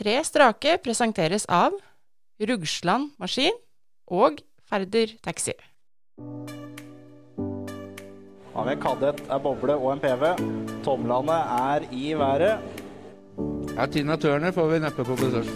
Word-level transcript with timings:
Tre 0.00 0.14
strake 0.24 0.78
presenteres 0.80 1.42
av 1.52 1.74
Rugsland 2.48 3.10
Maskin 3.20 3.52
og 4.08 4.38
Færder 4.64 5.10
Taxi. 5.20 5.52
Har 8.54 8.64
vi 8.64 8.72
en 8.72 8.80
kadett, 8.80 9.20
en 9.28 9.42
boble 9.44 9.74
og 9.76 9.90
en 9.92 10.00
PV. 10.00 10.24
Tomlene 10.86 11.36
er 11.58 11.84
i 11.92 12.14
været. 12.16 12.64
Ja, 13.74 13.84
Tina 13.92 14.16
Turner 14.16 14.54
får 14.56 14.70
vi 14.70 14.78
neppe 14.86 15.04
på 15.04 15.16
besøk. 15.20 15.50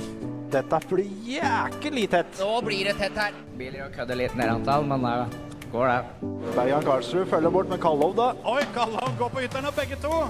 Dette 0.53 0.81
blir 0.91 1.09
jæklig 1.25 2.05
tett. 2.13 2.37
Nå 2.43 2.59
blir 2.67 2.91
det 2.91 2.99
tett 2.99 3.17
her. 3.17 3.39
Biler 3.57 3.87
og 3.87 3.97
kødder 3.97 4.19
litt 4.21 4.37
ned 4.37 4.53
antall, 4.59 4.85
men 4.91 5.07
det 5.09 5.71
går 5.73 5.89
det. 5.89 6.29
Bergan 6.51 6.85
Karlsrud 6.85 7.31
følger 7.33 7.55
bort 7.55 7.73
med 7.73 7.81
Kallov, 7.81 8.13
da. 8.21 8.29
Oi, 8.45 8.61
Kallov 8.77 9.17
går 9.23 9.33
på 9.39 9.47
ytteren 9.49 9.73
begge 9.81 9.97
to. 10.05 10.21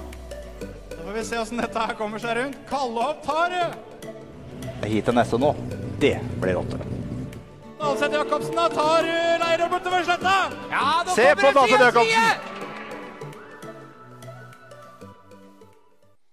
Så 0.63 1.01
får 1.03 1.11
vi 1.19 1.25
se 1.33 1.43
åssen 1.43 1.59
dette 1.65 1.83
her 1.83 1.99
kommer 1.99 2.23
seg 2.23 2.39
rundt. 2.39 2.63
Kallov 2.71 3.19
tar 3.27 3.51
det! 3.51 3.67
Hit 4.85 5.07
til 5.09 5.15
neste 5.17 5.39
nå. 5.41 5.53
Det 6.01 6.17
blir 6.41 6.59
rått. 6.59 6.75
Alseth 7.85 8.15
Jacobsen 8.15 8.55
da 8.57 8.65
tar 8.71 9.07
uh, 9.07 9.65
bortover 9.71 10.05
sletta. 10.07 10.35
Ja, 10.71 11.03
nå 11.05 11.15
Se 11.15 11.27
på 11.37 11.51
frie, 11.55 11.79
Jacobsen. 11.81 12.53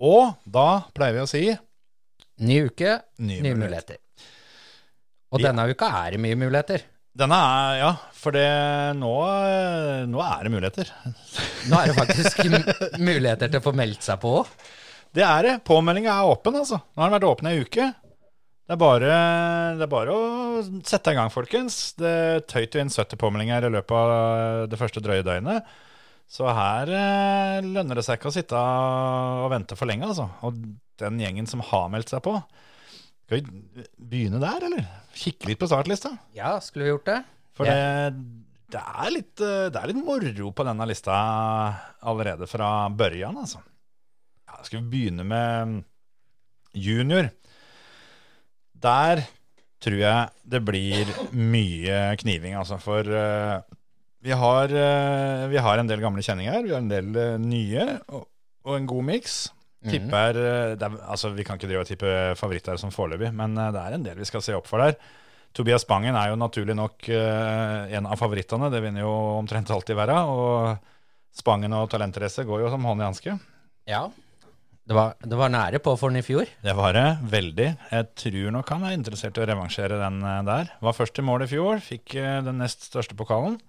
Og 0.02 0.32
da 0.44 0.68
pleier 0.94 1.14
vi 1.18 1.22
å 1.22 1.28
si 1.30 1.42
Ny 2.42 2.56
uke, 2.66 2.96
Nye 3.22 3.42
nye, 3.44 3.52
muligheter. 3.54 3.58
muligheter. 3.60 3.98
Og 5.32 5.42
denne 5.44 5.68
uka 5.70 5.88
er 6.02 6.16
det 6.16 6.20
mye 6.24 6.38
muligheter. 6.40 6.82
Denne 7.12 7.36
er 7.36 7.76
Ja, 7.78 7.90
for 8.16 8.34
det 8.34 8.48
nå, 8.98 9.12
eh, 9.28 10.04
nå 10.08 10.22
er 10.24 10.42
det 10.42 10.52
muligheter. 10.54 10.90
Nå 11.68 11.78
er 11.78 11.92
det 11.92 11.96
faktisk 12.00 12.40
muligheter 13.10 13.52
til 13.52 13.60
å 13.60 13.66
få 13.68 13.74
meldt 13.76 14.02
seg 14.02 14.18
på. 14.24 14.34
Det 15.12 15.22
er 15.22 15.42
det. 15.46 15.54
Påmeldinga 15.68 16.16
er 16.16 16.30
åpen, 16.32 16.56
altså. 16.56 16.80
Nå 16.80 17.02
har 17.02 17.10
den 17.12 17.18
vært 17.18 17.28
åpen 17.28 17.50
ei 17.52 17.60
uke. 17.60 17.90
Det 18.72 18.78
er, 18.78 18.80
bare, 18.80 19.08
det 19.76 19.84
er 19.84 19.88
bare 19.92 20.12
å 20.16 20.60
sette 20.88 21.12
i 21.12 21.16
gang, 21.18 21.28
folkens. 21.28 21.90
Det 21.92 22.46
tøyt 22.48 22.72
jo 22.72 22.80
inn 22.80 22.88
70 22.88 23.18
påmeldinger 23.20 23.66
i 23.68 23.70
løpet 23.74 23.92
av 23.92 24.70
det 24.72 24.78
første 24.80 25.02
drøye 25.04 25.26
døgnet. 25.26 25.66
Så 26.24 26.46
her 26.48 26.88
eh, 26.88 27.58
lønner 27.66 28.00
det 28.00 28.04
seg 28.06 28.16
ikke 28.16 28.30
å 28.30 28.32
sitte 28.32 28.56
og 28.56 29.50
vente 29.52 29.76
for 29.76 29.90
lenge, 29.90 30.08
altså. 30.08 30.24
Og 30.48 30.56
den 31.02 31.20
gjengen 31.20 31.50
som 31.50 31.60
har 31.68 31.90
meldt 31.92 32.14
seg 32.14 32.22
på 32.24 32.32
Skal 33.26 33.42
vi 33.42 33.84
begynne 33.98 34.40
der, 34.40 34.64
eller? 34.70 34.88
Kikke 35.20 35.50
litt 35.50 35.60
på 35.60 35.68
startlista? 35.68 36.14
Ja, 36.32 36.54
skulle 36.64 36.88
vi 36.88 36.94
gjort 36.94 37.10
det? 37.10 37.18
For 37.52 37.68
det, 37.68 38.08
det, 38.72 38.86
er 39.04 39.12
litt, 39.18 39.34
det 39.36 39.82
er 39.82 39.92
litt 39.92 40.00
moro 40.00 40.54
på 40.56 40.68
denne 40.70 40.88
lista 40.88 41.20
allerede 42.00 42.48
fra 42.48 42.72
børjan, 42.88 43.36
altså. 43.44 43.60
Ja, 44.48 44.64
skal 44.64 44.80
vi 44.80 44.94
begynne 44.96 45.28
med 45.28 45.82
junior? 46.72 47.28
Der 48.82 49.22
tror 49.82 49.98
jeg 49.98 50.50
det 50.54 50.60
blir 50.64 51.08
mye 51.34 52.02
kniving, 52.20 52.54
altså. 52.58 52.78
For 52.82 53.06
uh, 53.06 53.62
vi, 54.22 54.34
har, 54.38 54.74
uh, 54.74 55.48
vi 55.50 55.62
har 55.62 55.80
en 55.80 55.90
del 55.90 56.02
gamle 56.04 56.22
kjenninger, 56.24 56.62
vi 56.66 56.74
har 56.74 56.82
en 56.82 56.92
del 56.92 57.10
uh, 57.16 57.40
nye, 57.42 57.88
og, 58.12 58.28
og 58.68 58.78
en 58.78 58.88
god 58.90 59.10
miks. 59.10 59.42
Tipper 59.82 60.36
eh, 60.38 60.72
det 60.78 60.86
er, 60.86 60.92
Altså, 61.10 61.32
vi 61.34 61.42
kan 61.42 61.58
ikke 61.58 61.66
drive 61.66 61.80
og 61.82 61.88
tippe 61.88 62.10
favoritter 62.38 62.78
som 62.78 62.92
foreløpig, 62.94 63.32
men 63.34 63.56
det 63.58 63.80
er 63.80 63.96
en 63.96 64.04
del 64.06 64.20
vi 64.20 64.28
skal 64.28 64.44
se 64.46 64.54
opp 64.54 64.68
for 64.70 64.78
der. 64.78 64.94
Tobias 65.50 65.82
Bangen 65.88 66.14
er 66.14 66.30
jo 66.30 66.36
naturlig 66.38 66.76
nok 66.78 67.08
en 67.10 68.06
av 68.06 68.14
favorittene. 68.16 68.70
Det 68.70 68.78
vinner 68.80 69.02
jo 69.02 69.10
omtrent 69.40 69.72
alltid 69.74 69.98
være. 69.98 70.20
Og 70.30 71.34
Spangen 71.34 71.74
og 71.74 71.90
Talentrace 71.90 72.46
går 72.46 72.62
jo 72.62 72.70
som 72.70 72.86
hånd 72.86 73.02
i 73.02 73.08
hanske. 73.08 73.34
Ja. 73.90 74.04
Det 74.82 74.96
var, 74.98 75.12
det 75.22 75.36
var 75.38 75.50
nære 75.52 75.78
på 75.78 75.92
for 75.94 76.10
den 76.10 76.18
i 76.18 76.26
fjor. 76.26 76.48
Det 76.64 76.72
var 76.74 76.96
det. 76.96 77.06
Veldig. 77.30 77.66
Jeg 77.92 78.06
tror 78.18 78.48
nok 78.56 78.70
han 78.74 78.86
er 78.88 78.96
interessert 78.96 79.38
i 79.38 79.44
å 79.44 79.46
revansjere 79.46 79.98
den 80.00 80.16
eh, 80.26 80.40
der. 80.48 80.72
Var 80.82 80.96
først 80.96 81.20
i 81.22 81.24
mål 81.26 81.44
i 81.44 81.50
fjor. 81.52 81.78
Fikk 81.84 82.16
eh, 82.18 82.40
den 82.42 82.58
nest 82.58 82.88
største 82.88 83.14
pokalen. 83.18 83.60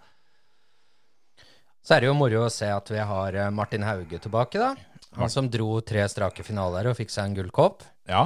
Så 1.83 1.93
er 1.93 2.02
det 2.02 2.10
jo 2.10 2.17
moro 2.17 2.48
å 2.48 2.54
se 2.54 2.71
at 2.71 2.89
vi 2.89 2.98
har 2.98 3.37
eh, 3.37 3.52
Martin 3.54 3.86
Hauge 3.86 4.17
tilbake, 4.26 4.58
da. 4.58 4.73
Han 5.20 5.30
som 5.30 5.52
dro 5.54 5.77
tre 5.86 6.08
strake 6.10 6.42
finaler 6.42 6.89
og 6.89 6.98
fikk 6.98 7.14
seg 7.14 7.30
en 7.30 7.37
gullkopp. 7.37 7.86
Ja. 8.10 8.26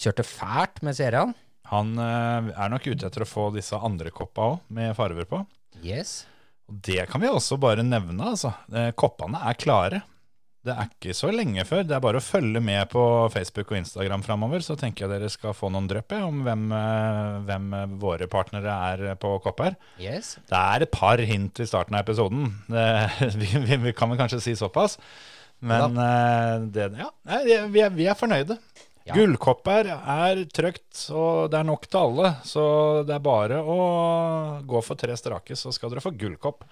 Kjørte 0.00 0.26
fælt 0.26 0.82
med 0.82 0.98
serien. 0.98 1.36
Han 1.70 1.94
er 2.02 2.72
nok 2.72 2.88
ute 2.90 3.06
etter 3.06 3.22
å 3.22 3.28
få 3.28 3.44
disse 3.54 3.78
andre 3.78 4.10
koppa 4.10 4.48
òg, 4.56 4.62
med 4.74 4.96
farver 4.98 5.28
på. 5.30 5.44
Yes. 5.86 6.24
Det 6.66 7.04
kan 7.06 7.22
vi 7.22 7.30
også 7.30 7.60
bare 7.62 7.84
nevne, 7.86 8.32
altså. 8.32 8.50
Koppene 8.98 9.38
er 9.46 9.60
klare. 9.60 10.00
Det 10.60 10.74
er 10.74 10.90
ikke 10.90 11.14
så 11.16 11.30
lenge 11.32 11.62
før. 11.64 11.86
Det 11.88 11.94
er 11.96 12.02
bare 12.04 12.20
å 12.20 12.24
følge 12.24 12.60
med 12.60 12.90
på 12.92 13.02
Facebook 13.32 13.70
og 13.72 13.78
Instagram 13.78 14.24
framover, 14.26 14.60
så 14.60 14.76
tenker 14.76 15.06
jeg 15.06 15.12
dere 15.14 15.30
skal 15.32 15.56
få 15.56 15.70
noen 15.72 15.88
drypp 15.88 16.12
om 16.18 16.42
hvem, 16.44 16.66
eh, 16.76 17.38
hvem 17.48 17.70
våre 18.02 18.28
partnere 18.28 18.74
er 18.90 19.16
på 19.20 19.32
kopper. 19.40 19.78
Yes. 20.02 20.34
Det 20.50 20.60
er 20.60 20.84
et 20.84 20.92
par 20.92 21.22
hint 21.30 21.62
i 21.64 21.68
starten 21.68 21.96
av 21.96 22.04
episoden. 22.04 22.52
Det, 22.74 22.84
vi, 23.40 23.48
vi, 23.64 23.80
vi 23.86 23.94
kan 23.96 24.12
vel 24.12 24.20
kanskje 24.20 24.42
si 24.44 24.56
såpass. 24.58 24.98
Men 25.64 25.96
eh, 25.96 26.68
det, 26.72 26.90
ja, 26.98 27.08
vi, 27.44 27.80
er, 27.80 27.92
vi 27.96 28.08
er 28.08 28.16
fornøyde. 28.16 28.56
Ja. 29.08 29.16
Gullkopper 29.16 29.88
er 29.96 30.44
trygt, 30.52 31.06
og 31.08 31.50
det 31.52 31.60
er 31.60 31.66
nok 31.66 31.88
til 31.88 32.02
alle. 32.04 32.34
Så 32.44 32.62
det 33.08 33.16
er 33.16 33.24
bare 33.24 33.60
å 33.64 33.80
gå 34.68 34.84
for 34.84 35.00
tre 35.00 35.16
strake, 35.16 35.56
så 35.56 35.72
skal 35.72 35.92
dere 35.92 36.04
få 36.04 36.12
gullkopp. 36.20 36.68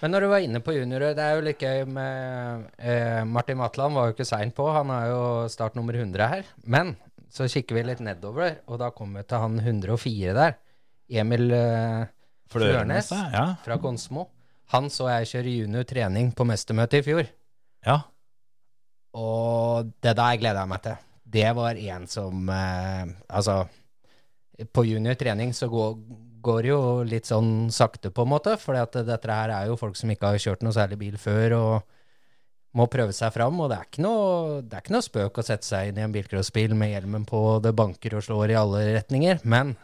Men 0.00 0.14
når 0.14 0.24
du 0.24 0.28
var 0.30 0.44
inne 0.44 0.62
på 0.64 0.72
juniorer, 0.72 1.12
det 1.16 1.24
er 1.24 1.36
jo 1.36 1.44
litt 1.44 1.60
gøy 1.60 1.82
med 1.92 2.68
eh, 2.80 3.20
Martin 3.28 3.58
Matland 3.60 3.96
var 3.96 4.08
jo 4.08 4.14
ikke 4.14 4.28
sein 4.28 4.52
på, 4.56 4.64
han 4.72 4.92
er 4.94 5.10
jo 5.10 5.22
start 5.52 5.76
nummer 5.76 5.96
100 5.96 6.30
her. 6.32 6.48
Men 6.64 6.94
så 7.30 7.46
kikker 7.50 7.76
vi 7.76 7.84
litt 7.86 8.00
nedover, 8.04 8.62
og 8.66 8.80
da 8.80 8.88
kommer 8.96 9.20
vi 9.20 9.28
til 9.28 9.44
han 9.44 9.60
104 9.60 10.36
der. 10.38 10.56
Emil 11.20 11.52
eh, 11.52 12.08
Flørnes, 12.50 13.10
ja. 13.12 13.44
fra 13.62 13.76
Konsmo. 13.82 14.28
Han 14.72 14.88
så 14.90 15.10
jeg 15.10 15.28
kjøre 15.34 15.52
junior 15.60 15.86
trening 15.86 16.32
på 16.34 16.46
mestermøtet 16.48 17.02
i 17.02 17.06
fjor. 17.06 17.28
Ja. 17.86 18.00
Og 19.18 19.92
det 20.02 20.16
der 20.18 20.40
gleder 20.40 20.62
jeg 20.62 20.70
meg 20.70 20.82
til. 20.86 21.06
Det 21.30 21.46
var 21.54 21.78
en 21.78 22.06
som 22.10 22.48
eh, 22.50 23.12
Altså, 23.28 23.62
på 24.74 24.84
junior 24.86 25.14
trening 25.18 25.52
så 25.56 25.68
går, 25.70 25.94
går 26.42 26.68
jo 26.70 26.80
litt 27.06 27.28
sånn 27.30 27.70
sakte, 27.74 28.12
på 28.14 28.26
en 28.26 28.32
måte. 28.32 28.56
For 28.60 28.76
dette 28.76 29.36
her 29.36 29.54
er 29.54 29.70
jo 29.70 29.78
folk 29.80 29.98
som 29.98 30.12
ikke 30.12 30.32
har 30.34 30.42
kjørt 30.42 30.64
noe 30.66 30.76
særlig 30.76 31.00
bil 31.00 31.18
før, 31.20 31.56
og 31.58 32.76
må 32.78 32.86
prøve 32.90 33.14
seg 33.16 33.32
fram. 33.34 33.58
Og 33.62 33.70
det 33.70 33.78
er 33.78 33.88
ikke 33.88 34.04
noe, 34.04 34.60
det 34.62 34.76
er 34.76 34.84
ikke 34.84 34.96
noe 34.96 35.06
spøk 35.06 35.40
å 35.40 35.46
sette 35.46 35.66
seg 35.66 35.90
inn 35.90 36.00
i 36.00 36.04
en 36.06 36.14
bilcrossbil 36.14 36.76
med 36.78 36.94
hjelmen 36.94 37.26
på, 37.28 37.42
det 37.64 37.74
banker 37.78 38.18
og 38.18 38.26
slår 38.26 38.54
i 38.54 38.60
alle 38.60 38.84
retninger. 38.98 39.42
Men 39.44 39.74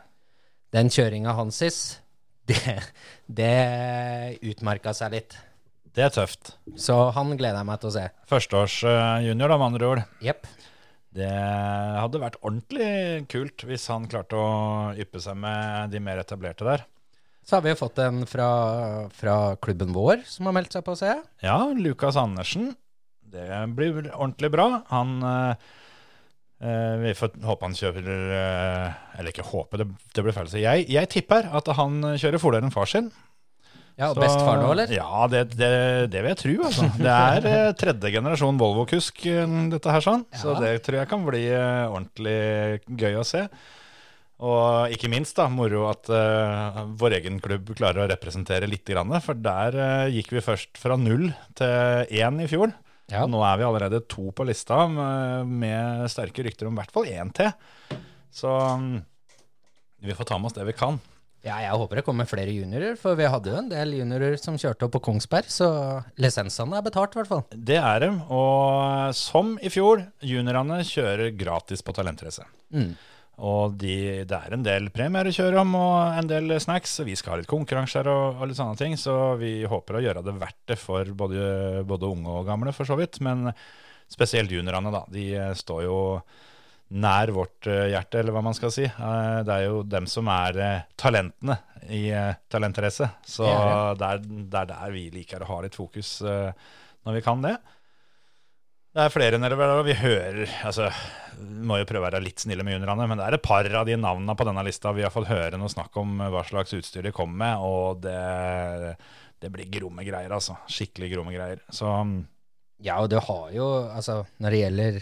den 0.77 0.93
kjøringa 0.93 1.34
hansis, 1.39 1.99
det, 2.50 2.78
det 3.27 4.39
utmerka 4.47 4.95
seg 4.97 5.16
litt. 5.16 5.39
Det 5.97 6.05
er 6.05 6.12
tøft. 6.12 6.53
Så 6.77 6.95
han 7.16 7.31
gleder 7.39 7.62
jeg 7.62 7.69
meg 7.71 7.81
til 7.81 7.89
å 7.89 7.95
se. 7.95 8.03
Førsteårs 8.28 8.75
eh, 8.84 9.28
junior, 9.31 9.49
da, 9.49 9.56
med 9.56 9.71
andre 9.71 9.87
ord. 9.89 10.03
Jepp. 10.21 10.45
Det 11.16 11.31
hadde 11.32 12.21
vært 12.21 12.37
ordentlig 12.43 12.91
kult 13.32 13.65
hvis 13.69 13.87
han 13.93 14.09
klarte 14.10 14.37
å 14.37 14.50
yppe 15.00 15.22
seg 15.22 15.38
med 15.41 15.94
de 15.94 16.03
mer 16.03 16.21
etablerte 16.21 16.66
der. 16.66 16.84
Så 17.47 17.56
har 17.56 17.62
vi 17.62 17.71
jo 17.71 17.78
fått 17.78 18.00
en 18.03 18.25
fra, 18.27 18.49
fra 19.15 19.37
klubben 19.62 19.94
vår 19.94 20.25
som 20.27 20.49
har 20.49 20.56
meldt 20.56 20.75
seg 20.75 20.82
på, 20.87 20.97
ser 20.99 21.15
jeg. 21.15 21.25
Ja, 21.47 21.60
Lukas 21.78 22.19
Andersen. 22.19 22.72
Det 23.22 23.47
blir 23.78 24.10
ordentlig 24.10 24.50
bra. 24.54 24.66
Han 24.91 25.15
eh, 25.22 25.69
eh, 26.62 26.97
Vi 27.04 27.15
får 27.19 27.38
håpe 27.47 27.69
han 27.69 27.77
kjører 27.78 28.10
eh, 28.41 28.98
Eller 29.19 29.33
ikke 29.33 29.47
håpe, 29.47 29.78
det, 29.81 29.87
det 30.15 30.25
blir 30.27 30.34
feil 30.34 30.50
å 30.50 30.53
si. 30.53 30.65
Jeg, 30.65 30.88
jeg 30.91 31.12
tipper 31.12 31.48
at 31.54 31.71
han 31.78 32.00
kjører 32.19 32.43
fortere 32.43 32.66
enn 32.66 32.75
far 32.75 32.91
sin. 32.91 33.12
Ja, 33.97 34.11
Så- 34.12 34.21
Bestefar 34.21 34.59
nå, 34.61 34.69
eller? 34.75 34.91
Ja, 34.93 35.25
det, 35.33 35.45
det, 35.57 35.71
det 36.12 36.21
vil 36.21 36.29
jeg 36.34 36.41
tro, 36.43 36.55
altså. 36.69 36.89
Det 37.01 37.12
er 37.15 37.47
eh, 37.49 37.71
tredje 37.81 38.11
generasjon 38.12 38.59
Volvo-kusk, 38.61 39.23
eh, 39.33 39.55
dette 39.73 39.95
her, 39.95 40.05
sånn. 40.05 40.27
Så 40.37 40.53
det 40.61 40.75
tror 40.84 40.99
jeg 41.01 41.09
kan 41.09 41.25
bli 41.25 41.47
eh, 41.49 41.87
ordentlig 41.89 42.37
gøy 43.01 43.17
å 43.23 43.25
se. 43.25 43.47
Og 44.45 44.93
ikke 44.93 45.09
minst 45.09 45.39
da, 45.41 45.47
moro 45.48 45.87
at 45.89 46.10
eh, 46.13 46.83
vår 47.01 47.16
egen 47.22 47.41
klubb 47.41 47.72
klarer 47.78 48.04
å 48.04 48.10
representere 48.13 48.69
litt. 48.69 48.84
Grann, 48.84 49.16
for 49.25 49.33
der 49.41 49.78
gikk 50.13 50.34
vi 50.37 50.45
først 50.45 50.77
fra 50.77 50.98
null 51.01 51.31
til 51.57 52.13
én 52.21 52.43
i 52.45 52.51
fjor. 52.53 52.75
Ja. 53.09 53.25
Nå 53.31 53.41
er 53.48 53.57
vi 53.60 53.65
allerede 53.65 54.03
to 54.10 54.28
på 54.37 54.45
lista, 54.45 54.83
med, 54.93 55.48
med 55.65 56.04
sterke 56.13 56.45
rykter 56.45 56.69
om 56.69 56.77
i 56.77 56.83
hvert 56.83 56.93
fall 56.93 57.09
én 57.09 57.33
til. 57.33 57.48
Så 58.34 58.51
mm, 58.77 58.97
vi 60.04 60.16
får 60.21 60.28
ta 60.28 60.37
med 60.37 60.51
oss 60.51 60.59
det 60.59 60.69
vi 60.69 60.77
kan. 60.77 61.01
Ja, 61.47 61.60
jeg 61.63 61.78
håper 61.78 62.01
det 62.01 62.03
kommer 62.03 62.27
flere 62.27 62.51
juniorer, 62.51 62.97
for 62.98 63.15
vi 63.19 63.27
hadde 63.31 63.53
jo 63.53 63.59
en 63.60 63.69
del 63.71 63.93
juniorer 64.01 64.34
som 64.41 64.57
kjørte 64.59 64.89
opp 64.89 64.97
på 64.97 65.03
Kongsberg, 65.07 65.47
så 65.53 65.69
lisensene 66.19 66.75
er 66.75 66.83
betalt, 66.83 67.15
i 67.15 67.21
hvert 67.21 67.31
fall. 67.31 67.45
Det 67.54 67.77
er 67.78 68.03
de. 68.03 68.09
Og 68.34 69.13
som 69.15 69.53
i 69.63 69.71
fjor, 69.71 70.03
juniorene 70.27 70.81
kjører 70.89 71.31
gratis 71.39 71.87
på 71.87 71.95
talentrace. 71.95 72.43
Mm. 72.75 72.97
Og 73.47 73.77
de, 73.78 74.25
det 74.27 74.37
er 74.41 74.57
en 74.57 74.65
del 74.65 74.89
premier 74.91 75.28
å 75.28 75.34
kjøre 75.37 75.63
om, 75.63 75.77
og 75.78 76.19
en 76.19 76.31
del 76.33 76.57
snacks. 76.63 76.98
Vi 77.07 77.15
skal 77.21 77.37
ha 77.37 77.41
litt 77.43 77.51
konkurranser 77.51 78.09
og, 78.10 78.41
og 78.41 78.51
litt 78.51 78.59
sånne 78.59 78.81
ting, 78.81 78.97
så 78.98 79.37
vi 79.39 79.60
håper 79.69 80.01
å 80.01 80.03
gjøre 80.03 80.25
det 80.27 80.34
verdt 80.41 80.63
det 80.72 80.81
for 80.81 81.15
både, 81.15 81.84
både 81.87 82.10
unge 82.10 82.41
og 82.41 82.48
gamle, 82.48 82.75
for 82.75 82.89
så 82.89 82.98
vidt. 82.98 83.21
Men 83.22 83.53
spesielt 84.10 84.51
juniorene, 84.51 84.91
da. 84.95 85.04
De 85.13 85.28
står 85.63 85.87
jo 85.87 85.98
nær 86.94 87.33
vårt 87.34 87.66
eh, 87.66 87.88
hjerte, 87.91 88.21
eller 88.21 88.34
hva 88.36 88.42
man 88.47 88.54
skal 88.56 88.72
si. 88.74 88.84
Eh, 88.86 89.38
det 89.47 89.54
er 89.54 89.65
jo 89.66 89.80
dem 89.86 90.06
som 90.10 90.28
er 90.30 90.59
eh, 90.62 90.84
talentene 90.98 91.59
i 91.91 92.09
talentrace. 92.50 93.09
Så 93.27 93.47
Det 93.47 93.98
det 94.00 94.06
er 94.10 94.22
det 94.27 94.60
er 94.60 94.71
der 94.72 94.92
vi 94.94 95.06
liker 95.15 95.42
å 95.42 95.50
ha 95.53 95.60
litt 95.62 95.77
fokus 95.78 96.18
når 96.27 97.15
vi 97.15 97.21
kan 97.22 97.44
det. 97.44 97.53
Det 98.97 99.04
er 99.04 99.12
flere 99.12 99.38
nedover 99.38 99.68
der, 99.68 99.83
og 99.83 99.86
vi 99.86 99.94
hører 99.94 100.48
altså, 100.66 100.88
Vi 101.36 101.66
må 101.68 101.77
jo 101.78 101.86
prøve 101.86 102.00
å 102.00 102.06
være 102.09 102.22
litt 102.24 102.42
snille 102.42 102.65
med 102.66 102.74
juniorene, 102.78 103.06
men 103.06 103.21
det 103.21 103.27
er 103.28 103.36
et 103.36 103.44
par 103.44 103.68
av 103.68 103.86
de 103.86 103.94
navnene 104.00 104.34
på 104.34 104.47
denne 104.48 104.65
lista 104.66 104.91
vi 104.97 105.04
har 105.04 105.12
fått 105.15 105.28
høre 105.30 105.60
noe 105.60 105.71
snakk 105.71 105.94
om 106.00 106.16
hva 106.33 106.42
slags 106.48 106.74
utstyr 106.74 107.06
de 107.06 107.12
kommer 107.15 107.38
med, 107.44 107.66
og 107.68 108.00
det, 108.03 108.97
det 109.44 109.53
blir 109.53 109.68
gromme 109.71 110.03
greier, 110.06 110.33
altså. 110.33 110.56
Skikkelig 110.66 111.12
gromme 111.12 111.36
greier. 111.36 111.60
Så 111.68 111.92
Ja, 112.83 112.98
og 112.98 113.12
du 113.12 113.21
har 113.21 113.53
jo, 113.54 113.68
altså, 113.92 114.24
når 114.42 114.56
det 114.56 114.62
gjelder, 114.65 114.98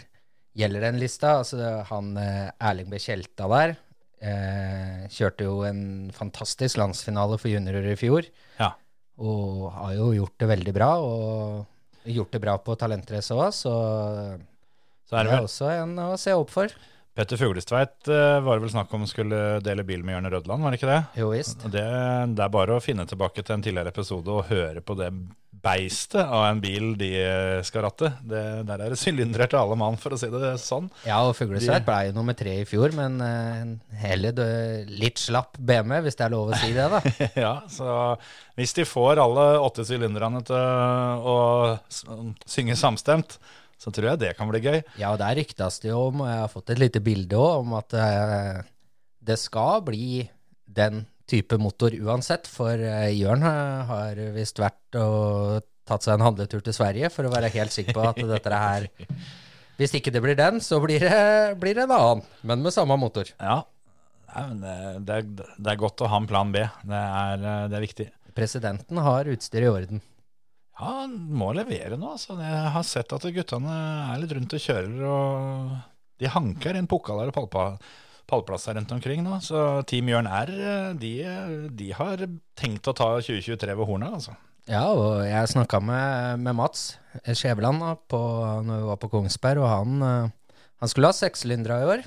gjelder 0.55 0.87
den 0.87 0.99
lista, 1.01 1.39
altså 1.41 1.81
han 1.89 2.15
eh, 2.21 2.47
Erling 2.69 2.89
B. 2.91 2.99
Tjelta 3.01 3.47
der, 3.51 3.75
eh, 4.23 5.05
kjørte 5.11 5.47
jo 5.47 5.61
en 5.67 5.83
fantastisk 6.15 6.79
landsfinale 6.81 7.39
for 7.41 7.51
juniorer 7.51 7.91
i 7.91 7.99
fjor, 7.99 8.27
ja. 8.59 8.71
og 9.19 9.69
har 9.75 9.95
jo 9.99 10.11
gjort 10.15 10.35
det 10.41 10.51
veldig 10.55 10.75
bra, 10.75 10.91
og 11.03 12.11
gjort 12.15 12.35
det 12.35 12.43
bra 12.43 12.57
på 12.61 12.75
talentrace 12.79 13.35
òg, 13.35 13.47
så 13.55 13.75
Så 15.05 15.17
er 15.19 15.25
det 15.25 15.31
det 15.31 15.37
er 15.37 15.45
også 15.45 15.69
en 15.69 15.97
å 16.01 16.11
se 16.17 16.33
opp 16.33 16.49
for. 16.53 16.71
Petter 17.15 17.39
Fuglestveit 17.39 18.09
eh, 18.11 18.39
var 18.43 18.57
det 18.57 18.65
vel 18.65 18.71
snakk 18.73 18.93
om 18.97 19.05
skulle 19.07 19.61
dele 19.63 19.85
bil 19.87 20.01
med 20.03 20.17
Jørn 20.17 20.31
Rødland, 20.33 20.63
var 20.63 20.73
det 20.73 20.79
ikke 20.81 20.89
det? 20.91 21.01
Jo 21.21 21.29
visst. 21.31 21.63
Det, 21.71 21.85
det 22.35 22.43
er 22.43 22.51
bare 22.51 22.75
å 22.75 22.83
finne 22.83 23.05
tilbake 23.07 23.43
til 23.43 23.55
en 23.55 23.63
tidligere 23.63 23.93
episode 23.93 24.33
og 24.33 24.49
høre 24.49 24.83
på 24.83 24.97
det 24.99 25.11
beistet 25.65 26.21
av 26.21 26.45
en 26.47 26.61
bil 26.61 26.93
de 26.99 27.09
eh, 27.17 27.59
skal 27.65 27.85
ratte. 27.87 28.11
Det, 28.21 28.43
der 28.67 28.83
er 28.85 28.93
det 28.93 28.99
sylindere 29.01 29.47
til 29.49 29.59
alle 29.59 29.77
mann, 29.79 29.97
for 30.01 30.15
å 30.15 30.19
si 30.19 30.29
det 30.31 30.53
sånn. 30.61 30.87
Ja, 31.07 31.23
og 31.25 31.33
Fuglesveit 31.37 31.87
ble 31.87 31.97
jo 32.09 32.15
nummer 32.17 32.37
tre 32.37 32.59
i 32.61 32.67
fjor, 32.69 32.93
men 32.97 33.17
uh, 33.23 33.73
heller 34.03 34.35
dø, 34.35 34.47
litt 35.01 35.21
slapp 35.21 35.57
BMW, 35.57 36.03
hvis 36.05 36.19
det 36.19 36.27
er 36.27 36.35
lov 36.35 36.53
å 36.53 36.61
si 36.61 36.71
det, 36.75 36.87
da. 36.93 37.01
ja, 37.45 37.55
så 37.71 37.89
hvis 38.59 38.75
de 38.77 38.87
får 38.87 39.21
alle 39.23 39.47
åtte 39.63 39.87
sylinderne 39.87 40.43
til 40.45 41.25
å 41.33 41.37
synge 42.45 42.77
samstemt, 42.79 43.39
så 43.81 43.91
tror 43.91 44.13
jeg 44.13 44.21
det 44.21 44.35
kan 44.37 44.49
bli 44.49 44.61
gøy. 44.63 44.79
Ja, 45.01 45.11
og 45.11 45.19
der 45.21 45.35
ryktes 45.39 45.81
det 45.83 45.91
jo 45.91 46.05
om, 46.11 46.23
og 46.23 46.31
jeg 46.31 46.39
har 46.45 46.53
fått 46.53 46.71
et 46.73 46.81
lite 46.81 47.03
bilde 47.03 47.41
òg, 47.41 47.65
om 47.65 47.75
at 47.81 47.97
uh, 47.97 48.63
det 49.25 49.39
skal 49.41 49.83
bli 49.85 50.23
den 50.65 51.03
type 51.29 51.57
motor 51.61 51.95
uansett. 52.05 52.49
For 52.49 52.79
eh, 52.79 53.13
Jørn 53.15 53.45
har 53.45 54.19
visst 54.35 54.61
vært 54.61 54.99
og 55.01 55.65
tatt 55.85 56.05
seg 56.05 56.17
en 56.17 56.25
handletur 56.25 56.63
til 56.65 56.75
Sverige 56.75 57.11
for 57.13 57.27
å 57.27 57.33
være 57.33 57.53
helt 57.53 57.73
sikker 57.73 57.93
på 57.93 58.05
at 58.09 58.17
dette 58.17 58.59
her 58.61 58.87
Hvis 59.77 59.93
ikke 59.97 60.13
det 60.13 60.21
blir 60.23 60.37
den, 60.39 60.61
så 60.63 60.79
blir 60.81 61.03
det, 61.03 61.21
blir 61.61 61.77
det 61.77 61.85
en 61.85 61.93
annen, 61.93 62.25
men 62.47 62.61
med 62.63 62.73
samme 62.73 62.95
motor. 62.97 63.27
Ja, 63.37 63.59
det, 64.55 64.75
det, 65.07 65.17
er, 65.19 65.79
godt 65.79 66.03
å 66.03 66.09
ha 66.11 66.19
en 66.21 66.29
plan 66.29 66.51
B. 66.51 66.63
Det 66.83 67.01
er, 67.01 67.43
eh, 67.43 67.65
det 67.71 67.77
er 67.77 67.85
viktig. 67.85 68.07
Presidenten 68.35 68.99
har 69.03 69.29
utstyr 69.31 69.67
i 69.67 69.71
orden. 69.71 70.03
Ja, 70.75 71.01
han 71.03 71.15
må 71.31 71.53
levere 71.55 71.99
nå. 71.99 72.15
Altså. 72.17 72.35
Jeg 72.39 72.71
har 72.75 72.87
sett 72.87 73.13
at 73.15 73.27
guttene 73.35 73.75
er 74.11 74.19
litt 74.19 74.33
rundt 74.35 74.55
og 74.57 74.63
kjører, 74.63 74.97
og 75.07 75.75
de 76.19 76.31
hanker 76.31 76.79
inn 76.79 76.89
pokaler 76.91 77.31
og 77.31 77.37
pallpa, 77.37 77.67
pallplasser 78.29 78.75
rundt 78.77 78.91
omkring 78.95 79.23
nå. 79.25 79.37
Så 79.45 79.59
Team 79.89 80.09
Jørn 80.11 80.27
R, 80.29 80.51
de, 80.99 81.11
de 81.77 81.91
har 81.97 82.23
tenkt 82.57 82.87
å 82.89 82.95
ta 82.97 83.11
2023 83.19 83.75
ved 83.77 83.85
hornet, 83.89 84.15
altså. 84.19 84.35
Ja, 84.65 84.87
og 84.97 85.19
jeg 85.27 85.51
snakka 85.51 85.77
med, 85.85 86.39
med 86.41 86.55
Mats 86.57 86.95
Skjæveland 87.21 87.83
da, 87.83 87.91
på, 88.09 88.19
når 88.65 88.79
vi 88.81 88.87
var 88.89 88.97
på 89.03 89.09
Kongsberg, 89.13 89.61
og 89.61 89.69
han, 89.69 89.99
eh, 90.01 90.63
han 90.81 90.89
skulle 90.91 91.11
ha 91.11 91.17
sekssylindere 91.19 91.77
i 91.83 91.89
år. 91.93 92.05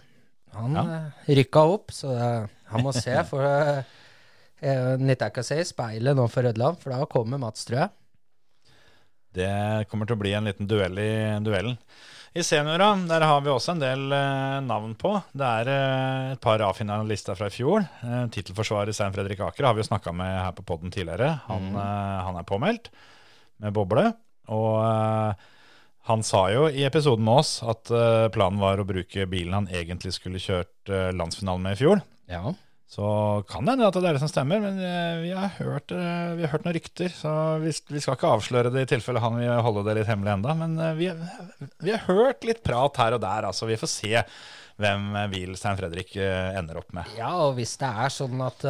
Han 0.59 0.75
Ja. 0.75 0.83
eh, 0.97 1.37
rykka 1.39 1.63
opp, 1.77 1.93
så 1.95 2.11
eh, 2.19 2.49
han 2.73 2.83
må 2.83 2.91
se, 2.97 3.15
for 3.31 3.47
jeg 4.59 4.99
nytter 4.99 5.31
ikke 5.31 5.45
å 5.45 5.47
se 5.47 5.61
i 5.63 5.67
speilet 5.69 6.19
nå 6.19 6.25
for 6.33 6.43
Rødland, 6.49 6.81
for 6.83 6.91
da 6.97 7.07
kommer 7.07 7.39
Mats, 7.39 7.63
tror 7.69 7.85
jeg. 7.85 7.95
Det 9.39 9.89
kommer 9.91 10.09
til 10.09 10.19
å 10.19 10.23
bli 10.23 10.35
en 10.37 10.49
liten 10.51 10.69
duell 10.71 10.99
i 11.03 11.11
duellen. 11.45 11.79
I 12.37 12.43
seniora 12.45 12.91
der 13.09 13.25
har 13.25 13.41
vi 13.43 13.51
også 13.51 13.73
en 13.73 13.81
del 13.83 14.13
eh, 14.13 14.59
navn 14.63 14.93
på. 15.01 15.15
Det 15.33 15.47
er 15.63 15.71
eh, 15.73 16.33
et 16.35 16.43
par 16.45 16.63
A-finalister 16.67 17.39
fra 17.39 17.49
i 17.49 17.55
fjor. 17.55 17.87
Eh, 18.05 18.25
Tittelforsvarer 18.35 18.95
Stein 18.95 19.15
Fredrik 19.17 19.41
Aker 19.43 19.67
har 19.67 19.75
vi 19.75 19.83
jo 19.83 19.89
snakka 19.89 20.13
med 20.15 20.35
her 20.45 20.53
på 20.59 20.67
podden 20.69 20.93
tidligere. 20.95 21.39
Han, 21.49 21.71
eh, 21.73 22.19
han 22.29 22.39
er 22.39 22.47
påmeldt 22.47 22.91
med 23.65 23.75
boble. 23.75 24.11
Og 24.55 24.77
eh, 24.85 25.49
han 26.09 26.23
sa 26.25 26.45
jo 26.53 26.69
i 26.69 26.85
episoden 26.89 27.25
med 27.25 27.43
oss 27.43 27.59
at 27.67 27.91
eh, 27.93 28.29
planen 28.33 28.61
var 28.63 28.81
å 28.81 28.87
bruke 28.89 29.27
bilen 29.29 29.57
han 29.57 29.73
egentlig 29.73 30.15
skulle 30.17 30.41
kjørt 30.43 30.93
eh, 30.93 31.11
landsfinalen 31.17 31.65
med 31.65 31.77
i 31.77 31.81
fjor. 31.81 32.05
Ja. 32.31 32.53
Så 32.89 33.05
kan 33.51 33.67
det 33.67 33.75
hende 33.75 33.89
at 33.91 33.97
det 33.99 34.09
er 34.09 34.17
det 34.17 34.23
som 34.23 34.31
stemmer, 34.31 34.63
men 34.65 34.79
eh, 34.81 35.19
vi 35.21 35.33
har 35.37 35.51
hørt, 35.59 35.93
eh, 35.93 36.31
vi 36.39 36.47
har 36.47 36.55
hørt 36.55 36.65
noen 36.65 36.77
rykter. 36.79 37.13
Så 37.13 37.33
vi, 37.61 37.73
vi 37.93 38.01
skal 38.01 38.17
ikke 38.17 38.31
avsløre 38.33 38.73
det 38.73 38.87
i 38.87 38.89
tilfelle 38.95 39.21
han 39.21 39.37
vil 39.37 39.61
holde 39.67 39.83
det 39.85 39.99
litt 39.99 40.09
hemmelig 40.09 40.33
enda, 40.39 40.55
Men 40.57 40.79
eh, 40.81 40.95
vi, 40.97 41.11
vi 41.85 41.93
har 41.93 42.07
hørt 42.09 42.49
litt 42.49 42.63
prat 42.65 42.97
her 43.03 43.19
og 43.19 43.21
der, 43.27 43.51
altså. 43.51 43.69
Vi 43.69 43.77
får 43.77 43.93
se 43.93 44.25
hvem 44.79 45.07
bil 45.35 45.53
Stein 45.59 45.77
Fredrik 45.77 46.13
ender 46.17 46.79
opp 46.79 46.93
med. 46.95 47.09
ja, 47.19 47.33
og 47.43 47.57
hvis 47.57 47.73
det 47.81 47.89
er 47.91 48.13
sånn 48.15 48.45
at 48.47 48.63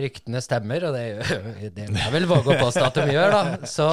ryktene 0.00 0.40
stemmer, 0.40 0.86
og 0.88 0.96
det, 0.96 1.02
det 1.76 1.90
vil 1.90 1.98
jeg 2.00 2.14
vel 2.14 2.30
våge 2.30 2.54
å 2.54 2.62
påstå 2.62 2.86
at 2.88 3.00
de 3.02 3.12
gjør, 3.12 3.34
da, 3.36 3.42
så, 3.68 3.90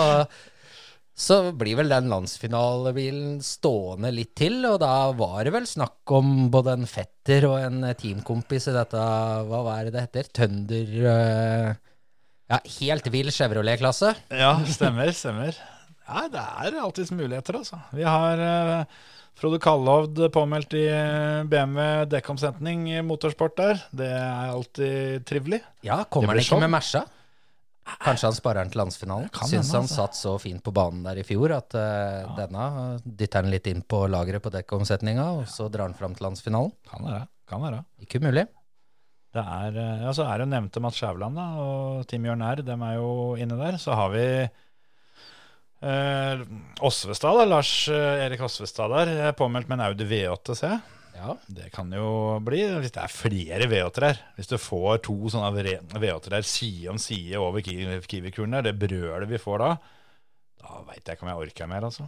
så 1.18 1.38
blir 1.58 1.80
vel 1.80 1.90
den 1.90 2.12
landsfinalebilen 2.12 3.40
stående 3.42 4.12
litt 4.14 4.36
til, 4.38 4.60
og 4.70 4.78
da 4.84 5.10
var 5.18 5.48
det 5.48 5.54
vel 5.56 5.66
snakk 5.66 6.14
om 6.14 6.52
både 6.54 6.76
en 6.78 6.86
fetter 6.90 7.48
og 7.50 7.58
en 7.58 7.88
teamkompis 7.98 8.70
i 8.70 8.76
dette, 8.76 9.02
hva 9.50 9.62
var 9.66 9.88
det 9.88 9.96
det 9.96 10.04
heter, 10.06 10.30
Tønder 10.42 10.94
eh, 11.10 11.72
Ja, 12.54 12.62
helt 12.78 13.10
vill 13.12 13.34
Chevrolet-klasse. 13.34 14.14
Ja, 14.30 14.54
stemmer, 14.70 15.10
stemmer. 15.12 15.58
Ja, 16.08 16.28
det 16.32 16.40
er 16.40 16.80
alltids 16.86 17.10
muligheter, 17.12 17.58
altså. 17.60 17.82
Vi 17.98 18.06
har 18.06 18.44
eh, 18.46 19.02
Frode 19.42 19.58
Kallovd 19.62 20.22
påmeldt 20.34 20.78
i 20.78 20.86
eh, 20.86 21.42
BMW 21.50 22.06
dekkomsetning 22.14 22.88
i 22.94 23.02
motorsport 23.06 23.58
der. 23.58 23.82
Det 23.90 24.08
er 24.14 24.54
alltid 24.54 25.26
trivelig. 25.28 25.64
Ja, 25.86 26.04
kommer 26.06 26.38
han 26.38 26.46
ikke 26.46 26.54
sånn. 26.54 26.64
med 26.68 26.78
Merca? 26.78 27.04
Kanskje 28.04 28.28
han 28.28 28.36
sparer 28.36 28.62
den 28.62 28.74
til 28.74 28.82
landsfinalen? 28.82 29.30
Kan 29.34 29.50
Syns 29.50 29.72
han 29.74 29.86
altså. 29.86 30.04
satt 30.04 30.20
så 30.20 30.36
fint 30.42 30.64
på 30.64 30.74
banen 30.76 31.06
der 31.08 31.20
i 31.22 31.26
fjor 31.28 31.54
at 31.56 31.76
eh, 31.78 32.28
denne 32.38 32.68
dytter 33.04 33.44
han 33.44 33.52
litt 33.54 33.68
inn 33.72 33.82
på 33.82 34.04
lageret 34.12 34.44
på 34.44 34.52
dekkomsetninga, 34.54 35.26
og 35.40 35.50
så 35.52 35.70
drar 35.72 35.90
han 35.90 35.98
fram 35.98 36.16
til 36.18 36.28
landsfinalen. 36.28 36.74
Kan 36.90 37.08
være. 37.08 37.26
Kan 37.48 37.64
være. 37.64 37.82
Ikke 38.04 38.22
umulig. 38.24 38.46
Det 39.38 39.44
er, 39.44 39.76
eh, 39.78 40.04
ja, 40.06 40.14
så 40.16 40.26
er 40.28 40.42
det 40.42 40.50
nevnte 40.52 40.82
Mats 40.84 40.98
Skjæveland 41.00 41.38
da, 41.38 41.48
og 41.62 42.08
Team 42.10 42.26
Jørn 42.28 42.46
R, 42.46 42.64
dem 42.66 42.84
er 42.88 42.96
jo 42.98 43.10
inne 43.40 43.58
der. 43.60 43.78
Så 43.82 43.96
har 43.98 44.10
vi 44.14 44.26
eh, 45.82 46.46
Osvestad, 46.82 47.38
da, 47.42 47.48
Lars 47.48 47.72
eh, 47.92 48.26
Erik 48.26 48.42
Osvestad 48.48 48.94
der, 48.96 49.08
er 49.30 49.38
påmeldt 49.38 49.70
med 49.70 49.80
en 49.80 49.88
Audi 49.90 50.08
V8, 50.10 50.56
ser 50.58 50.78
jeg. 50.78 50.82
Ja. 51.18 51.34
Det 51.50 51.72
kan 51.74 51.90
jo 51.98 52.08
bli, 52.46 52.60
hvis 52.78 52.94
det 52.94 53.02
er 53.02 53.10
flere 53.10 53.66
V8-er. 53.72 54.20
Hvis 54.38 54.52
du 54.52 54.58
får 54.62 55.00
to 55.08 55.16
sånne 55.34 55.50
V8-er 55.98 56.36
her 56.38 56.46
side 56.46 56.92
om 56.94 57.00
side 57.02 57.40
over 57.42 57.64
Ki- 57.66 57.98
Kiwi-kulen 58.06 58.54
der, 58.60 58.68
det 58.70 58.76
brølet 58.84 59.26
vi 59.32 59.40
får 59.42 59.64
da, 59.64 59.72
da 60.62 60.84
veit 60.86 61.02
jeg 61.10 61.18
ikke 61.18 61.26
om 61.26 61.32
jeg 61.34 61.42
orker 61.48 61.72
mer, 61.72 61.88
altså. 61.90 62.06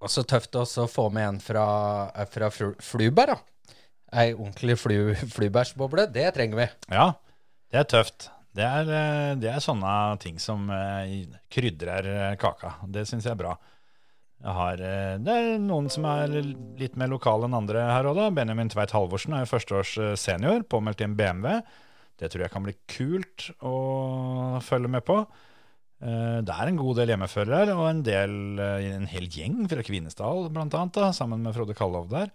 Og 0.00 0.10
så 0.14 0.22
tøft 0.30 0.54
også 0.56 0.86
å 0.86 0.90
få 0.90 1.08
med 1.12 1.26
en 1.28 1.38
fra, 1.42 1.66
eh, 2.14 2.26
fra 2.30 2.48
Flubær, 2.54 3.34
da. 3.34 3.38
Ei 4.16 4.30
ordentlig 4.32 4.78
flu, 4.80 4.96
flubærsboble, 5.36 6.06
det 6.14 6.30
trenger 6.36 6.62
vi. 6.62 6.68
Ja, 6.94 7.10
det 7.68 7.82
er 7.82 7.88
tøft. 7.92 8.30
Det 8.56 8.64
er, 8.64 8.88
eh, 8.88 9.34
det 9.42 9.50
er 9.52 9.60
sånne 9.60 9.90
ting 10.22 10.38
som 10.40 10.70
eh, 10.72 11.26
krydrer 11.52 12.36
kaka. 12.40 12.76
Det 12.88 13.04
syns 13.10 13.26
jeg 13.28 13.34
er 13.36 13.42
bra. 13.42 13.56
Jeg 14.38 14.54
har, 14.54 14.80
eh, 14.86 15.16
det 15.18 15.34
er 15.34 15.58
noen 15.58 15.88
som 15.90 16.04
er 16.06 16.30
litt 16.78 16.94
mer 16.96 17.10
lokale 17.10 17.48
enn 17.48 17.56
andre 17.58 17.82
her 17.90 18.06
òg, 18.06 18.14
da. 18.20 18.28
Benjamin 18.30 18.70
Tveit 18.70 18.94
Halvorsen 18.94 19.34
er 19.34 19.50
førsteårs 19.50 19.96
eh, 19.98 20.14
senior, 20.14 20.62
påmeldt 20.62 21.02
i 21.02 21.08
en 21.08 21.16
BMW. 21.18 21.58
Det 22.18 22.30
tror 22.30 22.44
jeg 22.44 22.52
kan 22.54 22.66
bli 22.66 22.76
kult 22.90 23.48
å 23.66 24.60
følge 24.62 24.90
med 24.94 25.02
på. 25.06 25.18
Eh, 26.02 26.38
Det 26.46 26.54
er 26.54 26.70
en 26.70 26.78
god 26.78 27.00
del 27.00 27.10
hjemmeførere 27.14 27.74
og 27.74 27.88
en, 27.88 28.02
del, 28.06 28.36
en 28.62 29.10
hel 29.10 29.26
gjeng 29.26 29.64
fra 29.70 29.82
Kvinesdal, 29.82 30.46
blant 30.54 30.74
annet, 30.74 30.94
da, 30.94 31.10
sammen 31.10 31.42
med 31.42 31.56
Frode 31.58 31.74
Kallov 31.74 32.06
der. 32.14 32.30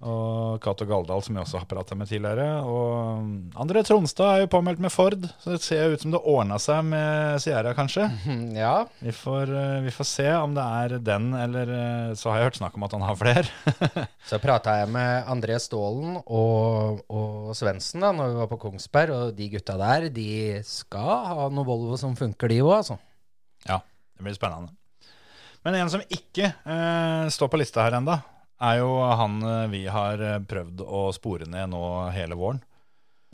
Og 0.00 0.56
Cato 0.64 0.86
Galdal, 0.88 1.20
som 1.20 1.36
jeg 1.36 1.44
også 1.44 1.58
har 1.60 1.66
pratet 1.68 1.98
med 2.00 2.08
tidligere. 2.08 2.62
Og 2.64 3.50
André 3.60 3.82
Tronstad 3.84 4.30
er 4.32 4.42
jo 4.46 4.50
påmeldt 4.54 4.80
med 4.80 4.92
Ford, 4.94 5.26
så 5.42 5.52
det 5.52 5.60
ser 5.60 5.92
ut 5.92 6.00
som 6.00 6.14
det 6.14 6.22
ordna 6.24 6.56
seg 6.62 6.86
med 6.88 7.36
Sierra, 7.44 7.74
kanskje. 7.76 8.06
Ja, 8.56 8.86
Vi 9.04 9.12
får, 9.12 9.52
eh, 9.52 9.82
vi 9.84 9.92
får 9.92 10.08
se 10.08 10.26
om 10.38 10.56
det 10.56 10.64
er 10.64 10.96
den, 11.04 11.28
eller 11.36 11.74
eh, 11.76 12.14
så 12.16 12.30
har 12.32 12.40
jeg 12.40 12.48
hørt 12.48 12.60
snakk 12.62 12.80
om 12.80 12.88
at 12.88 12.96
han 12.96 13.04
har 13.04 13.20
flere. 13.20 13.44
så 14.30 14.40
prata 14.40 14.78
jeg 14.80 14.88
med 14.96 15.28
André 15.36 15.60
Stålen 15.60 16.16
og, 16.24 17.04
og 17.12 17.52
Svendsen 17.60 18.00
da 18.00 18.14
når 18.16 18.32
vi 18.32 18.40
var 18.40 18.50
på 18.54 18.60
Kongsberg, 18.64 19.12
og 19.18 19.36
de 19.36 19.52
gutta 19.52 19.76
der, 19.80 20.08
de 20.08 20.30
skal 20.64 21.12
ha 21.28 21.48
noe 21.52 21.68
Volvo 21.68 22.00
som 22.00 22.16
funker, 22.16 22.48
de 22.48 22.62
òg, 22.64 22.78
altså. 22.80 22.96
Ja, 23.68 23.82
det 24.16 24.24
blir 24.24 24.40
spennende. 24.40 24.72
Men 25.60 25.76
en 25.76 25.92
som 25.92 26.00
ikke 26.08 26.54
eh, 26.56 27.24
står 27.28 27.52
på 27.52 27.60
lista 27.60 27.84
her 27.84 28.00
ennå, 28.00 28.16
er 28.60 28.80
jo 28.80 28.92
han 29.16 29.40
eh, 29.42 29.66
vi 29.72 29.84
har 29.90 30.20
eh, 30.20 30.38
prøvd 30.44 30.84
å 30.84 31.08
spore 31.16 31.48
ned 31.48 31.72
nå 31.72 31.82
hele 32.14 32.38
våren. 32.38 32.62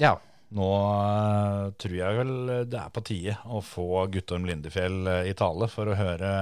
Ja. 0.01 0.17
Nå 0.57 0.71
eh, 0.71 1.63
tror 1.83 1.97
jeg 1.99 2.19
vel 2.21 2.35
det 2.71 2.81
er 2.81 2.95
på 2.95 3.03
tide 3.07 3.37
å 3.51 3.63
få 3.65 4.07
Guttorm 4.13 4.47
Lindefjell 4.49 5.27
i 5.27 5.35
tale 5.39 5.71
for 5.73 5.91
å 5.91 5.99
høre 5.99 6.33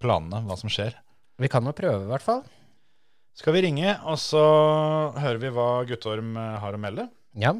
planene, 0.00 0.42
hva 0.46 0.56
som 0.60 0.72
skjer. 0.72 0.96
Vi 1.40 1.48
kan 1.48 1.64
jo 1.64 1.76
prøve, 1.76 2.04
i 2.04 2.10
hvert 2.10 2.24
fall. 2.24 2.42
Skal 3.36 3.56
vi 3.56 3.64
ringe, 3.64 3.94
og 4.04 4.18
så 4.20 4.42
hører 5.16 5.40
vi 5.40 5.52
hva 5.56 5.70
Guttorm 5.88 6.34
har 6.36 6.76
å 6.76 6.82
melde? 6.82 7.08
Ja. 7.40 7.54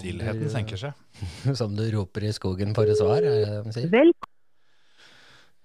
Stillheten 0.00 0.52
senker 0.52 0.80
seg. 0.80 0.92
Som 1.60 1.76
du 1.76 1.84
roper 1.94 2.28
i 2.28 2.32
skogen 2.34 2.72
for 2.76 2.88
et 2.88 2.98
svar, 3.00 3.20
er 3.20 3.42
det 3.42 3.48
det 3.48 3.58
de 3.66 3.74
sier? 3.76 4.12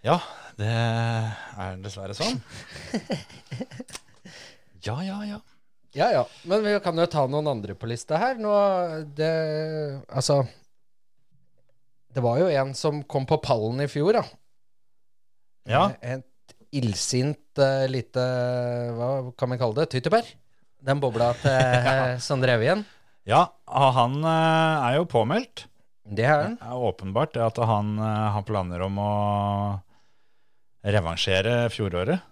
Ja, 0.06 0.20
det 0.60 0.74
er 0.74 1.80
dessverre 1.84 2.18
sånn. 2.18 2.42
Ja, 4.88 5.02
ja, 5.04 5.18
ja. 5.26 5.40
Ja, 5.98 6.08
ja. 6.12 6.24
Men 6.44 6.64
vi 6.64 6.76
kan 6.84 6.98
jo 7.00 7.08
ta 7.10 7.26
noen 7.28 7.48
andre 7.50 7.76
på 7.76 7.90
lista 7.90 8.20
her. 8.22 8.38
Nå, 8.40 8.54
det 9.18 9.32
Altså 10.08 10.44
Det 12.14 12.24
var 12.24 12.40
jo 12.42 12.50
en 12.52 12.74
som 12.78 13.02
kom 13.04 13.26
på 13.28 13.40
pallen 13.44 13.82
i 13.84 13.90
fjor, 13.92 14.20
da. 14.20 14.24
Ja, 15.68 15.90
Et 16.02 16.24
illsint 16.78 17.60
uh, 17.60 17.88
lite 17.90 18.24
Hva 18.96 19.10
kan 19.40 19.52
vi 19.52 19.60
kalle 19.60 19.82
det? 19.82 19.90
Tyttebær? 19.96 20.30
Den 20.88 21.02
bobla 21.04 21.34
til 21.42 21.52
uh, 21.90 22.16
Sondre 22.24 22.56
Evjen. 22.56 22.86
Ja 23.28 23.42
han 23.68 24.22
eh, 24.24 24.86
er 24.88 24.98
jo 25.00 25.10
påmeldt. 25.12 25.66
Det 26.08 26.24
er 26.24 26.42
han. 26.42 26.56
Det 26.62 26.70
er 26.70 26.88
åpenbart 26.90 27.38
at 27.44 27.60
han 27.60 27.98
eh, 28.00 28.28
har 28.36 28.48
planer 28.48 28.86
om 28.86 29.00
å 29.04 29.12
revansjere 30.88 31.68
fjoråret. 31.74 32.24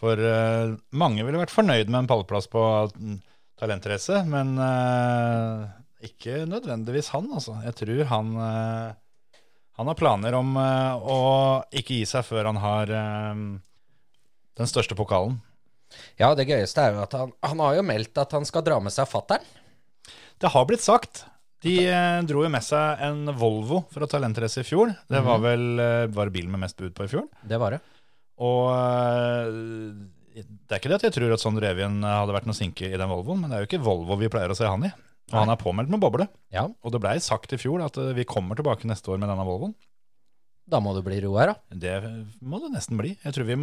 For 0.00 0.20
eh, 0.20 0.76
mange 0.96 1.24
ville 1.24 1.40
vært 1.40 1.54
fornøyd 1.54 1.88
med 1.88 2.02
en 2.02 2.10
pallplass 2.10 2.50
på 2.52 2.64
mm, 2.92 3.18
talentrace, 3.60 4.22
men 4.28 4.54
ikke 6.00 6.46
nødvendigvis 6.48 7.10
han, 7.12 7.26
altså. 7.36 7.58
Jeg 7.66 7.76
tror 7.76 8.06
han 8.08 8.30
han 9.80 9.88
har 9.88 9.96
planer 9.96 10.32
om 10.36 10.56
å 10.56 11.18
ikke 11.76 11.98
gi 11.98 12.06
seg 12.08 12.24
før 12.24 12.48
han 12.48 12.60
har 12.60 12.88
den 12.88 14.68
største 14.68 14.96
pokalen. 14.96 15.38
Ja, 16.20 16.32
det 16.36 16.48
gøyeste 16.48 16.86
er 16.86 16.96
jo 16.96 17.02
at 17.04 17.16
han, 17.16 17.32
han 17.44 17.60
har 17.64 17.76
jo 17.76 17.84
meldt 17.84 18.16
at 18.20 18.32
han 18.36 18.48
skal 18.48 18.64
dra 18.64 18.80
med 18.80 18.96
seg 18.96 19.08
fattern. 19.12 19.44
Det 20.40 20.50
har 20.54 20.64
blitt 20.68 20.84
sagt. 20.84 21.24
De 21.60 21.74
eh, 21.84 22.20
dro 22.24 22.44
jo 22.46 22.50
med 22.52 22.64
seg 22.64 23.02
en 23.04 23.26
Volvo 23.36 23.82
fra 23.92 24.06
talentrace 24.08 24.62
i 24.62 24.64
fjor. 24.66 24.94
Det 25.12 25.20
var 25.26 25.42
vel 25.44 25.66
eh, 25.82 26.06
var 26.16 26.30
bilen 26.32 26.52
med 26.54 26.62
mest 26.64 26.78
bud 26.80 26.94
på 26.96 27.04
i 27.04 27.10
fjor. 27.12 27.26
Det 27.44 27.58
var 27.60 27.76
det. 27.76 27.82
Og 28.40 28.70
eh, 28.72 30.40
det 30.40 30.72
er 30.72 30.80
ikke 30.80 30.88
det 30.92 31.00
at 31.02 31.06
jeg 31.10 31.16
tror 31.18 31.34
at 31.34 31.42
Sondre 31.42 31.68
Evjen 31.74 32.00
hadde 32.06 32.32
vært 32.32 32.48
noe 32.48 32.56
sinke 32.56 32.88
i 32.88 32.96
den 32.96 33.10
Volvoen, 33.10 33.42
men 33.42 33.50
det 33.52 33.58
er 33.58 33.64
jo 33.66 33.68
ikke 33.68 33.82
Volvo 33.84 34.16
vi 34.20 34.30
pleier 34.32 34.52
å 34.54 34.56
se 34.56 34.68
han 34.70 34.86
i. 34.88 34.92
Og 35.30 35.36
han 35.44 35.52
er 35.52 35.60
påmeldt 35.60 35.92
med 35.92 36.00
boble. 36.02 36.24
Ja, 36.50 36.64
Og 36.82 36.90
det 36.94 36.98
blei 37.04 37.12
sagt 37.22 37.52
i 37.54 37.58
fjor 37.60 37.84
at 37.84 37.98
eh, 38.00 38.14
vi 38.16 38.24
kommer 38.26 38.56
tilbake 38.58 38.88
neste 38.88 39.12
år 39.12 39.20
med 39.20 39.28
denne 39.30 39.44
Volvoen. 39.46 39.76
da 40.70 40.78
må 40.80 40.94
det 40.96 41.04
bli 41.04 41.20
ro 41.26 41.34
her, 41.36 41.52
da. 41.52 41.76
Det 41.84 41.94
må 42.40 42.58
det 42.64 42.72
nesten 42.72 42.96
bli. 42.98 43.12
Jeg 43.24 43.36
tror 43.36 43.46
vi, 43.46 43.56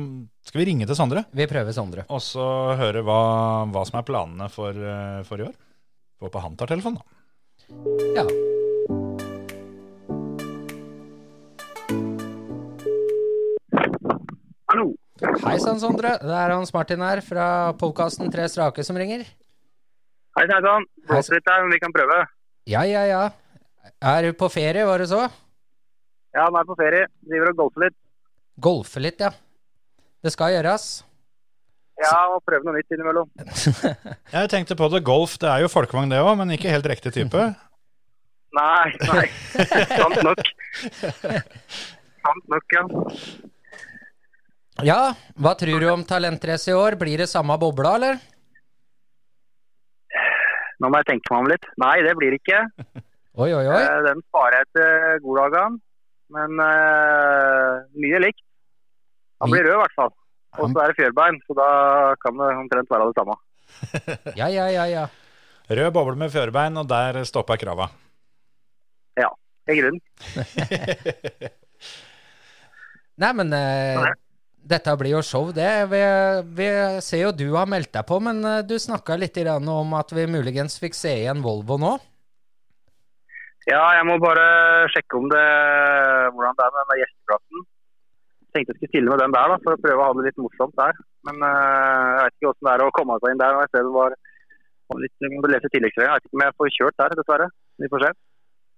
Skal 0.46 0.62
vi 0.62 0.68
ringe 0.70 0.86
til 0.88 0.96
Sondre 1.00 1.26
Vi 1.34 1.48
prøver 1.50 1.74
Sondre. 1.76 2.06
og 2.12 2.22
så 2.22 2.46
høre 2.78 3.02
hva, 3.02 3.20
hva 3.74 3.84
som 3.88 3.98
er 4.00 4.06
planene 4.08 4.50
for, 4.54 4.76
eh, 4.78 5.24
for 5.28 5.42
i 5.42 5.48
år? 5.48 5.56
Håper 6.20 6.40
han 6.40 6.58
tar 6.58 6.68
telefonen, 6.68 6.98
da. 6.98 7.04
Ja. 8.18 8.24
Hallo. 14.68 14.88
Hei 15.46 15.58
sann, 15.62 15.80
Sondre. 15.82 16.16
Det 16.22 16.38
er 16.38 16.54
Hans 16.54 16.74
Martin 16.76 17.04
her 17.06 17.22
fra 17.26 17.48
podkasten 17.80 18.32
Tre 18.34 18.48
strake 18.52 18.86
som 18.86 18.98
ringer. 19.00 19.26
Hei 20.38 20.46
sann. 20.50 20.86
Blåser 21.08 21.38
litt 21.38 21.50
her, 21.50 21.64
men 21.66 21.74
vi 21.76 21.82
kan 21.82 21.94
prøve. 21.96 22.24
Ja, 22.70 22.84
ja, 22.86 23.06
ja. 23.08 23.24
Er 24.04 24.28
du 24.28 24.34
på 24.38 24.50
ferie, 24.52 24.86
var 24.86 25.02
det 25.02 25.10
så? 25.14 25.24
Ja, 26.36 26.46
han 26.46 26.58
er 26.60 26.68
på 26.68 26.76
ferie. 26.78 27.08
Driver 27.26 27.54
og 27.54 27.62
golfer 27.64 27.88
litt. 27.88 27.98
Golfer 28.62 29.06
litt, 29.06 29.22
ja. 29.24 29.32
Det 30.24 30.34
skal 30.34 30.58
gjøres. 30.58 30.90
Ja, 31.98 32.18
og 32.30 32.44
prøve 32.46 32.68
noe 32.68 32.78
nytt 32.78 32.94
innimellom. 32.94 33.30
Jeg 34.36 34.52
tenkte 34.54 34.78
på 34.78 34.90
det. 34.94 35.02
Golf 35.08 35.38
det 35.42 35.50
er 35.50 35.64
jo 35.66 35.72
folkevogn, 35.72 36.12
det 36.14 36.22
òg, 36.22 36.36
men 36.40 36.54
ikke 36.54 36.72
helt 36.74 36.90
riktig 36.92 37.14
type. 37.16 37.48
Nei, 38.58 38.90
nei. 39.04 39.26
Sant 39.92 40.16
nok. 40.24 40.40
Sant 40.80 42.48
nok, 42.50 42.74
ja. 42.74 42.84
Ja, 44.88 45.02
hva 45.38 45.52
tror 45.60 45.84
du 45.84 45.88
om 45.92 46.06
talentrace 46.08 46.72
i 46.72 46.78
år? 46.78 46.96
Blir 46.98 47.22
det 47.22 47.28
samme 47.30 47.58
bobla, 47.62 47.92
eller? 48.00 48.18
Nå 50.82 50.90
må 50.90 51.02
jeg 51.02 51.10
tenke 51.12 51.34
meg 51.34 51.44
om 51.44 51.50
litt. 51.52 51.68
Nei, 51.82 51.96
det 52.08 52.16
blir 52.18 52.34
det 52.34 52.40
ikke. 52.42 52.64
Oi, 53.44 53.52
oi, 53.54 53.66
oi. 53.70 53.78
Eh, 53.78 54.00
Den 54.08 54.24
sparer 54.26 54.64
jeg 54.64 54.70
til 54.80 55.20
goddagene. 55.28 55.78
Men 56.34 56.58
uh, 56.58 57.84
mye 58.02 58.20
likt. 58.24 58.42
Han 59.44 59.54
blir 59.54 59.68
rød 59.68 59.76
i 59.76 59.82
hvert 59.84 59.98
fall. 60.00 60.10
Og 60.58 60.72
så 60.74 60.82
er 60.82 60.92
det 60.92 60.98
fjørbein, 60.98 61.38
så 61.46 61.56
da 61.58 61.70
kan 62.22 62.40
det 62.40 62.50
omtrent 62.64 62.94
være 62.94 63.10
det 63.12 63.20
samme. 63.20 63.38
Ja, 64.40 64.48
ja, 64.50 64.68
ja, 64.72 64.86
ja. 64.90 65.06
Rød 65.68 65.92
boble 65.94 66.16
med 66.18 66.32
fjørbein, 66.32 66.78
og 66.80 66.88
der 66.90 67.20
stopper 67.28 67.60
krava. 67.60 67.90
Ja, 69.20 69.30
i 69.68 69.76
grunnen. 69.80 70.02
Nei, 73.22 73.32
men 73.34 73.54
eh, 73.58 74.12
dette 74.68 74.94
blir 75.00 75.18
jo 75.18 75.24
show, 75.26 75.50
det. 75.56 75.70
Vi, 75.92 76.02
vi 76.58 76.68
ser 77.04 77.26
jo 77.26 77.34
du 77.36 77.48
har 77.56 77.70
meldt 77.70 77.94
deg 77.96 78.08
på, 78.08 78.20
men 78.24 78.44
eh, 78.46 78.64
du 78.68 78.78
snakka 78.80 79.18
litt 79.20 79.40
om 79.58 79.98
at 79.98 80.14
vi 80.16 80.28
muligens 80.30 80.80
fikk 80.82 80.98
se 80.98 81.14
igjen 81.24 81.44
Volvo 81.46 81.80
nå. 81.82 81.98
Ja, 83.68 83.82
jeg 83.98 84.06
må 84.08 84.16
bare 84.24 84.46
sjekke 84.94 85.18
om 85.20 85.26
det, 85.28 85.48
hvordan 86.32 86.56
det 86.56 86.68
er 86.68 86.76
med 86.78 87.00
gjesteplassen. 87.02 87.66
Tenkte 88.58 88.74
jeg 88.74 88.80
skulle 88.80 88.94
stille 88.96 89.12
med 89.14 89.22
den 89.22 89.36
der, 89.36 89.52
da, 89.54 89.58
for 89.62 89.78
å 89.78 89.82
prøve 89.84 90.02
å 90.02 90.08
ha 90.10 90.14
det 90.18 90.26
litt 90.26 90.40
morsomt 90.42 90.74
der. 90.80 90.98
Men 91.30 91.44
uh, 91.46 92.08
jeg 92.18 92.24
vet 92.24 92.38
ikke 92.38 92.50
hvordan 92.50 92.66
det 92.68 92.74
er 92.74 92.86
å 92.88 92.96
komme 92.98 93.18
seg 93.22 93.34
inn 93.36 93.44
der. 93.44 93.60
Jeg 93.62 93.72
ser 93.76 93.86
det 93.86 93.94
var 93.94 94.16
var 94.88 95.04
litt, 95.04 95.28
må 95.34 95.52
lese. 95.52 95.70
Jeg 95.74 95.84
vet 95.84 96.26
ikke 96.26 96.38
om 96.38 96.46
jeg 96.46 96.56
får 96.62 96.74
kjørt 96.78 96.98
der, 97.02 97.16
dessverre. 97.20 97.50
Vi 97.78 97.92
får 97.92 98.06
se. 98.06 98.12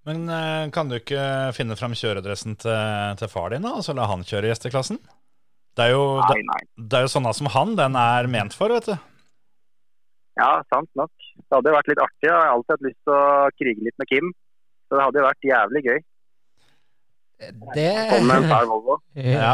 Men 0.09 0.25
uh, 0.31 0.65
kan 0.73 0.89
du 0.89 0.97
ikke 0.97 1.23
finne 1.55 1.77
fram 1.79 1.95
kjøredressen 1.97 2.57
til, 2.59 3.15
til 3.19 3.31
far 3.31 3.53
din, 3.53 3.65
da, 3.67 3.75
og 3.77 3.85
så 3.85 3.95
la 3.95 4.07
han 4.09 4.25
kjøre 4.27 4.51
gjesteklassen? 4.51 4.99
Det 5.77 5.85
er, 5.85 5.93
jo, 5.93 6.17
Nei, 6.19 6.41
nei. 6.43 6.61
det 6.91 6.97
er 6.97 7.05
jo 7.05 7.11
sånne 7.13 7.31
som 7.37 7.47
han 7.53 7.75
den 7.79 7.95
er 7.95 8.27
ment 8.31 8.55
for, 8.57 8.73
vet 8.73 8.89
du. 8.89 8.95
Ja, 10.39 10.51
sant 10.71 10.89
nok. 10.97 11.11
Det 11.39 11.55
hadde 11.55 11.75
vært 11.75 11.91
litt 11.91 12.01
artig. 12.03 12.25
Jeg 12.25 12.35
har 12.35 12.53
alltid 12.53 12.73
hatt 12.73 12.87
lyst 12.87 12.99
til 13.05 13.15
å 13.15 13.23
krige 13.59 13.85
litt 13.85 13.99
med 14.01 14.09
Kim. 14.09 14.31
Så 14.87 14.97
det 14.97 15.05
hadde 15.05 15.23
vært 15.23 15.47
jævlig 15.47 15.83
gøy. 15.85 15.99
Det, 17.39 17.91
Komme 18.11 18.25
med 18.27 18.43
en 18.43 18.49
fæl 18.51 18.69
Volvo. 18.73 18.99
Ja. 19.15 19.53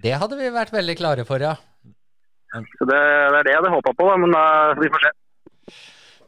det 0.00 0.14
hadde 0.22 0.38
vi 0.38 0.52
vært 0.54 0.74
veldig 0.74 0.96
klare 1.00 1.26
for, 1.28 1.42
ja. 1.42 1.56
Så 2.50 2.86
det, 2.86 2.98
det 2.98 3.40
er 3.40 3.46
det 3.46 3.52
jeg 3.52 3.60
hadde 3.60 3.74
håpa 3.74 3.94
på, 3.94 4.06
da, 4.10 4.18
men 4.18 4.34
uh, 4.34 4.78
vi 4.78 4.90
får 4.90 5.06
se. 5.06 5.16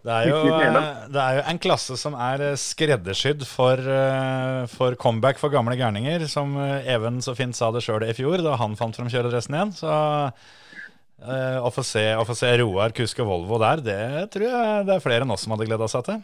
Det 0.03 0.11
er, 0.11 0.29
jo, 0.33 0.39
eh, 0.51 0.77
det 1.15 1.21
er 1.23 1.37
jo 1.37 1.43
en 1.53 1.61
klasse 1.63 1.95
som 1.99 2.17
er 2.19 2.43
eh, 2.43 2.57
skreddersydd 2.59 3.45
for, 3.47 3.79
eh, 3.79 4.65
for 4.73 4.97
comeback 4.99 5.39
for 5.39 5.53
gamle 5.53 5.77
gærninger, 5.79 6.25
som 6.31 6.57
Even 6.59 7.21
så 7.23 7.37
fint 7.39 7.55
sa 7.55 7.71
det 7.71 7.85
sjøl 7.87 8.09
i 8.09 8.17
fjor, 8.17 8.43
da 8.43 8.57
han 8.59 8.75
fant 8.79 8.99
fram 8.99 9.11
kjøredressen 9.13 9.55
igjen. 9.55 9.71
Så 9.79 9.93
uh, 9.93 11.59
å 11.63 11.71
få 11.71 11.85
se, 11.87 12.03
å 12.19 12.27
få 12.27 12.35
se 12.35 12.51
Roar 12.59 12.95
kuske 12.97 13.23
Volvo 13.27 13.61
der, 13.63 13.85
det 13.87 14.03
tror 14.35 14.49
jeg 14.49 14.89
det 14.89 14.97
er 14.97 15.05
flere 15.05 15.23
enn 15.23 15.35
oss 15.37 15.47
som 15.47 15.55
hadde 15.55 15.71
gleda 15.71 15.87
seg 15.91 16.09
til. 16.09 16.19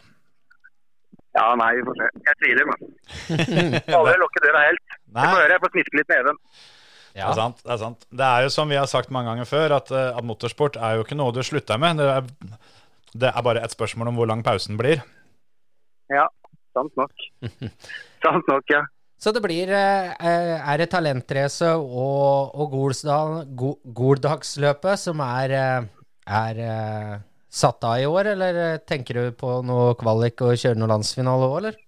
Ja, 1.39 1.47
nei, 1.55 1.69
vi 1.77 1.85
får 1.87 1.95
se. 2.01 2.07
Jeg 2.27 2.37
tviler, 2.41 2.67
men. 2.67 2.79
Aldri 3.95 4.15
lukke 4.19 4.41
døra 4.43 4.65
helt. 4.67 4.83
Vi 4.91 5.15
Nei, 5.15 5.23
får 5.29 5.39
høre. 5.39 5.53
Jeg 5.55 5.63
får 5.63 5.71
sniske 5.77 5.99
litt 6.01 6.11
med 6.11 6.19
Even. 6.25 6.39
det 7.15 7.23
er 7.25 7.37
sant. 7.39 7.61
Det 7.63 7.71
er 7.75 7.79
sant. 7.85 8.03
Det 8.21 8.27
er 8.27 8.43
jo 8.45 8.51
som 8.53 8.69
vi 8.73 8.77
har 8.79 8.89
sagt 8.91 9.13
mange 9.15 9.31
ganger 9.31 9.47
før, 9.49 9.77
at, 9.79 9.91
eh, 9.95 10.11
at 10.19 10.27
motorsport 10.27 10.75
er 10.77 10.97
jo 10.99 11.05
ikke 11.07 11.17
noe 11.19 11.33
du 11.35 11.39
slutter 11.45 11.79
med. 11.81 12.01
Det 12.01 12.09
er, 12.17 12.59
det 13.23 13.31
er 13.31 13.45
bare 13.47 13.63
et 13.65 13.73
spørsmål 13.73 14.11
om 14.11 14.19
hvor 14.19 14.29
lang 14.29 14.43
pausen 14.45 14.77
blir. 14.79 15.01
Ja, 16.11 16.27
sant 16.75 16.93
nok. 16.99 17.11
sant 18.25 18.51
nok, 18.51 18.75
ja. 18.75 18.83
Så 19.19 19.33
det 19.35 19.41
blir 19.43 19.67
eh, 19.75 20.11
Er 20.23 20.79
det 20.79 20.89
talentrace 20.93 21.73
og, 21.75 22.53
og 22.55 22.71
Goldagsløpet 23.99 25.01
som 25.01 25.19
er, 25.25 25.55
eh, 25.59 25.89
er 26.39 26.61
eh, 26.63 27.15
satt 27.49 27.83
av 27.83 27.99
i 27.99 28.07
år, 28.07 28.33
eller 28.35 28.59
eh, 28.63 28.81
tenker 28.85 29.17
du 29.17 29.37
på 29.37 29.59
noe 29.65 29.93
kvalik 29.99 30.41
og 30.45 30.57
kjøre 30.59 30.77
noe 30.77 30.91
landsfinale 30.91 31.49
òg, 31.49 31.55
eller? 31.61 31.79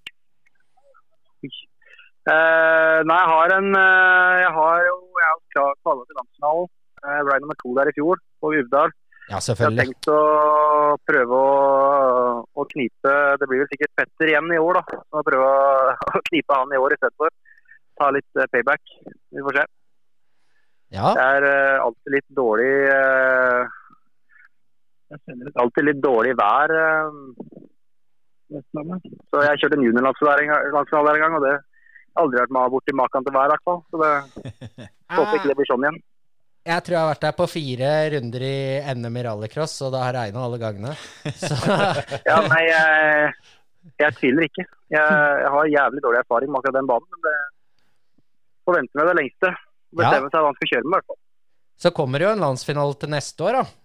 Uh, 2.22 3.01
nei, 3.10 3.18
jeg 3.18 3.30
har 3.32 3.51
en 3.56 3.68
uh, 3.74 4.34
Jeg 4.38 4.50
har 4.53 4.84
jo 4.86 4.98
jeg 5.18 5.30
har 5.58 5.77
kvala 5.82 6.03
til 6.06 6.18
landsfinalen. 6.20 6.68
Jeg 7.01 7.25
ble 7.25 7.38
nummer 7.41 7.58
to 7.58 7.72
der 7.77 7.89
i 7.89 7.94
fjor, 7.98 8.22
på 8.41 8.51
Uvdal. 8.60 8.94
Ja, 9.32 9.39
selvfølgelig. 9.41 9.82
Jeg 9.82 9.88
har 9.88 9.94
tenkt 9.96 10.10
å 10.12 10.98
prøve 11.08 11.39
å, 11.39 11.51
å 12.46 12.65
knipe 12.74 13.13
Det 13.39 13.48
blir 13.48 13.63
vel 13.63 13.70
sikkert 13.72 13.94
Petter 13.98 14.32
igjen 14.34 14.53
i 14.53 14.62
år, 14.62 14.82
da. 14.82 15.01
Så 15.01 15.24
prøve 15.25 15.51
å, 16.20 16.24
knipe 16.30 16.58
han 16.58 16.74
i 16.74 16.82
år 16.82 16.98
istedenfor. 16.98 17.34
Ta 18.01 18.10
litt 18.13 18.41
payback. 18.53 18.96
Vi 19.34 19.46
får 19.46 19.62
se. 19.62 19.68
Ja, 20.91 21.13
Det 21.15 21.25
er 21.25 21.48
uh, 21.48 21.86
alltid 21.86 22.18
litt 22.18 22.27
dårlig 22.36 22.72
eh, 22.91 23.77
Jeg 25.12 25.20
kjenner 25.25 25.50
litt 25.50 25.60
alltid 25.60 25.88
litt 25.89 26.01
dårlig 26.03 26.34
vær. 26.39 26.72
eh, 26.82 27.10
så 29.32 29.44
jeg 29.46 29.60
kjørte 29.62 29.77
en 29.77 29.86
juniorlandsfinale 29.86 30.44
en 30.44 30.51
en 30.51 31.24
gang, 31.24 31.36
og 31.38 31.44
det 31.46 31.51
har 31.56 32.24
aldri 32.24 32.41
vært 32.41 32.56
meg 32.56 32.72
borti 32.74 32.96
maken 32.96 33.27
til 33.27 33.36
vær, 33.36 33.48
i 33.48 33.53
hvert 33.53 33.68
fall. 33.68 33.80
Så 33.91 34.01
det 34.01 34.13
håper 35.18 35.38
ikke 35.38 35.51
det 35.51 35.58
blir 35.60 35.70
sånn 35.70 35.86
igjen. 35.88 36.00
jeg 36.68 36.84
tror 36.86 36.96
jeg 36.96 37.01
har 37.01 37.12
vært 37.13 37.25
der 37.25 37.38
på 37.39 37.48
fire 37.51 37.89
runder 38.15 38.46
i 38.48 38.58
NM 39.00 39.18
i 39.18 39.24
rallycross, 39.27 39.77
og 39.88 39.96
det 39.96 40.03
har 40.03 40.18
regna 40.20 40.46
alle 40.46 40.60
gangene. 40.62 40.94
Så 41.39 41.56
Ja, 42.30 42.38
nei, 42.51 42.62
jeg, 42.68 43.34
jeg 44.03 44.18
tviler 44.20 44.48
ikke. 44.48 44.68
Jeg, 44.91 45.18
jeg 45.46 45.51
har 45.56 45.74
jævlig 45.75 46.03
dårlig 46.06 46.24
erfaring 46.24 46.51
med 46.51 46.60
akkurat 46.62 46.80
den 46.80 46.91
banen, 46.91 47.12
men 47.15 47.27
det 47.27 47.36
forventer 48.68 49.00
meg 49.00 49.12
det 49.12 49.20
lengste. 49.22 49.53
Bestemme 49.91 50.32
seg 50.32 50.39
hva 50.39 50.51
han 50.51 50.58
skal 50.60 50.72
kjøre 50.75 50.88
med, 50.88 50.91
i 50.91 50.98
hvert 51.00 51.12
fall. 51.12 51.22
Så 51.82 51.89
kommer 51.98 52.22
det 52.22 52.27
jo 52.27 52.34
en 52.36 52.44
landsfinale 52.46 53.00
til 53.01 53.10
neste 53.12 53.48
år, 53.48 53.58
da. 53.58 53.80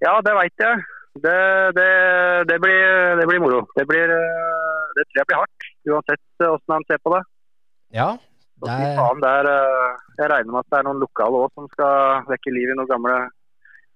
Ja, 0.00 0.16
det 0.24 0.32
veit 0.36 0.64
jeg. 0.64 0.82
Det, 1.20 1.36
det, 1.76 1.90
det, 2.48 2.56
blir, 2.62 3.16
det 3.18 3.26
blir 3.26 3.42
moro. 3.42 3.64
Det, 3.76 3.84
blir, 3.88 4.12
eh, 4.14 4.82
det 4.96 5.04
tror 5.08 5.20
jeg 5.20 5.28
blir 5.28 5.40
hardt, 5.40 5.70
uansett 5.90 6.44
åssen 6.46 6.76
han 6.76 6.86
ser 6.88 7.00
på 7.02 7.12
det. 7.16 7.22
Ja, 7.98 8.12
det 8.62 8.76
er, 8.76 8.94
faen, 8.98 9.20
det 9.22 9.32
er, 9.40 9.48
eh, 9.50 9.98
jeg 10.20 10.30
regner 10.30 10.54
med 10.54 10.62
at 10.62 10.70
det 10.70 10.78
er 10.78 10.86
noen 10.86 11.02
lokale 11.02 11.42
òg 11.42 11.58
som 11.58 11.66
skal 11.72 12.28
vekke 12.30 12.54
liv 12.54 12.70
i 12.70 12.76
noen 12.78 12.90
gamle 12.90 13.16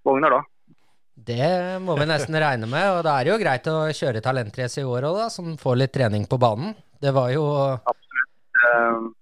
vogner 0.04 0.34
da. 0.34 0.40
det 1.28 1.50
må 1.84 1.96
vi 2.00 2.08
nesten 2.10 2.36
regne 2.42 2.68
med. 2.68 2.86
Og 2.96 3.02
det 3.06 3.12
er 3.14 3.30
jo 3.30 3.40
greit 3.40 3.70
å 3.70 3.76
kjøre 3.94 4.24
talentrace 4.24 4.82
i 4.82 4.88
år 4.88 5.06
òg, 5.10 5.20
da, 5.22 5.28
som 5.32 5.54
får 5.60 5.78
litt 5.80 5.94
trening 5.94 6.26
på 6.28 6.40
banen. 6.42 6.74
Det 7.00 7.14
var 7.14 7.30
jo 7.32 7.44
Absolutt. 7.78 9.14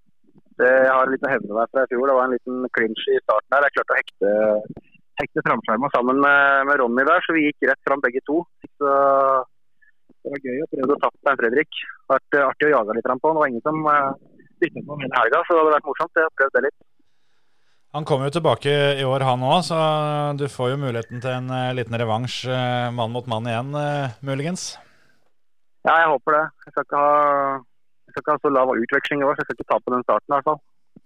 Det, 0.60 0.68
jeg 0.68 0.90
har 0.92 1.06
en 1.06 1.12
liten 1.12 1.30
hevne 1.32 1.58
der 1.58 1.70
fra 1.72 1.84
i 1.84 1.90
fjor. 1.90 2.06
Det 2.08 2.16
var 2.16 2.28
en 2.28 2.34
liten 2.36 2.66
klinsj 2.76 3.06
i 3.10 3.20
starten 3.24 3.54
der. 3.54 3.66
Jeg 3.66 3.74
klarte 3.76 3.94
å 3.94 4.00
hekte, 4.00 4.32
hekte 5.20 5.44
framskjerma 5.46 5.90
sammen 5.92 6.20
med, 6.24 6.68
med 6.68 6.80
Ronny 6.80 7.04
der, 7.08 7.24
så 7.24 7.36
vi 7.36 7.46
gikk 7.48 7.68
rett 7.70 7.82
fram 7.88 8.02
begge 8.04 8.22
to. 8.28 8.42
Så 8.78 8.92
det 10.22 10.32
var 10.32 10.46
gøy 10.46 10.62
å 10.62 10.70
prøve 10.72 10.96
å 10.96 11.02
tappe 11.02 11.20
Stein 11.20 11.40
Fredrik. 11.40 11.82
Det 11.82 12.14
har 12.14 12.20
vært 12.20 12.38
eh, 12.38 12.48
artig 12.48 12.68
å 12.68 12.74
jage 12.76 12.96
litt 12.96 13.08
fram 13.08 13.22
på. 13.22 13.34
Det 13.34 13.42
var 13.42 13.52
ingen 13.52 13.66
som 13.66 13.84
uh, 13.88 14.14
byttet 14.62 14.88
på 14.88 14.98
hele 15.02 15.18
helga, 15.18 15.42
så 15.44 15.54
det 15.54 15.62
hadde 15.62 15.76
vært 15.76 15.88
morsomt. 15.90 16.18
Jeg 16.18 16.28
har 16.28 16.36
prøvd 16.40 16.58
det 16.58 16.64
litt. 16.68 16.80
Han 17.92 18.06
kommer 18.08 18.30
jo 18.30 18.32
tilbake 18.38 18.72
i 18.96 19.04
år, 19.04 19.20
han 19.28 19.42
òg, 19.44 19.58
så 19.66 19.78
du 20.40 20.46
får 20.48 20.70
jo 20.72 20.80
muligheten 20.80 21.20
til 21.20 21.34
en 21.34 21.50
eh, 21.52 21.74
liten 21.76 21.92
revansj 22.00 22.46
eh, 22.48 22.88
mann 22.96 23.12
mot 23.12 23.26
mann 23.28 23.44
igjen, 23.50 23.74
eh, 23.76 24.14
muligens. 24.24 24.78
Ja, 25.84 25.98
jeg 26.00 26.08
håper 26.14 26.38
det. 26.38 26.44
Jeg 26.64 26.72
skal 26.72 26.86
ikke 26.86 27.02
ha, 27.02 27.58
skal 28.08 28.24
ikke 28.24 28.36
ha 28.38 28.40
så 28.40 28.52
lav 28.54 28.72
utveksling 28.72 29.20
i 29.20 29.26
år, 29.28 29.36
så 29.36 29.44
jeg 29.44 29.50
skal 29.50 29.58
ikke 29.58 29.68
tape 29.74 29.92
den 29.92 30.06
starten 30.06 30.32
i 30.32 30.36
hvert 30.38 30.48
fall. 30.48 30.62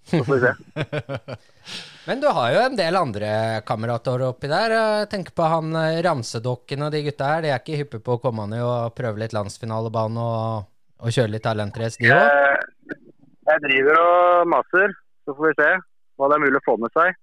Så 0.06 0.22
får 0.24 0.34
vi 0.34 0.40
se. 0.44 1.36
Men 2.06 2.20
du 2.22 2.28
har 2.30 2.52
jo 2.54 2.60
en 2.62 2.78
del 2.78 2.96
andre 2.98 3.30
kamerater 3.66 4.22
oppi 4.28 4.50
der. 4.50 4.76
Tenk 5.10 5.32
på 5.34 5.48
han 5.50 5.74
eh, 5.80 5.98
Ramsedokken 6.06 6.86
og 6.86 6.94
de 6.94 7.02
gutta 7.08 7.32
her. 7.32 7.42
De 7.42 7.50
er 7.50 7.58
ikke 7.62 7.80
hyppe 7.80 8.00
på 8.04 8.16
å 8.16 8.22
komme 8.22 8.46
ned 8.52 8.62
og 8.62 8.94
prøve 8.98 9.22
litt 9.24 9.34
landsfinalebane 9.34 10.22
og, 10.22 10.70
og 11.02 11.16
kjøre 11.16 11.34
litt 11.34 11.46
talentrace, 11.46 11.98
de 11.98 12.12
òg? 12.14 12.22
Jeg, 12.22 13.00
jeg 13.50 13.64
driver 13.66 14.00
og 14.04 14.48
maser, 14.54 14.94
så 15.26 15.34
får 15.34 15.50
vi 15.50 15.58
se 15.58 15.70
hva 16.16 16.30
det 16.30 16.38
er 16.38 16.44
mulig 16.46 16.60
å 16.60 16.66
få 16.66 16.76
med 16.80 16.94
seg. 16.96 17.18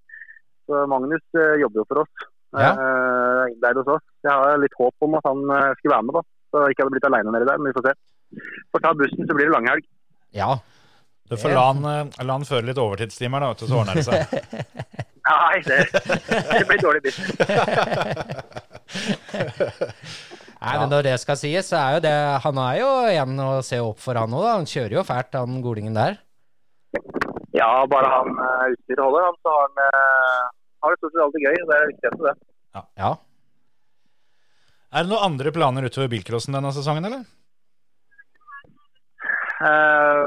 Så 0.68 0.86
Magnus 0.92 1.24
eh, 1.40 1.60
jobber 1.62 1.82
jo 1.82 1.88
for 1.90 2.04
oss. 2.04 2.28
Ja. 2.54 2.72
Eh, 2.72 3.56
der 3.64 3.80
hos 3.80 3.90
oss. 3.96 4.06
Jeg 4.24 4.32
har 4.32 4.62
litt 4.62 4.76
håp 4.78 5.08
om 5.08 5.18
at 5.20 5.28
han 5.28 5.42
eh, 5.48 5.72
skulle 5.80 5.96
være 5.96 6.08
med, 6.10 6.20
da. 6.20 6.24
Så 6.54 6.62
jeg 6.62 6.76
ikke 6.76 6.86
hadde 6.86 6.96
blitt 6.96 7.10
alene 7.10 7.34
nedi 7.34 7.50
der, 7.50 7.60
men 7.60 7.72
vi 7.72 7.78
får 7.80 7.88
se. 7.90 7.96
Får 8.74 8.84
ta 8.84 8.94
bussen, 8.98 9.28
så 9.28 9.38
blir 9.38 9.50
det 9.50 9.56
langhelg. 9.56 9.88
Ja. 10.38 10.52
Du 11.30 11.38
får 11.40 11.50
la 11.56 11.64
han, 11.72 11.86
eh, 11.88 12.24
la 12.26 12.34
han 12.36 12.46
føre 12.48 12.66
litt 12.68 12.82
overtidstimer, 12.82 13.40
da, 13.44 13.50
så 13.58 13.76
ordner 13.80 13.96
det 14.00 14.06
seg. 14.08 14.22
Nei, 15.24 15.58
det, 15.64 15.78
det 15.94 16.66
blir 16.68 16.82
dårlig 16.84 17.02
business. 17.06 17.32
Nei, 20.64 20.76
men 20.80 20.90
når 20.92 21.02
det 21.08 21.16
skal 21.20 21.38
sies, 21.40 21.68
så 21.68 21.76
er 21.80 21.90
jo 21.98 22.02
det 22.06 22.18
Han 22.46 22.58
er 22.62 22.76
jo 22.80 22.90
en 23.12 23.40
å 23.44 23.48
se 23.66 23.78
opp 23.84 24.00
for, 24.04 24.14
han 24.20 24.36
òg. 24.36 24.46
Han 24.48 24.70
kjører 24.70 24.94
jo 25.00 25.04
fælt, 25.08 25.36
han 25.36 25.62
golingen 25.64 25.96
der. 25.98 26.14
Ja, 27.54 27.86
bare 27.90 28.10
han 28.12 28.30
uh, 28.38 28.72
utstyret 28.72 29.04
holder, 29.04 29.26
han, 29.28 29.36
så 29.44 29.54
har 29.54 29.62
han 29.68 29.76
eh, 29.84 30.42
har 30.84 30.94
det 30.94 31.00
stort 31.02 31.14
sett 31.14 31.26
alltid 31.26 31.46
gøy. 31.46 31.56
Det 31.60 31.76
er 31.76 31.84
det 31.84 31.92
viktigste, 31.92 32.30
det. 32.30 32.36
Ja. 33.00 33.12
Er 34.94 35.00
det 35.06 35.12
noen 35.12 35.28
andre 35.28 35.50
planer 35.56 35.88
utover 35.88 36.12
bilcrossen 36.12 36.56
denne 36.56 36.72
sesongen, 36.76 37.06
eller? 37.10 37.24
Eh, 39.64 40.26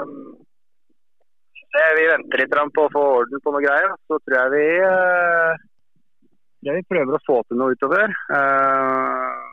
det, 1.76 1.88
vi 2.00 2.06
venter 2.10 2.42
litt 2.42 2.54
på 2.76 2.86
å 2.86 2.92
få 2.92 3.02
orden 3.20 3.42
på 3.44 3.52
noe 3.54 3.64
greier. 3.64 3.92
Så 4.08 4.18
tror 4.22 4.38
jeg 4.40 4.54
vi, 4.54 4.66
eh, 4.86 5.66
tror 6.60 6.72
jeg 6.72 6.80
vi 6.80 6.88
prøver 6.94 7.18
å 7.18 7.26
få 7.26 7.42
til 7.46 7.60
noe 7.60 7.76
utover. 7.76 8.16
Eh, 8.38 9.44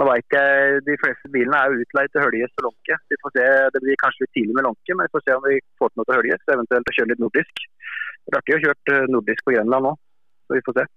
nå 0.00 0.06
vet 0.08 0.36
jeg 0.36 0.80
De 0.86 0.94
fleste 1.00 1.28
bilene 1.32 1.58
er 1.58 1.82
utleid 1.82 2.12
til 2.12 2.24
Høljes 2.24 2.54
og 2.58 2.70
Lånke. 2.70 2.96
Vi 3.12 3.20
får 3.20 3.34
se, 3.36 3.46
Det 3.74 3.82
blir 3.84 4.00
kanskje 4.00 4.24
litt 4.24 4.34
tidlig 4.38 4.56
med 4.56 4.66
Lånke, 4.68 4.96
men 4.96 5.06
vi 5.06 5.14
får 5.14 5.24
se 5.26 5.36
om 5.36 5.44
vi 5.44 5.60
får 5.78 5.92
til 5.92 6.00
noe 6.00 6.08
til 6.08 6.18
Høljes. 6.18 6.48
Eventuelt 6.56 6.88
å 6.88 6.96
kjøre 6.96 7.12
litt 7.12 7.22
nordisk. 7.22 7.64
Vi 8.22 8.34
har 8.34 8.42
ikke 8.44 8.64
kjørt 8.64 8.92
eh, 8.94 9.06
nordisk 9.12 9.44
på 9.44 9.54
Grenland 9.56 9.88
nå, 9.88 9.94
så 10.46 10.56
vi 10.56 10.64
får 10.66 10.78
se. 10.78 10.88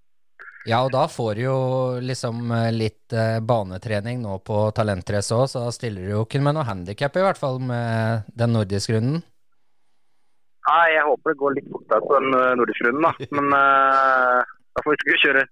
ja, 0.65 0.79
og 0.81 0.91
da 0.93 1.05
får 1.09 1.31
du 1.37 1.41
jo 1.43 1.59
liksom 2.01 2.51
eh, 2.53 2.71
litt 2.73 3.13
eh, 3.13 3.39
banetrening 3.41 4.21
nå 4.23 4.39
på 4.45 4.69
talentrace 4.77 5.35
òg, 5.35 5.49
så 5.49 5.65
da 5.65 5.73
stiller 5.73 6.05
du 6.05 6.13
jo 6.15 6.25
ikke 6.25 6.41
med 6.45 6.57
noe 6.57 6.67
handikap, 6.69 7.17
i 7.17 7.25
hvert 7.25 7.41
fall 7.41 7.59
med 7.61 8.29
den 8.33 8.55
nordiske 8.55 8.95
runden. 8.95 9.23
Nei, 10.65 10.85
Jeg 10.95 11.05
håper 11.05 11.33
det 11.33 11.41
går 11.41 11.55
litt 11.59 11.67
fortere 11.69 12.01
på 12.05 12.15
den 12.17 12.37
eh, 12.39 12.53
nordiske 12.59 12.87
runden, 12.87 13.05
da. 13.05 13.11
Men 13.37 13.51
uh, 13.53 14.39
da 14.75 14.83
får 14.83 14.95
vi 14.95 14.97
ikke 14.97 15.21
kjøre 15.21 15.43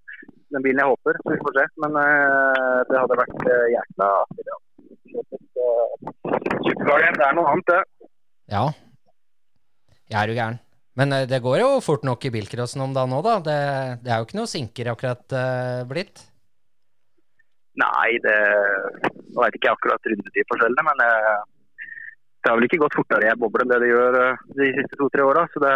den 0.54 0.66
bilen 0.66 0.82
jeg 0.82 0.90
håper, 0.90 1.20
så 1.22 1.34
vi 1.34 1.42
får 1.44 1.58
se. 1.60 1.66
Men 1.84 2.00
uh, 2.00 2.80
det 2.90 2.98
hadde 2.98 3.20
vært 3.22 3.46
uh, 3.46 3.68
jækla 3.76 4.10
artig. 4.24 4.48
det, 4.48 4.58
altså. 4.58 4.74
Supercar 6.66 7.18
det 7.20 7.28
er 7.28 7.38
noe 7.38 7.54
annet, 7.54 7.70
det. 7.70 8.10
Ja. 8.54 8.66
Jeg 10.10 10.20
er 10.24 10.34
jo 10.34 10.38
gæren. 10.42 10.62
Men 10.94 11.16
det 11.26 11.40
går 11.42 11.58
jo 11.58 11.70
fort 11.82 12.04
nok 12.06 12.26
i 12.28 12.30
bilcrossen 12.34 12.84
om 12.86 12.92
dagen 12.94 13.16
òg, 13.18 13.24
da. 13.26 13.38
Det, 13.46 13.62
det 14.06 14.12
er 14.14 14.20
jo 14.22 14.28
ikke 14.28 14.38
noe 14.38 14.50
sinker 14.50 14.92
akkurat 14.92 15.36
blitt. 15.90 16.22
Nei, 17.82 18.10
det 18.22 18.36
Nå 19.34 19.42
vet 19.42 19.56
ikke 19.58 19.72
jeg 19.72 19.74
akkurat 19.74 20.12
rundetidsforskjellene, 20.12 20.84
men 20.86 21.02
det 22.44 22.52
har 22.52 22.60
vel 22.60 22.68
ikke 22.68 22.82
gått 22.82 22.98
fortere 22.98 23.28
i 23.28 23.32
ei 23.32 23.40
boble 23.40 23.64
enn 23.64 23.72
det 23.72 23.80
det 23.84 23.90
gjør 23.90 24.18
eh, 24.20 24.42
de 24.60 24.70
siste 24.76 25.00
to-tre 25.00 25.24
åra. 25.24 25.46
Så 25.54 25.62
det, 25.64 25.74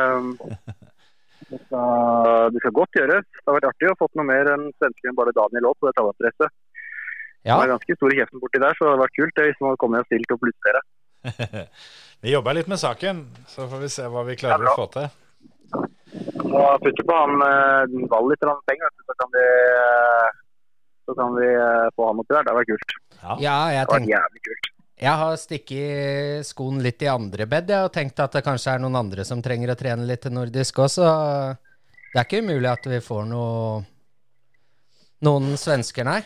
det, 1.51 1.59
skal, 1.63 2.49
det 2.51 2.63
skal 2.63 2.75
godt 2.75 2.99
gjøres. 2.99 3.27
Det 3.31 3.45
har 3.47 3.57
vært 3.59 3.69
artig 3.71 3.91
å 3.91 3.99
få 4.01 4.09
noe 4.19 4.27
mer 4.27 4.51
enn 4.55 4.65
svensken 4.75 5.15
bare 5.17 5.35
Daniel 5.37 5.69
òg 5.71 5.77
på 5.79 5.87
det 5.87 5.95
talentracet. 5.99 6.55
Ja, 7.47 7.55
Det 7.55 7.63
er 7.69 7.73
ganske 7.77 7.95
stor 7.95 8.11
i 8.11 8.17
kjeften 8.19 8.43
borti 8.43 8.59
der, 8.59 8.75
så 8.75 8.83
det 8.83 8.91
hadde 8.91 9.03
vært 9.05 9.15
kult 9.15 9.37
det, 9.39 9.45
hvis 9.47 9.61
man 9.61 9.71
hadde 9.71 9.81
kommet 9.85 10.03
og 10.03 10.09
stilt 10.09 10.33
opp 10.35 10.47
litt 10.49 10.59
flere. 10.65 10.81
Vi 12.25 12.33
jobber 12.33 12.57
litt 12.57 12.67
med 12.67 12.81
saken, 12.81 13.21
så 13.47 13.67
får 13.71 13.81
vi 13.83 13.89
se 13.93 14.07
hva 14.09 14.23
vi 14.25 14.35
klarer 14.41 14.65
Ja, 14.65 14.71
å 14.73 14.79
få 14.79 14.87
til. 14.89 15.05
Må 16.49 16.63
putte 16.81 17.03
på 17.05 17.13
han 17.13 17.43
eh, 17.45 17.93
Vall 18.09 18.31
litt 18.31 18.41
penger, 18.41 18.89
så 19.05 19.15
kan 19.21 19.29
vi, 19.35 19.43
eh, 19.77 20.39
så 21.05 21.15
kan 21.19 21.35
vi 21.37 21.45
eh, 21.51 21.85
få 21.93 22.09
han 22.09 22.23
oppi 22.23 22.33
der. 22.33 22.41
Det 22.41 22.51
hadde 22.51 22.57
vært 22.57 22.71
kult. 22.73 22.97
ja 23.43 23.57
jeg, 23.69 23.85
Det 23.85 23.93
hadde 23.93 23.99
vært 23.99 24.11
jævlig 24.15 24.43
kult. 24.49 24.71
Jeg 24.97 25.13
har 25.21 25.35
stikket 25.37 26.47
skoen 26.47 26.79
litt 26.81 27.03
i 27.05 27.09
andre 27.11 27.45
bed, 27.49 27.69
jeg, 27.69 27.85
og 27.85 27.93
tenkt 27.93 28.17
at 28.23 28.33
det 28.33 28.41
kanskje 28.45 28.73
er 28.73 28.81
noen 28.81 28.97
andre 28.97 29.25
som 29.27 29.43
trenger 29.45 29.73
å 29.73 29.77
trene 29.77 30.07
litt 30.09 30.23
til 30.25 30.33
nordisk 30.33 30.79
også. 30.81 31.05
Det 32.07 32.17
er 32.17 32.25
ikke 32.25 32.41
umulig 32.41 32.71
at 32.71 32.89
vi 32.89 32.99
får 33.05 33.27
noe 33.29 33.83
noen 35.27 35.53
svensker, 35.57 36.05
nei. 36.07 36.19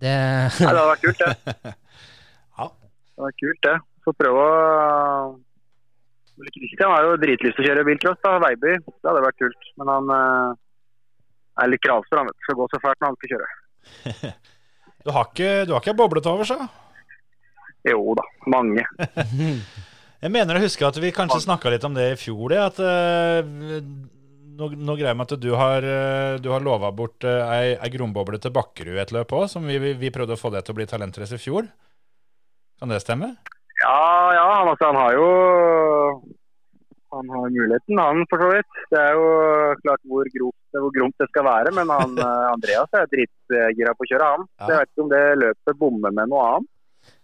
Det 0.00 0.16
Nei, 0.16 0.48
det 0.56 0.66
hadde 0.70 0.88
vært 0.94 1.04
kult, 1.04 1.20
det. 1.20 1.76
Ja. 2.60 2.66
Det 2.66 3.20
hadde 3.20 3.26
vært 3.26 3.40
kult, 3.44 3.62
det. 3.68 3.76
Få 4.06 4.16
prøve 4.16 4.48
å 4.48 4.50
Kristian 6.40 6.88
har 6.94 7.04
jo 7.04 7.16
dritlyst 7.20 7.58
til 7.58 7.66
å 7.66 7.68
kjøre 7.68 7.84
bilcross, 7.84 8.20
da. 8.24 8.38
Veiby. 8.40 8.78
Det 8.80 9.08
hadde 9.10 9.24
vært 9.26 9.40
kult. 9.42 9.66
Men 9.76 9.90
han 9.92 10.12
eh, 10.16 10.54
er 11.60 11.68
litt 11.68 11.82
kravstor. 11.84 12.22
Han 12.22 12.30
vet, 12.30 12.38
skal 12.46 12.56
gå 12.56 12.68
så 12.72 12.80
fælt 12.80 13.02
når 13.02 13.10
han 13.10 13.18
skal 13.20 13.34
kjøre. 13.34 13.50
Du 15.00 15.08
har 15.16 15.30
ikke, 15.30 15.64
du 15.64 15.70
har 15.72 15.80
ikke 15.80 15.96
boblet 15.96 16.26
over, 16.28 16.44
så? 16.44 16.58
Jo 17.88 18.14
da, 18.18 18.26
mange. 18.50 18.84
Jeg 20.20 20.32
mener 20.34 20.58
å 20.58 20.60
huske 20.60 20.84
at 20.84 20.98
vi 21.00 21.14
kanskje 21.16 21.46
snakka 21.46 21.70
litt 21.72 21.84
om 21.88 21.94
det 21.96 22.10
i 22.12 22.16
fjor, 22.20 22.52
det. 22.52 22.58
At 22.60 22.80
uh, 22.84 23.84
nå, 24.60 24.66
nå 24.76 24.96
greier 24.98 25.16
med 25.16 25.30
at 25.30 25.40
du 25.40 25.54
har, 25.56 25.84
uh, 25.84 26.50
har 26.52 26.64
lova 26.64 26.90
bort 26.92 27.24
uh, 27.24 27.46
ei, 27.56 27.72
ei 27.72 27.92
gromboble 27.94 28.40
til 28.42 28.52
Bakkerud 28.52 29.00
et 29.00 29.14
løp 29.16 29.32
òg, 29.38 29.46
som 29.48 29.64
vi, 29.64 29.78
vi, 29.80 29.94
vi 29.96 30.12
prøvde 30.12 30.36
å 30.36 30.40
få 30.40 30.52
det 30.52 30.66
til 30.66 30.76
å 30.76 30.80
bli 30.80 30.88
talentrace 30.90 31.38
i 31.38 31.40
fjor. 31.40 31.70
Kan 32.80 32.92
det 32.92 33.00
stemme? 33.00 33.32
Ja, 33.80 34.02
ja. 34.36 34.44
Han, 34.58 34.68
altså, 34.68 34.90
han 34.90 35.00
har 35.00 35.16
jo 35.16 35.30
Han 37.10 37.32
har 37.32 37.48
muligheten, 37.50 37.98
han 37.98 38.20
for 38.30 38.44
så 38.44 38.50
vidt. 38.52 38.82
Det 38.92 39.00
er 39.00 39.16
jo 39.16 39.30
klart 39.80 40.04
hvor 40.06 40.28
gromt, 40.36 40.76
hvor 40.76 40.92
gromt 40.94 41.16
det 41.18 41.26
skal 41.32 41.48
være, 41.48 41.72
men 41.74 41.88
han, 41.90 42.12
Andreas 42.54 42.92
er 42.94 43.08
dritgira 43.10 43.96
på 43.96 44.04
å 44.04 44.10
kjøre, 44.12 44.28
han. 44.36 44.46
Så 44.60 44.68
jeg 44.68 44.82
vet 44.84 44.92
ikke 44.92 45.06
om 45.06 45.10
det 45.10 45.24
løpet 45.40 45.80
bommer 45.80 46.14
med 46.20 46.30
noe 46.30 46.44
annet. 46.50 46.70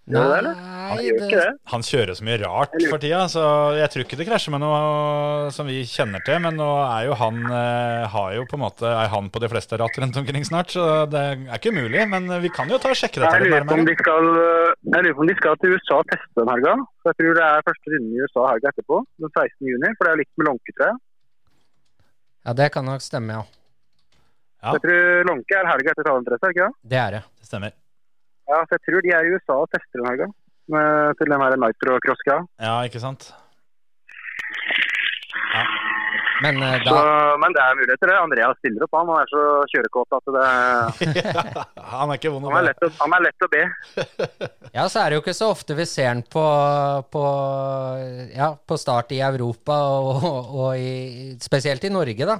Gjør 0.06 0.44
det. 0.46 0.50
Han 0.86 1.00
det. 1.02 1.46
Han 1.72 1.82
kjører 1.82 2.14
så 2.14 2.24
mye 2.26 2.36
rart 2.38 2.74
for 2.86 3.02
tida, 3.02 3.24
så 3.26 3.42
jeg 3.74 3.90
tror 3.90 4.04
ikke 4.04 4.18
det 4.20 4.26
krasjer 4.28 4.52
med 4.54 4.62
noe 4.62 5.48
som 5.54 5.66
vi 5.66 5.80
kjenner 5.90 6.22
til. 6.22 6.38
Men 6.44 6.54
nå 6.60 6.66
er 6.84 7.08
jo 7.08 7.16
han 7.18 7.40
eh, 7.50 8.04
har 8.12 8.36
jo 8.36 8.44
på 8.46 8.54
en 8.54 8.62
måte, 8.62 8.86
er 8.86 9.10
han 9.10 9.30
på 9.34 9.42
de 9.42 9.50
fleste 9.50 9.78
ratt 9.80 9.98
rundt 9.98 10.20
omkring 10.20 10.46
snart, 10.46 10.70
så 10.76 10.84
det 11.10 11.22
er 11.24 11.56
ikke 11.58 11.72
umulig. 11.74 12.04
Men 12.12 12.30
vi 12.44 12.52
kan 12.54 12.70
jo 12.70 12.78
ta 12.78 12.92
og 12.94 13.00
sjekke 13.00 13.18
dette 13.18 13.32
Jeg 13.34 13.50
lurer, 13.50 13.66
på 13.66 13.78
om 13.80 13.88
de 13.88 13.96
skal, 13.98 14.30
jeg 14.86 15.06
lurer 15.08 15.16
på 15.18 15.24
om 15.26 15.32
de 15.32 15.36
skal 15.40 15.58
til 15.62 15.74
USA 15.74 15.98
og 15.98 16.12
teste 16.12 16.38
den 16.38 16.52
helga. 16.54 16.76
Så 17.02 17.10
jeg 17.10 17.18
tror 17.22 17.40
det 17.40 17.48
er 17.48 17.66
første 17.66 17.94
runde 17.96 18.12
i 18.14 18.22
USA 18.22 18.44
helga 18.52 18.72
etterpå, 18.74 19.00
den 19.24 19.32
16. 19.34 19.72
juni. 19.72 19.90
For 19.96 20.06
det 20.06 20.12
er 20.12 20.20
litt 20.22 20.32
med 20.36 20.50
Lånketre. 20.52 20.92
Ja, 22.46 22.54
det 22.62 22.68
kan 22.76 22.86
nok 22.86 23.02
stemme, 23.02 23.40
ja. 23.40 23.42
Ja. 24.62 24.76
Jeg 24.76 24.86
tror 24.86 25.26
Lånke 25.32 25.58
er 25.58 25.68
helga 25.72 25.92
etter 25.96 26.06
talentreise, 26.06 26.42
er 26.46 26.54
det 26.54 26.56
ikke 26.56 26.68
det? 26.70 26.90
Det 26.94 27.02
er 27.02 27.18
det. 27.18 27.22
Det 27.42 27.50
stemmer. 27.50 27.74
Ja, 28.50 28.60
så 28.66 28.76
jeg 28.76 28.82
tror 28.86 29.02
de 29.06 29.14
er 29.16 29.26
i 29.26 29.32
USA 29.36 29.56
og 29.64 29.70
tester 29.74 30.00
den 30.02 30.10
helga. 30.10 30.28
med- 30.68 31.16
Til 31.18 31.30
den 31.30 31.40
her 31.40 31.56
nitro-cross-greia. 31.62 32.46
Ja, 32.62 32.76
ikke 32.86 33.00
sant? 33.02 33.32
Men 36.44 36.58
da... 36.60 36.78
Så, 36.84 36.96
Men 37.40 37.54
det 37.56 37.62
er 37.64 37.76
muligheter, 37.78 38.10
det. 38.10 38.16
Andreas 38.20 38.58
stiller 38.60 38.82
opp, 38.84 38.92
han. 38.98 39.08
Han 39.08 39.22
er 39.22 39.30
så 39.30 39.44
kjørekåt 39.72 40.16
at 40.18 40.26
det 40.34 40.48
han 41.94 42.10
er 42.12 42.18
ikke 42.18 42.32
vond 42.34 42.44
å 42.44 42.50
be. 42.50 42.90
han 43.00 43.14
er 43.16 43.24
lett 43.24 43.46
å 43.46 43.48
be. 43.54 43.62
Ja, 44.76 44.84
så 44.92 45.00
er 45.00 45.08
det 45.08 45.16
jo 45.16 45.22
ikke 45.22 45.32
så 45.38 45.46
ofte 45.54 45.72
vi 45.78 45.86
ser 45.88 46.10
han 46.10 46.20
på, 46.28 46.42
på, 47.14 47.22
ja, 48.36 48.50
på 48.68 48.76
start 48.76 49.14
i 49.16 49.22
Europa, 49.24 49.78
og, 49.96 50.26
og 50.52 50.76
i, 50.76 51.32
spesielt 51.40 51.86
i 51.88 51.92
Norge, 51.94 52.26
da. 52.28 52.36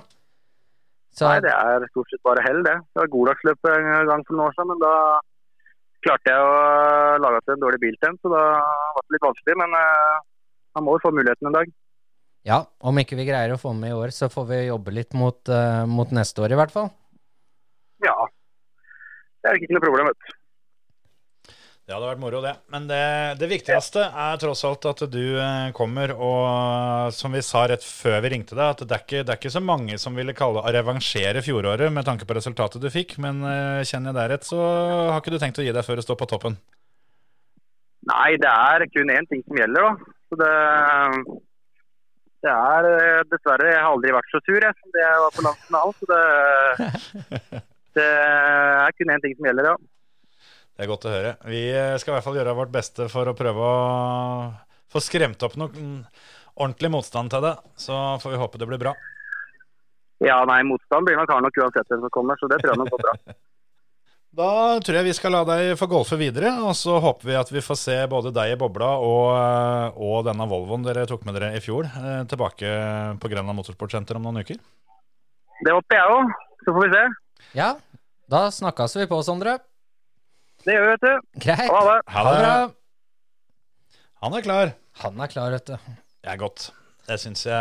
Så, 1.17 1.31
Nei, 1.31 1.39
det 1.47 1.55
er 1.57 1.87
stort 1.95 2.11
sett 2.13 2.21
bare 2.29 2.45
hell, 2.45 2.61
det. 2.67 2.75
Det 2.93 3.01
var 3.01 3.09
Godagsløpet 3.15 3.73
en 3.79 4.11
gang 4.11 4.27
for 4.29 4.37
noen 4.37 4.51
år 4.51 4.57
siden, 4.59 4.75
men 4.75 4.83
da 4.85 4.93
klarte 6.07 6.33
jeg 6.33 6.47
å 6.47 7.19
lage 7.25 7.43
til 7.43 7.57
en 7.57 7.65
dårlig 7.67 7.83
bil 7.83 7.99
til 7.99 8.09
ham, 8.13 8.21
så 8.23 8.31
da 8.33 8.45
var 8.97 9.03
det 9.05 9.17
litt 9.17 9.27
vanskelig. 9.27 9.59
Men 9.65 9.77
han 10.77 10.85
må 10.87 10.95
jo 10.97 11.03
få 11.03 11.13
muligheten 11.15 11.51
en 11.51 11.59
dag. 11.59 11.75
ja, 12.47 12.61
om 12.79 12.99
ikke 13.01 13.17
vi 13.19 13.27
greier 13.27 13.55
å 13.55 13.59
få 13.59 13.73
med 13.75 13.91
i 13.91 13.97
år, 13.97 14.13
så 14.15 14.29
får 14.31 14.45
vi 14.53 14.59
jobbe 14.69 14.93
litt 14.95 15.17
mot, 15.19 15.41
eh, 15.51 15.85
mot 15.91 16.13
neste 16.15 16.45
år, 16.45 16.55
i 16.55 16.59
hvert 16.61 16.71
fall. 16.71 16.93
Ja. 18.05 18.15
Det 19.43 19.51
er 19.51 19.59
ikke 19.59 19.75
noe 19.75 19.83
problem, 19.83 20.11
vet 20.13 20.21
du. 20.23 20.37
Det 21.87 21.95
hadde 21.95 22.07
vært 22.09 22.19
moro, 22.19 22.41
det. 22.43 22.51
Men 22.75 22.89
det, 22.91 23.03
det 23.39 23.47
viktigste 23.47 24.09
er 24.11 24.39
tross 24.43 24.65
alt 24.67 24.89
at 24.91 25.05
du 25.07 25.37
eh, 25.39 25.69
kommer, 25.71 26.11
og 26.19 27.13
som 27.15 27.31
vi 27.31 27.45
sa 27.47 27.63
rett 27.71 27.87
før 27.87 28.25
vi 28.25 28.33
ringte 28.33 28.59
deg, 28.59 28.73
at 28.73 28.83
det 28.83 28.97
er 28.97 29.05
ikke, 29.05 29.21
det 29.23 29.31
er 29.31 29.39
ikke 29.39 29.53
så 29.55 29.63
mange 29.63 29.99
som 30.03 30.19
ville 30.19 30.35
kalle 30.35 30.65
å 30.65 30.73
revansjere 30.75 31.45
fjoråret 31.47 31.95
med 31.95 32.09
tanke 32.09 32.27
på 32.27 32.35
resultatet 32.35 32.83
du 32.83 32.91
fikk, 32.91 33.15
men 33.23 33.39
eh, 33.47 33.87
kjenner 33.87 34.11
jeg 34.11 34.19
deg 34.19 34.29
rett, 34.35 34.51
så 34.51 34.59
har 35.13 35.23
ikke 35.23 35.37
du 35.37 35.39
tenkt 35.45 35.63
å 35.63 35.69
gi 35.69 35.77
deg 35.79 35.87
før 35.87 36.03
du 36.03 36.07
står 36.09 36.19
på 36.25 36.31
toppen. 36.35 36.59
Nei, 38.11 38.31
det 38.43 38.51
er 38.51 38.89
kun 38.91 39.15
én 39.15 39.31
ting 39.31 39.47
som 39.47 39.63
gjelder, 39.63 39.87
da. 39.87 40.13
Så 40.27 40.43
det, 40.43 40.53
det 42.43 42.55
er 42.59 42.93
eh, 42.97 43.25
dessverre 43.31 43.75
Jeg 43.77 43.83
har 43.85 43.93
aldri 43.95 44.19
vært 44.19 44.35
så 44.35 44.43
sur 44.43 44.59
jeg, 44.59 44.75
som 44.83 44.99
det 44.99 45.07
jeg 45.07 45.27
var 45.29 45.39
på 45.39 45.51
landsfinalen. 45.53 46.01
Så 46.03 46.11
det, 46.11 47.35
det 48.03 48.15
er 48.17 48.99
kun 48.99 49.15
én 49.15 49.23
ting 49.23 49.39
som 49.39 49.55
gjelder, 49.55 49.77
ja. 49.77 49.85
Det 50.77 50.85
er 50.85 50.91
godt 50.91 51.07
å 51.09 51.13
høre. 51.13 51.35
Vi 51.49 51.61
eh, 51.73 51.95
skal 51.97 52.13
i 52.13 52.15
hvert 52.19 52.27
fall 52.27 52.37
gjøre 52.37 52.57
vårt 52.59 52.73
beste 52.75 53.09
for 53.09 53.29
å 53.31 53.37
prøve 53.37 53.65
å 53.65 53.77
få 54.93 55.01
skremt 55.01 55.41
opp 55.47 55.57
noe 55.57 55.73
mm, 55.73 56.01
ordentlig 56.61 56.91
motstand 56.93 57.33
til 57.33 57.47
det. 57.47 57.55
Så 57.81 57.97
får 58.21 58.35
vi 58.35 58.41
håpe 58.43 58.61
det 58.61 58.69
blir 58.69 58.83
bra. 58.83 58.93
Ja, 60.25 60.43
nei, 60.49 60.61
motstand 60.69 61.09
blir 61.09 61.17
nok 61.17 61.33
hard 61.33 61.45
nok 61.45 61.59
uansett 61.65 61.89
hvem 61.89 62.05
som 62.05 62.13
kommer, 62.13 62.37
så 62.41 62.49
det 62.53 62.61
tror 62.61 62.75
jeg 62.75 62.83
nok 62.85 62.95
går 62.97 63.05
bra. 63.09 63.19
Da 64.37 64.77
tror 64.85 64.99
jeg 64.99 65.07
vi 65.07 65.13
skal 65.17 65.33
la 65.33 65.39
deg 65.49 65.79
få 65.81 65.87
golfe 65.89 66.17
videre, 66.21 66.51
og 66.61 66.75
så 66.77 66.99
håper 67.01 67.25
vi 67.25 67.37
at 67.39 67.49
vi 67.49 67.63
får 67.65 67.79
se 67.81 67.95
både 68.11 68.35
deg 68.37 68.51
i 68.53 68.59
bobla 68.61 68.91
og, 69.01 69.31
eh, 69.33 69.97
og 69.97 70.27
denne 70.27 70.45
Volvoen 70.51 70.85
dere 70.85 71.07
tok 71.09 71.23
med 71.25 71.39
dere 71.39 71.55
i 71.57 71.63
fjor, 71.65 71.89
eh, 71.89 72.19
tilbake 72.29 72.73
på 73.23 73.31
Grenland 73.33 73.57
Motorsportsenter 73.57 74.19
om 74.19 74.27
noen 74.29 74.43
uker. 74.45 74.59
Det 75.65 75.73
håper 75.73 75.97
jeg 75.97 76.19
òg. 76.19 76.35
Så 76.67 76.75
får 76.77 76.85
vi 76.85 76.91
se. 76.93 77.07
Ja, 77.57 77.71
da 78.29 78.43
snakkes 78.53 78.99
vi 79.01 79.09
på, 79.09 79.23
Sondre. 79.25 79.57
Det 80.67 80.75
gjør 80.75 80.83
vi, 80.87 80.95
vet 80.97 81.05
du. 81.07 81.29
Greit. 81.45 81.71
Ha 81.71 81.83
det. 81.87 81.99
Ha 82.15 82.25
det 82.27 82.35
bra. 82.41 82.57
Han 84.25 84.35
er 84.35 84.43
klar. 84.47 84.73
Han 85.05 85.21
er 85.23 85.31
klar, 85.31 85.53
vet 85.55 85.69
du. 85.71 85.77
Det 86.25 86.33
er 86.33 86.41
godt. 86.41 86.71
Det 87.07 87.21
syns 87.23 87.45
jeg 87.47 87.55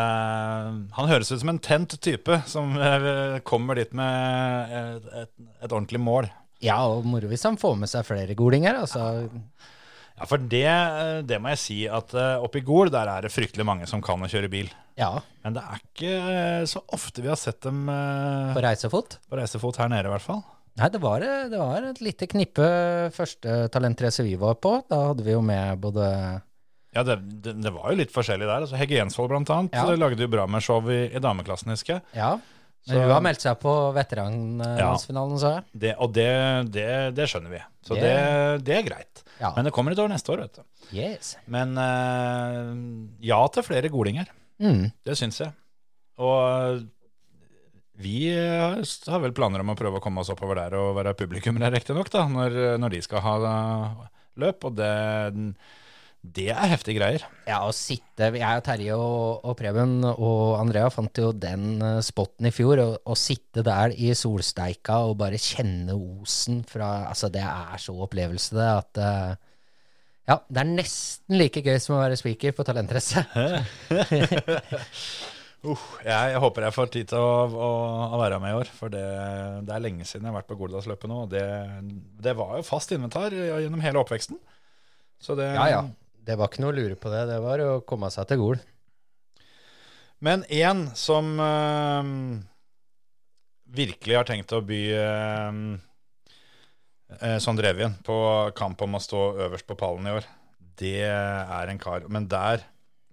Han 0.98 1.10
høres 1.12 1.30
ut 1.30 1.38
som 1.44 1.52
en 1.52 1.60
tent 1.62 1.94
type 2.02 2.40
som 2.50 2.72
eh, 2.82 3.36
kommer 3.46 3.78
dit 3.78 3.92
med 3.94 4.74
et, 4.74 5.06
et, 5.22 5.34
et 5.62 5.70
ordentlig 5.76 6.02
mål. 6.02 6.32
Ja, 6.66 6.80
og 6.90 7.06
moro 7.06 7.30
hvis 7.30 7.44
han 7.46 7.60
får 7.62 7.76
med 7.78 7.92
seg 7.92 8.08
flere 8.08 8.34
golinger, 8.40 8.80
altså. 8.82 9.04
Ja, 10.16 10.26
for 10.32 10.40
det, 10.42 10.64
det 11.30 11.38
må 11.44 11.52
jeg 11.54 11.62
si 11.62 11.78
at 11.92 12.16
eh, 12.18 12.42
oppe 12.42 12.62
i 12.62 12.66
Gol 12.66 12.90
der 12.90 13.12
er 13.12 13.28
det 13.28 13.34
fryktelig 13.36 13.68
mange 13.68 13.86
som 13.92 14.02
kan 14.02 14.24
å 14.24 14.30
kjøre 14.32 14.50
bil. 14.50 14.72
Ja, 14.98 15.12
Men 15.44 15.58
det 15.58 15.62
er 15.68 15.82
ikke 15.84 16.12
eh, 16.32 16.66
så 16.72 16.82
ofte 16.96 17.22
vi 17.22 17.30
har 17.30 17.38
sett 17.38 17.60
dem 17.68 17.84
eh, 17.92 18.54
på 18.56 18.64
reisefot. 18.64 19.18
på 19.30 19.38
reisefot 19.38 19.78
her 19.84 19.92
nede, 19.92 20.08
i 20.08 20.14
hvert 20.16 20.24
fall. 20.26 20.42
Nei, 20.76 20.90
det 20.92 21.00
var, 21.00 21.24
det 21.24 21.60
var 21.60 21.86
et 21.88 22.02
lite 22.04 22.28
knippe 22.28 22.66
første 23.16 23.70
talentrace 23.72 24.26
vi 24.28 24.34
var 24.40 24.58
på. 24.60 24.74
Da 24.92 24.98
hadde 25.14 25.24
vi 25.24 25.32
jo 25.32 25.42
med 25.46 25.80
både 25.80 26.08
Ja, 26.96 27.04
det, 27.08 27.16
det, 27.44 27.54
det 27.64 27.72
var 27.76 27.92
jo 27.94 28.00
litt 28.02 28.12
forskjellig 28.12 28.44
der. 28.48 28.66
Altså, 28.66 28.76
Hegge 28.80 28.98
Jensvold 29.00 29.32
blant 29.32 29.50
annet 29.56 29.76
Ja. 29.78 29.86
lagde 29.96 30.20
jo 30.26 30.28
bra 30.32 30.46
med 30.48 30.64
show 30.64 30.84
i, 30.92 31.06
i 31.16 31.20
dameklassen, 31.24 31.72
husker 31.72 31.98
jeg. 31.98 32.04
Ja, 32.20 32.34
men 32.88 33.02
hun 33.02 33.12
har 33.16 33.24
meldt 33.26 33.42
seg 33.42 33.56
på 33.64 33.72
veteranlandsfinalen, 33.96 35.40
sa 35.42 35.52
jeg. 35.56 35.64
Det, 35.86 35.94
og 35.98 36.12
det, 36.14 36.28
det, 36.76 36.88
det 37.18 37.28
skjønner 37.32 37.56
vi. 37.56 37.62
Så 37.88 37.96
Det- 37.96 38.02
det, 38.04 38.66
det 38.68 38.76
er 38.78 38.84
greit. 38.90 39.24
Ja. 39.40 39.54
Men 39.56 39.66
det 39.66 39.74
kommer 39.74 39.92
et 39.96 40.00
år 40.00 40.12
neste 40.12 40.32
år, 40.32 40.44
vet 40.46 40.60
du. 40.60 40.64
Yes. 40.96 41.36
Men 41.48 41.74
eh, 41.78 42.70
ja 43.32 43.40
til 43.52 43.64
flere 43.64 43.90
golinger. 43.90 44.28
Mm. 44.62 44.92
Det 45.04 45.18
syns 45.18 45.40
jeg. 45.42 45.52
Og 46.22 46.86
vi 47.96 48.28
eh, 48.28 48.82
har 49.08 49.24
vel 49.24 49.34
planer 49.36 49.64
om 49.64 49.72
å 49.72 49.78
prøve 49.80 50.00
å 50.00 50.04
komme 50.04 50.24
oss 50.24 50.32
oppover 50.34 50.60
der 50.60 50.76
og 50.80 50.98
være 50.98 51.16
publikummere, 51.18 51.72
riktignok, 51.78 52.12
da, 52.12 52.26
når, 52.28 52.60
når 52.82 52.98
de 52.98 53.02
skal 53.06 53.24
ha 53.24 53.36
eh, 53.50 54.06
løp. 54.44 54.68
Og 54.68 54.76
det, 54.76 54.92
det 56.36 56.50
er 56.52 56.72
heftige 56.74 57.00
greier. 57.00 57.26
Ja, 57.48 57.62
å 57.64 57.74
sitte 57.76 58.32
Jeg 58.36 58.60
og 58.60 58.66
Terje 58.66 58.98
og, 59.00 59.46
og 59.48 59.56
Preben 59.60 60.00
og 60.12 60.58
Andrea 60.60 60.90
fant 60.94 61.22
jo 61.22 61.32
den 61.32 61.78
eh, 61.80 62.02
spotten 62.06 62.50
i 62.50 62.54
fjor. 62.56 62.82
Å, 63.00 63.18
sitte 63.20 63.64
der 63.66 63.96
i 63.96 64.12
solsteika 64.18 65.00
og 65.08 65.20
bare 65.24 65.40
kjenne 65.42 65.96
osen 65.96 66.66
fra 66.68 67.08
Altså, 67.12 67.32
det 67.32 67.44
er 67.46 67.80
så 67.82 67.96
opplevelse, 68.08 68.58
det, 68.58 68.72
at 68.82 69.02
eh, 69.06 69.54
Ja, 70.34 70.42
det 70.50 70.66
er 70.66 70.74
nesten 70.74 71.40
like 71.40 71.64
gøy 71.64 71.80
som 71.80 71.96
å 71.96 72.04
være 72.04 72.20
speaker 72.20 72.56
på 72.58 72.68
Talentrace. 72.68 73.24
Uh, 75.66 75.86
jeg, 76.06 76.34
jeg 76.36 76.42
håper 76.44 76.68
jeg 76.68 76.76
får 76.76 76.92
tid 76.94 77.10
til 77.10 77.22
å, 77.22 77.46
å, 77.50 77.70
å 78.14 78.22
være 78.22 78.38
med 78.44 78.54
i 78.54 78.58
år, 78.60 78.70
for 78.78 78.94
det, 78.94 79.06
det 79.66 79.74
er 79.74 79.84
lenge 79.84 80.06
siden 80.06 80.28
jeg 80.28 80.32
har 80.32 80.40
vært 80.40 80.50
på 80.52 80.60
Goldalsløpet 80.60 81.10
nå. 81.12 81.24
Det, 81.32 81.46
det 82.22 82.36
var 82.38 82.60
jo 82.60 82.68
fast 82.68 82.94
inventar 82.94 83.34
gjennom 83.34 83.84
hele 83.84 84.02
oppveksten. 84.04 84.38
Så 85.22 85.38
det, 85.40 85.50
Ja, 85.56 85.70
ja. 85.72 85.86
Det 86.26 86.38
var 86.40 86.50
ikke 86.50 86.64
noe 86.64 86.74
å 86.74 86.78
lure 86.78 86.96
på 86.98 87.12
det. 87.14 87.28
Det 87.30 87.38
var 87.44 87.62
å 87.62 87.82
komme 87.86 88.10
seg 88.14 88.26
til 88.30 88.40
Gol. 88.42 88.62
Men 90.26 90.42
en 90.50 90.88
som 90.98 91.28
øh, 91.38 92.08
virkelig 93.78 94.16
har 94.18 94.26
tenkt 94.26 94.54
å 94.56 94.62
by 94.66 94.80
øh, 94.96 95.60
Sondre 97.44 97.70
Evjen 97.70 97.94
på 98.06 98.16
kamp 98.58 98.82
om 98.82 98.98
å 98.98 99.04
stå 99.04 99.22
øverst 99.46 99.68
på 99.70 99.78
pallen 99.78 100.10
i 100.10 100.16
år, 100.16 100.26
det 100.82 101.06
er 101.06 101.70
en 101.70 101.80
kar. 101.80 102.08
Men 102.12 102.26
der 102.32 102.66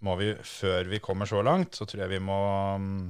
må 0.02 0.16
vi, 0.18 0.32
før 0.46 0.88
vi 0.90 1.00
kommer 1.02 1.28
så 1.30 1.42
langt, 1.46 1.76
så 1.78 1.86
tror 1.86 2.04
jeg 2.04 2.16
vi 2.16 2.22
må 2.22 2.38
mm, 2.82 3.02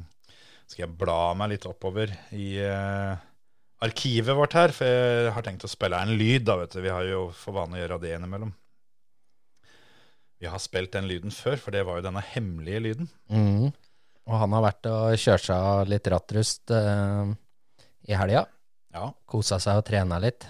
Skal 0.68 0.84
jeg 0.84 0.96
bla 1.00 1.32
meg 1.36 1.54
litt 1.54 1.68
oppover 1.68 2.12
i 2.36 2.54
eh, 2.62 3.28
arkivet 3.82 4.36
vårt 4.38 4.56
her, 4.56 4.74
for 4.76 4.88
jeg 4.88 5.32
har 5.34 5.46
tenkt 5.46 5.66
å 5.66 5.70
spille 5.70 5.98
en 5.98 6.14
lyd, 6.16 6.46
da, 6.48 6.58
vet 6.60 6.76
du. 6.76 6.82
Vi 6.84 6.92
har 6.92 7.06
jo 7.08 7.26
for 7.36 7.56
vane 7.56 7.76
å 7.76 7.82
gjøre 7.82 8.00
det 8.04 8.14
innimellom. 8.16 8.52
Vi 10.42 10.50
har 10.50 10.62
spilt 10.62 10.94
den 10.94 11.06
lyden 11.10 11.34
før, 11.34 11.58
for 11.60 11.74
det 11.74 11.84
var 11.86 11.98
jo 11.98 12.06
denne 12.06 12.22
hemmelige 12.32 12.82
lyden. 12.82 13.10
Mm. 13.30 13.70
Og 14.26 14.38
han 14.38 14.54
har 14.56 14.64
vært 14.64 14.88
og 14.90 15.18
kjørt 15.18 15.44
seg 15.48 15.90
litt 15.90 16.08
rattrust 16.10 16.72
eh, 16.74 17.32
i 18.10 18.16
helga. 18.18 18.46
Ja, 18.92 19.08
Kosa 19.26 19.58
seg 19.62 19.80
og 19.80 19.86
trena 19.88 20.18
litt. 20.22 20.46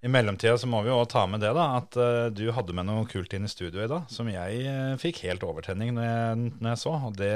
I 0.00 0.08
mellomtida 0.08 0.56
så 0.56 0.68
må 0.70 0.80
vi 0.84 0.88
jo 0.88 1.00
ta 1.04 1.26
med 1.28 1.42
det, 1.44 1.50
da, 1.56 1.66
at 1.76 1.96
uh, 2.00 2.28
du 2.32 2.46
hadde 2.56 2.72
med 2.76 2.88
noe 2.88 3.04
kult 3.10 3.34
inn 3.36 3.44
i 3.44 3.52
studio 3.52 3.82
i 3.84 3.90
dag, 3.90 4.06
som 4.08 4.30
jeg 4.32 4.62
uh, 4.64 4.94
fikk 5.00 5.20
helt 5.26 5.44
overtenning 5.44 5.92
når 5.96 6.06
jeg, 6.06 6.52
når 6.56 6.70
jeg 6.72 6.82
så. 6.86 6.94
Og 7.10 7.18
det, 7.20 7.34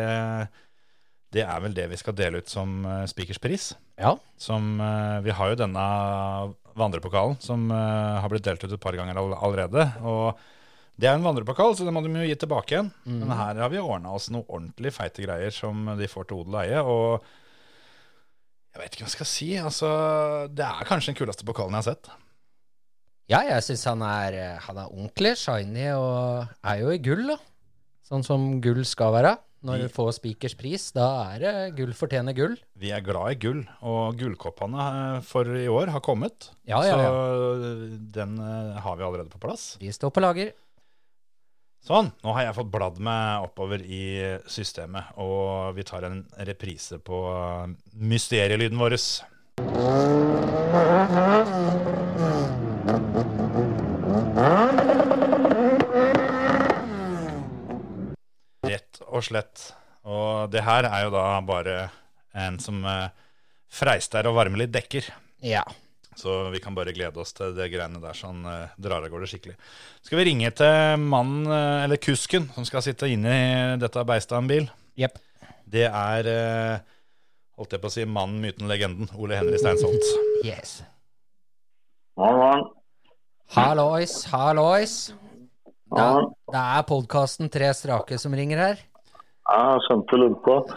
det 1.37 1.45
er 1.45 1.61
vel 1.65 1.77
det 1.77 1.91
vi 1.93 1.99
skal 2.01 2.17
dele 2.17 2.41
ut 2.41 2.49
som 2.49 2.79
uh, 2.89 3.03
speakerspris. 3.11 3.75
Ja. 3.97 4.17
Som, 4.37 4.81
eh, 4.81 5.21
vi 5.21 5.31
har 5.31 5.53
jo 5.53 5.59
denne 5.59 5.85
vandrepokalen 6.75 7.37
som 7.41 7.69
eh, 7.71 8.17
har 8.21 8.31
blitt 8.31 8.47
delt 8.47 8.65
ut 8.65 8.73
et 8.73 8.83
par 8.83 8.97
ganger 8.99 9.19
all, 9.21 9.37
allerede. 9.39 9.87
Og 10.03 10.41
Det 10.95 11.09
er 11.11 11.17
en 11.19 11.25
vandrepokal, 11.27 11.73
så 11.75 11.83
det 11.83 11.91
må 11.91 12.05
de 12.05 12.11
jo 12.15 12.27
gi 12.27 12.37
tilbake 12.39 12.71
igjen. 12.71 12.91
Men 13.03 13.33
her 13.35 13.59
har 13.59 13.71
vi 13.73 13.81
ordna 13.83 14.13
oss 14.15 14.29
noe 14.31 14.47
ordentlig 14.47 14.93
feite 14.95 15.25
greier 15.25 15.51
som 15.51 15.89
de 15.99 16.07
får 16.07 16.29
til 16.31 16.43
odel 16.43 16.55
og 16.55 16.61
eie. 16.61 16.83
Og 16.83 17.25
jeg 18.71 18.83
vet 18.83 18.95
ikke 18.95 19.03
hva 19.03 19.09
jeg 19.09 19.17
skal 19.17 19.31
si. 19.31 19.49
Altså, 19.59 19.89
det 20.55 20.63
er 20.63 20.87
kanskje 20.87 21.11
den 21.11 21.19
kuleste 21.19 21.47
pokalen 21.49 21.75
jeg 21.75 21.83
har 21.83 21.89
sett. 21.97 22.13
Ja, 23.31 23.41
jeg 23.49 23.63
syns 23.65 23.87
han, 23.89 24.03
er, 24.05 24.35
eh, 24.37 24.61
han 24.67 24.79
er 24.83 24.91
ordentlig 24.93 25.33
shiny 25.41 25.87
og 25.97 26.45
er 26.61 26.81
jo 26.83 26.93
i 26.93 27.01
gull, 27.01 27.25
da. 27.33 27.39
Sånn 28.05 28.25
som 28.27 28.61
gull 28.65 28.83
skal 28.85 29.15
være. 29.17 29.37
Når 29.65 29.87
du 29.87 29.89
får 29.89 30.11
spikers 30.19 30.53
pris, 30.61 30.91
da 30.93 31.07
er 31.33 31.39
det 31.41 31.53
gull 31.79 31.95
fortjener 31.97 32.37
gull. 32.37 32.59
Vi 32.77 32.91
er 32.93 33.01
glad 33.01 33.33
i 33.33 33.39
gull, 33.41 33.63
og 33.81 34.19
gullkoppene 34.21 34.89
eh, 34.91 35.23
for 35.25 35.49
i 35.57 35.65
år 35.73 35.89
har 35.95 36.05
kommet. 36.05 36.51
Ja, 36.69 36.83
ja, 36.85 36.99
ja. 37.01 37.09
Så 37.09 37.89
den 38.13 38.37
eh, 38.45 38.77
har 38.85 39.01
vi 39.01 39.07
allerede 39.09 39.33
på 39.33 39.41
plass. 39.41 39.81
De 39.81 39.89
står 39.89 40.13
på 40.13 40.21
lager. 40.21 40.53
Sånn, 41.85 42.13
nå 42.25 42.33
har 42.37 42.47
jeg 42.47 42.57
fått 42.61 42.73
bladd 42.73 43.01
meg 43.05 43.45
oppover 43.45 43.81
i 43.85 44.05
systemet, 44.49 45.17
og 45.21 45.73
vi 45.77 45.85
tar 45.85 46.05
en 46.09 46.23
reprise 46.49 47.01
på 47.01 47.25
mysterielyden 48.01 48.81
vår. 48.81 48.97
Rett 58.65 59.01
og 59.07 59.23
slett. 59.23 59.69
Og 60.05 60.51
det 60.53 60.65
her 60.67 60.89
er 60.89 61.07
jo 61.07 61.13
da 61.15 61.27
bare 61.47 61.77
en 62.35 62.59
som 62.63 62.83
eh, 62.89 63.13
freister 63.71 64.27
og 64.29 64.37
varmer 64.39 64.65
litt 64.65 64.75
dekker. 64.75 65.07
Ja. 65.45 65.63
Så 66.15 66.51
vi 66.51 66.61
kan 66.63 66.75
bare 66.77 66.95
glede 66.95 67.21
oss 67.21 67.35
til 67.35 67.55
det 67.57 67.69
greiene 67.73 67.99
der 68.03 68.15
sånn 68.15 68.45
uh, 68.47 68.71
drar 68.79 69.03
av 69.03 69.11
gårde 69.11 69.27
skikkelig. 69.27 69.57
Skal 70.05 70.21
vi 70.21 70.27
ringe 70.29 70.53
til 70.55 71.03
mannen, 71.03 71.49
uh, 71.51 71.83
eller 71.83 71.99
kusken, 71.99 72.47
som 72.55 72.67
skal 72.69 72.85
sitte 72.87 73.11
inne 73.11 73.35
i 73.35 73.49
dette 73.83 74.05
beistet 74.07 74.37
av 74.37 74.45
en 74.45 74.51
bil? 74.53 74.69
Yep. 75.01 75.19
Det 75.75 75.89
er, 75.89 76.31
uh, 76.31 77.19
holdt 77.59 77.75
jeg 77.75 77.83
på 77.83 77.91
å 77.91 77.97
si, 77.97 78.07
mannen, 78.07 78.39
myten, 78.45 78.71
legenden, 78.71 79.11
Ole 79.19 79.41
Henri 79.41 79.59
Steinsholt. 79.59 80.07
Yes. 80.47 80.79
Morgen, 82.15 82.39
morgen. 82.39 82.74
Hallois, 83.53 84.25
hallois. 84.33 85.13
Det 85.95 86.01
Ja, 86.01 86.21
det 86.53 86.61
er 86.61 86.83
podkasten 86.89 87.51
Tre 87.53 87.69
strake 87.75 88.19
som 88.19 88.33
ringer 88.33 88.57
her. 88.59 88.77
jeg 89.51 89.81
skjønte 89.85 90.35
på. 90.45 90.55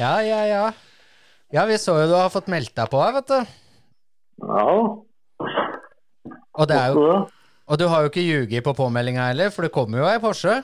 Ja, 0.00 0.14
ja, 0.24 0.40
ja. 0.48 0.70
Ja, 1.52 1.64
vi 1.66 1.76
så 1.78 1.98
jo 2.00 2.06
du 2.08 2.14
har 2.14 2.30
fått 2.30 2.46
meldt 2.48 2.74
deg 2.74 2.88
på 2.90 3.00
her, 3.02 3.12
vet 3.12 3.28
du. 3.28 3.46
Ja, 4.40 4.64
Og, 6.54 6.68
det 6.68 6.76
er 6.76 6.88
jo, 6.94 7.26
og 7.66 7.78
du 7.78 7.86
har 7.88 8.00
jo 8.02 8.08
ikke 8.10 8.22
ljuget 8.24 8.64
på 8.64 8.72
påmeldinga 8.72 9.26
heller, 9.28 9.50
for 9.50 9.62
det 9.62 9.72
kommer 9.72 9.98
jo 9.98 10.04
ei 10.08 10.18
Porsche. 10.22 10.62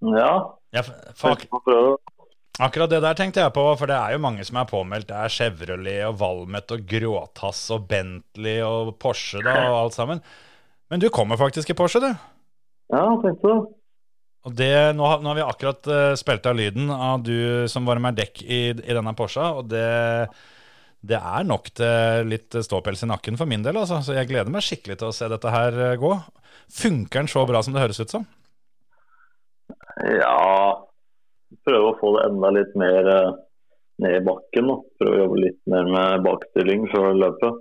Ja, 0.00 0.40
Ja, 0.72 0.82
for, 1.14 1.36
akkurat 2.66 2.92
det 2.92 3.00
der 3.04 3.16
tenkte 3.18 3.42
jeg 3.42 3.54
på, 3.56 3.64
for 3.78 3.90
det 3.90 3.96
er 3.96 4.14
jo 4.14 4.22
mange 4.22 4.44
som 4.46 4.58
er 4.60 4.68
påmeldt. 4.70 5.08
Det 5.10 5.16
er 5.16 5.32
Chevrolet 5.34 6.04
og 6.08 6.16
Valmet 6.20 6.74
og 6.76 6.86
Gråtass 6.88 7.66
og 7.74 7.88
Bentley 7.90 8.60
og 8.66 8.94
Porsche 9.02 9.42
da, 9.44 9.56
og 9.70 9.76
alt 9.84 9.98
sammen. 9.98 10.22
Men 10.90 11.02
du 11.02 11.08
kommer 11.14 11.38
faktisk 11.40 11.70
i 11.70 11.76
Porsche, 11.78 12.02
du. 12.02 12.10
Ja, 12.90 13.04
tenkte 13.22 13.46
det. 13.46 13.58
Og 14.48 14.54
det, 14.56 14.72
nå, 14.96 15.04
har, 15.04 15.20
nå 15.20 15.28
har 15.30 15.36
vi 15.36 15.44
akkurat 15.44 15.90
uh, 15.92 16.14
spilt 16.16 16.46
av 16.48 16.56
lyden 16.56 16.88
av 16.94 17.20
du 17.22 17.68
som 17.68 17.84
varmer 17.84 18.16
dekk 18.16 18.40
i, 18.46 18.60
i 18.72 18.96
denne 18.96 19.12
Porscha, 19.16 19.50
og 19.60 19.68
det, 19.68 19.84
det 21.04 21.20
er 21.20 21.48
nok 21.48 21.68
til 21.76 22.30
litt 22.32 22.56
ståpels 22.64 23.04
i 23.04 23.10
nakken 23.10 23.36
for 23.40 23.50
min 23.50 23.66
del, 23.66 23.76
altså. 23.82 24.00
Så 24.04 24.16
jeg 24.16 24.30
gleder 24.30 24.52
meg 24.52 24.64
skikkelig 24.64 24.96
til 25.02 25.10
å 25.10 25.16
se 25.16 25.28
dette 25.28 25.52
her 25.52 25.76
eh, 25.90 25.98
gå. 26.00 26.14
Funker 26.72 27.20
den 27.20 27.28
så 27.30 27.44
bra 27.48 27.60
som 27.64 27.76
det 27.76 27.84
høres 27.84 28.00
ut 28.00 28.14
som? 28.16 28.24
Ja, 30.08 30.80
prøve 31.66 31.90
å 31.90 31.96
få 32.00 32.12
det 32.16 32.26
enda 32.28 32.50
litt 32.56 32.74
mer 32.78 33.08
eh, 33.14 33.30
ned 34.04 34.16
i 34.18 34.22
bakken. 34.26 34.70
Da. 34.70 34.76
Prøve 35.02 35.16
å 35.16 35.22
jobbe 35.24 35.42
litt 35.44 35.60
mer 35.72 35.90
med 35.94 36.24
bakstilling 36.26 36.86
før 36.92 37.10
løpet. 37.18 37.60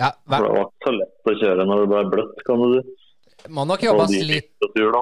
Ja, 0.00 0.10
For 0.24 0.44
det 0.46 0.52
var 0.54 0.62
ikke 0.66 0.86
så 0.88 0.94
lett 0.96 1.30
å 1.30 1.34
kjøre 1.42 1.64
når 1.68 1.82
det 1.82 1.88
ble 1.92 2.02
bløtt, 2.14 2.38
kan 2.46 2.62
du 2.62 2.78
si. 2.78 2.94
må 3.52 3.64
nok 3.68 3.82
jobbes 3.84 4.14
litt, 4.28 4.52
tur, 4.74 4.96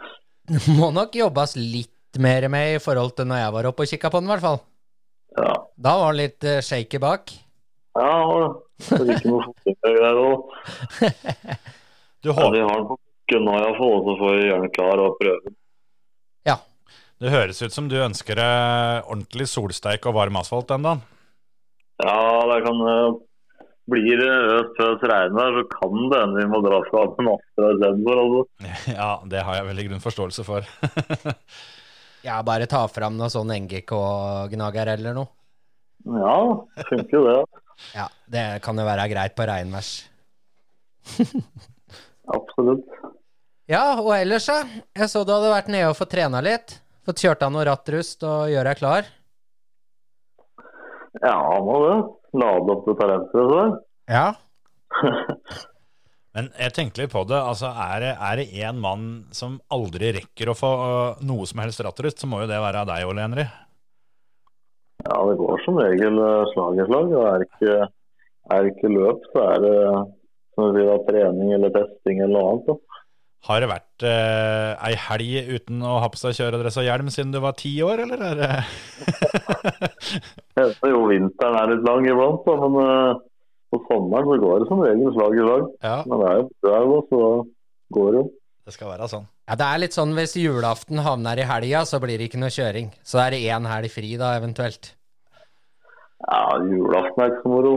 må 0.80 0.88
nok 0.94 1.14
jobbes 1.14 1.54
litt 1.58 2.18
mer 2.18 2.48
med 2.50 2.74
i 2.74 2.80
forhold 2.82 3.14
til 3.18 3.28
når 3.30 3.38
jeg 3.44 3.54
var 3.54 3.68
oppe 3.70 3.86
og 3.86 3.92
kikka 3.92 4.10
på 4.10 4.18
den, 4.18 4.26
i 4.26 4.32
hvert 4.34 4.42
fall. 4.46 4.58
ja. 5.38 5.52
Da 5.78 5.92
var 6.00 6.10
den 6.10 6.20
litt 6.24 6.42
eh, 6.50 6.58
shaky 6.66 6.98
bak. 7.02 7.30
ja, 8.00 8.16
det 8.90 8.98
er 8.98 9.12
ikke 9.14 9.30
noe 9.30 9.46
fotgjengergreier 9.46 10.22
òg. 10.24 10.38
Du, 12.20 12.28
Ja, 12.28 12.34
håper, 12.36 12.52
vi 12.52 12.60
har 12.60 12.74
den 12.76 12.88
på 12.90 12.96
bakken 13.00 13.46
nå 13.46 13.52
iallfall, 13.56 14.00
så 14.04 14.14
får 14.20 14.34
vi 14.36 14.48
gjøre 14.50 14.64
den 14.66 14.72
klar 14.74 15.00
og 15.00 15.14
prøve. 15.22 15.52
Ja. 15.54 15.59
Det 17.20 17.32
høres 17.32 17.60
ut 17.62 17.74
som 17.74 17.88
du 17.90 17.98
ønsker 18.00 18.38
deg 18.40 19.08
ordentlig 19.10 19.48
solsteik 19.50 20.06
og 20.08 20.16
varm 20.16 20.38
asfalt 20.40 20.70
den 20.70 20.86
dagen. 20.86 21.02
Ja, 22.00 22.46
det 22.48 22.62
kan 22.64 22.78
eh, 22.88 23.18
Blir 23.90 24.20
det 24.20 24.30
øst 24.54 24.76
pøs 24.78 25.02
regn 25.10 25.34
der, 25.36 25.56
så 25.58 25.64
kan 25.72 26.06
det 26.12 26.20
hende 26.22 26.40
vi 26.40 26.48
må 26.48 26.60
dra 26.64 26.78
fra 26.86 27.02
en 27.10 27.30
Astra 27.34 27.72
istedenfor. 27.74 28.22
Altså. 28.24 28.42
Ja, 29.00 29.10
det 29.32 29.44
har 29.44 29.58
jeg 29.58 29.68
veldig 29.68 29.86
grunn 29.90 30.04
forståelse 30.06 30.46
for. 30.48 30.70
Ja, 32.20 32.42
bare 32.44 32.68
ta 32.68 32.82
fram 32.92 33.14
noe 33.16 33.30
sånn 33.32 33.48
NGK-gnager 33.64 34.90
eller 34.92 35.14
noe. 35.16 35.30
Ja, 36.04 36.36
funker 36.90 37.16
jo 37.16 37.24
det. 37.28 37.40
Ja, 37.96 38.10
det 38.28 38.42
kan 38.60 38.76
jo 38.76 38.84
være 38.84 39.06
greit 39.08 39.32
på 39.32 39.46
regnværs. 39.48 39.94
Absolutt. 42.28 42.84
Ja, 43.70 43.94
og 44.02 44.10
ellers, 44.18 44.50
ja. 44.50 44.58
Jeg 44.98 45.08
så 45.08 45.22
du 45.24 45.32
hadde 45.32 45.52
vært 45.54 45.70
nede 45.72 45.88
og 45.88 45.96
fått 45.96 46.12
trena 46.12 46.42
litt. 46.44 46.79
Fått 47.06 47.22
kjørt 47.24 47.42
av 47.46 47.52
noe 47.54 47.64
rattrust 47.68 48.24
og 48.28 48.50
gjøre 48.52 48.72
deg 48.72 48.80
klar. 48.80 49.08
Ja, 51.20 51.36
må 51.64 51.78
det. 51.86 51.96
Lade 52.40 52.74
opp 52.74 52.86
det 52.86 52.96
talentet. 53.00 53.34
Så. 53.50 53.62
Ja. 54.10 54.26
Men 56.36 56.52
jeg 56.54 56.74
tenkte 56.76 57.02
litt 57.02 57.12
på 57.12 57.24
det. 57.26 57.38
altså 57.40 57.72
Er 57.72 58.04
det, 58.04 58.12
er 58.14 58.38
det 58.38 58.46
en 58.68 58.78
mann 58.82 59.08
som 59.34 59.58
aldri 59.74 60.12
rekker 60.20 60.52
å 60.52 60.56
få 60.58 60.70
øh, 60.84 61.24
noe 61.26 61.48
som 61.50 61.62
helst 61.64 61.82
rattrust, 61.82 62.22
så 62.22 62.30
må 62.30 62.44
jo 62.44 62.50
det 62.50 62.60
være 62.62 62.84
deg, 62.86 63.06
Ole 63.08 63.24
Henry. 63.24 63.46
Ja, 65.00 65.16
det 65.26 65.36
går 65.40 65.64
som 65.64 65.80
regel 65.80 66.20
eh, 66.22 66.46
slag 66.52 66.78
i 66.78 66.86
slag. 66.86 67.16
og 67.16 67.26
Er 67.26 67.42
det 67.42 67.48
ikke, 67.50 67.76
er 68.54 68.70
ikke 68.70 68.94
løp, 68.94 69.26
så 69.32 69.46
er 69.48 69.64
det 69.64 69.76
som 70.54 70.68
vi 70.68 70.84
sier, 70.84 71.04
trening 71.08 71.54
eller 71.56 71.74
testing 71.74 72.22
eller 72.22 72.36
noe 72.36 72.52
annet. 72.52 72.70
Da. 72.70 73.02
Har 73.48 73.64
det 73.64 73.72
vært 73.72 73.89
eh, 74.06 74.74
ei 74.88 74.94
helg 75.08 75.50
uten 75.56 75.82
å 75.86 75.98
ha 76.02 76.08
på 76.12 76.20
seg 76.20 76.36
kjøredress 76.38 76.78
og 76.80 76.86
hjelm 76.86 77.10
siden 77.12 77.32
du 77.34 77.40
var 77.42 77.56
ti 77.58 77.72
år, 77.84 78.02
eller 78.06 78.22
er 78.30 78.40
det 78.40 78.50
Det 80.56 80.66
er 80.66 80.92
jo 80.92 81.06
vinteren 81.10 81.56
er 81.60 81.72
litt 81.74 81.86
lang 81.86 82.06
iblant, 82.08 82.44
da, 82.46 82.56
men 82.60 82.78
eh, 82.84 83.20
på 83.70 83.80
sommeren 83.86 84.28
så 84.30 84.38
går 84.42 84.62
det 84.62 84.68
som 84.70 84.82
regel 84.84 85.12
slag 85.14 85.36
i 85.38 85.44
slag. 85.46 85.66
Ja, 85.86 85.96
Men 86.06 86.22
det 86.22 86.30
er 86.30 86.38
jo 86.40 86.46
bra, 86.66 87.02
så 87.10 87.20
går 87.96 88.08
det 88.14 88.22
jo. 88.22 88.24
det 88.66 88.74
skal 88.76 88.90
være 88.92 89.10
sånn. 89.10 89.26
ja, 89.50 89.58
det 89.60 89.66
er 89.66 89.82
litt 89.84 89.96
sånn 89.96 90.14
hvis 90.18 90.36
julaften 90.38 91.02
havner 91.06 91.38
i 91.42 91.46
helga, 91.48 91.84
så 91.88 92.00
blir 92.02 92.18
det 92.18 92.30
ikke 92.30 92.42
noe 92.42 92.54
kjøring. 92.54 92.90
Så 93.06 93.22
er 93.22 93.34
det 93.34 93.44
én 93.46 93.68
helg 93.70 93.92
fri 93.94 94.16
da, 94.20 94.34
eventuelt. 94.38 94.92
Ja, 96.20 96.40
julaften 96.68 97.22
er 97.24 97.30
ikke 97.30 97.42
så 97.42 97.50
moro. 97.50 97.74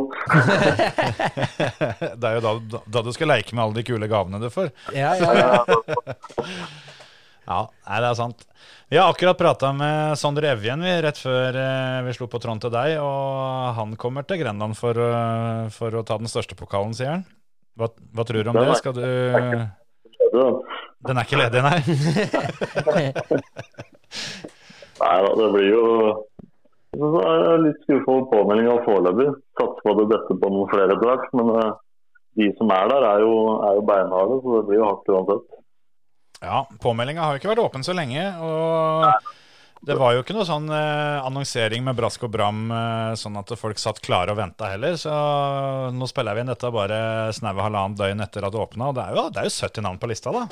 det 2.20 2.28
er 2.30 2.34
jo 2.38 2.42
da, 2.44 2.82
da 2.98 3.04
du 3.06 3.12
skal 3.16 3.32
leke 3.32 3.56
med 3.56 3.64
alle 3.64 3.78
de 3.80 3.86
kule 3.88 4.10
gavene 4.12 4.42
du 4.42 4.50
får. 4.52 4.74
Ja, 4.96 5.14
ja, 5.16 5.32
ja. 5.40 5.62
Ja, 7.44 7.66
nei, 7.68 7.98
det 8.00 8.08
er 8.08 8.16
sant. 8.16 8.46
Vi 8.88 8.96
har 8.96 9.10
akkurat 9.12 9.36
prata 9.36 9.74
med 9.76 10.16
Sondre 10.20 10.54
Evjen 10.54 10.84
vi, 10.86 10.92
rett 11.04 11.20
før 11.20 11.58
eh, 11.60 11.98
vi 12.06 12.14
slo 12.16 12.30
på 12.32 12.40
tråden 12.40 12.62
til 12.64 12.72
deg, 12.72 12.94
og 13.04 13.76
han 13.76 13.98
kommer 14.00 14.24
til 14.28 14.40
Grenland 14.40 14.78
for, 14.80 14.96
eh, 14.96 15.68
for 15.76 15.92
å 16.00 16.06
ta 16.08 16.16
den 16.22 16.32
største 16.32 16.56
pokalen, 16.56 16.96
sier 16.96 17.18
han. 17.18 17.26
Hva, 17.76 17.90
hva 18.16 18.24
tror 18.30 18.46
du 18.46 18.52
om 18.54 18.60
det? 18.62 18.78
Skal 18.80 18.96
du 18.96 19.04
Den 21.04 21.18
er 21.20 21.26
ikke 21.26 21.42
ledig, 21.42 21.64
nei? 21.66 21.80
Nei 25.04 25.16
da, 25.26 25.32
det 25.36 25.48
blir 25.58 25.68
jo 25.68 25.84
så 26.94 27.22
er 27.26 27.44
jeg 27.48 27.64
litt 27.64 27.86
skuffa 27.86 28.14
over 28.14 28.30
påmeldinga 28.32 28.78
foreløpig. 28.86 29.30
Satser 29.60 29.86
på 29.86 29.94
at 29.94 30.00
det 30.02 30.10
detter 30.14 30.40
på 30.42 30.52
noen 30.54 30.72
flere 30.72 30.96
etter 30.96 31.10
hvert. 31.10 31.30
Men 31.40 31.54
eh, 31.58 31.72
de 32.42 32.50
som 32.58 32.74
er 32.74 32.90
der, 32.92 33.06
er 33.10 33.24
jo, 33.26 33.38
er 33.68 33.78
jo 33.80 33.86
beinharde, 33.88 34.42
så 34.44 34.58
det 34.58 34.66
blir 34.70 34.82
jo 34.82 34.90
hardt 34.90 35.14
uansett. 35.14 35.62
Ja, 36.44 36.66
påmeldinga 36.84 37.24
har 37.24 37.36
jo 37.36 37.42
ikke 37.42 37.54
vært 37.54 37.64
åpen 37.64 37.86
så 37.88 37.96
lenge, 37.96 38.26
og 38.44 39.06
det 39.88 39.96
var 40.00 40.16
jo 40.16 40.24
ikke 40.24 40.36
noe 40.36 40.48
sånn 40.48 40.68
eh, 40.72 41.24
annonsering 41.24 41.86
med 41.86 41.96
brask 41.98 42.26
og 42.28 42.34
bram, 42.34 42.66
eh, 42.72 43.14
sånn 43.20 43.40
at 43.40 43.54
folk 43.60 43.80
satt 43.80 44.02
klare 44.04 44.34
og 44.34 44.40
venta 44.40 44.70
heller. 44.74 44.98
Så 45.00 45.14
nå 45.96 46.10
spiller 46.10 46.36
vi 46.36 46.44
inn 46.44 46.52
dette 46.52 46.72
bare 46.74 47.00
snaue 47.36 47.64
halvannet 47.64 48.00
døgn 48.00 48.26
etter 48.26 48.48
at 48.48 48.56
det 48.56 48.64
åpna, 48.64 48.92
og 48.92 48.98
det 49.00 49.08
er, 49.08 49.18
jo, 49.18 49.26
det 49.32 49.44
er 49.44 49.50
jo 49.50 49.56
70 49.56 49.88
navn 49.88 50.02
på 50.02 50.12
lista, 50.12 50.36
da. 50.36 50.46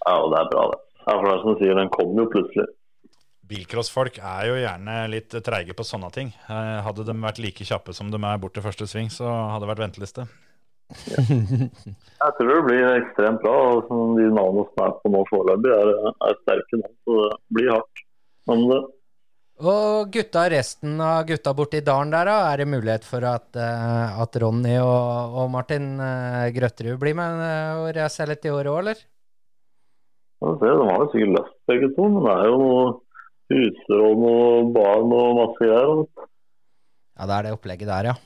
Ja, 0.00 0.16
og 0.18 0.30
det 0.34 0.42
er 0.42 0.52
bra, 0.52 0.66
det. 0.74 0.82
Ja, 1.00 1.14
for 1.14 1.26
det 1.26 1.32
er 1.32 1.42
som 1.44 1.54
du 1.54 1.64
sier, 1.64 1.78
den 1.78 1.94
kom 1.94 2.14
jo 2.18 2.28
plutselig. 2.30 2.68
Bilcrossfolk 3.50 4.20
er 4.22 4.44
jo 4.46 4.58
gjerne 4.60 4.96
litt 5.10 5.34
treige 5.46 5.74
på 5.76 5.84
sånne 5.86 6.10
ting. 6.14 6.28
Eh, 6.46 6.76
Hadde 6.86 7.04
de 7.08 7.14
vært 7.18 7.40
like 7.42 7.66
kjappe 7.66 7.94
som 7.96 8.12
de 8.12 8.20
er 8.20 8.38
bort 8.42 8.54
til 8.54 8.64
første 8.64 8.86
sving, 8.90 9.10
så 9.10 9.26
hadde 9.26 9.64
det 9.64 9.70
vært 9.72 9.82
venteliste. 9.88 10.28
Jeg 11.30 12.32
tror 12.38 12.48
det 12.50 12.62
blir 12.68 12.86
ekstremt 12.96 13.42
bra. 13.44 13.56
som 13.88 14.14
De 14.18 14.28
navnene 14.30 14.64
som 14.70 14.84
er 14.86 14.94
på 15.02 15.12
nå 15.14 15.24
foreløpig, 15.30 15.74
er, 15.74 15.92
er 16.30 16.40
sterke 16.44 16.80
navn. 16.80 16.96
Så 17.06 17.18
det 17.26 17.36
blir 17.58 17.70
hardt. 17.74 18.02
Men 18.50 18.64
det, 18.70 18.80
Og 19.60 20.10
gutta, 20.14 20.46
resten 20.50 20.96
av 21.04 21.26
gutta 21.28 21.52
borti 21.54 21.82
dalen 21.86 22.14
der, 22.14 22.30
da? 22.30 22.38
Er 22.52 22.62
det 22.62 22.70
mulighet 22.72 23.04
for 23.06 23.26
at, 23.28 23.50
eh, 23.58 24.20
at 24.24 24.38
Ronny 24.42 24.78
og, 24.80 25.36
og 25.42 25.50
Martin 25.58 25.92
Grøtterud 26.56 26.98
blir 27.02 27.18
med 27.18 27.42
og 27.82 27.90
reiser 27.98 28.30
litt 28.30 28.46
i 28.46 28.54
året 28.54 28.70
òg, 28.72 28.82
eller? 28.86 29.06
Ja, 30.40 30.54
det, 30.56 30.70
de 30.72 30.88
har 30.88 31.02
jo 31.02 31.10
sikkert 31.12 31.34
lyst 31.36 31.56
begge 31.68 31.88
to, 31.98 32.06
men 32.14 32.24
det 32.24 32.32
er 32.38 32.46
jo 32.48 32.58
noe 32.62 32.84
huser 33.50 34.02
og 34.06 34.70
barn 34.74 35.12
og 35.16 35.38
masse 35.40 35.60
greier. 35.66 36.04
Ja, 37.20 37.26
det 37.28 37.34
er 37.36 37.46
det 37.48 37.54
opplegget 37.56 37.90
der, 37.90 38.10
ja. 38.12 38.16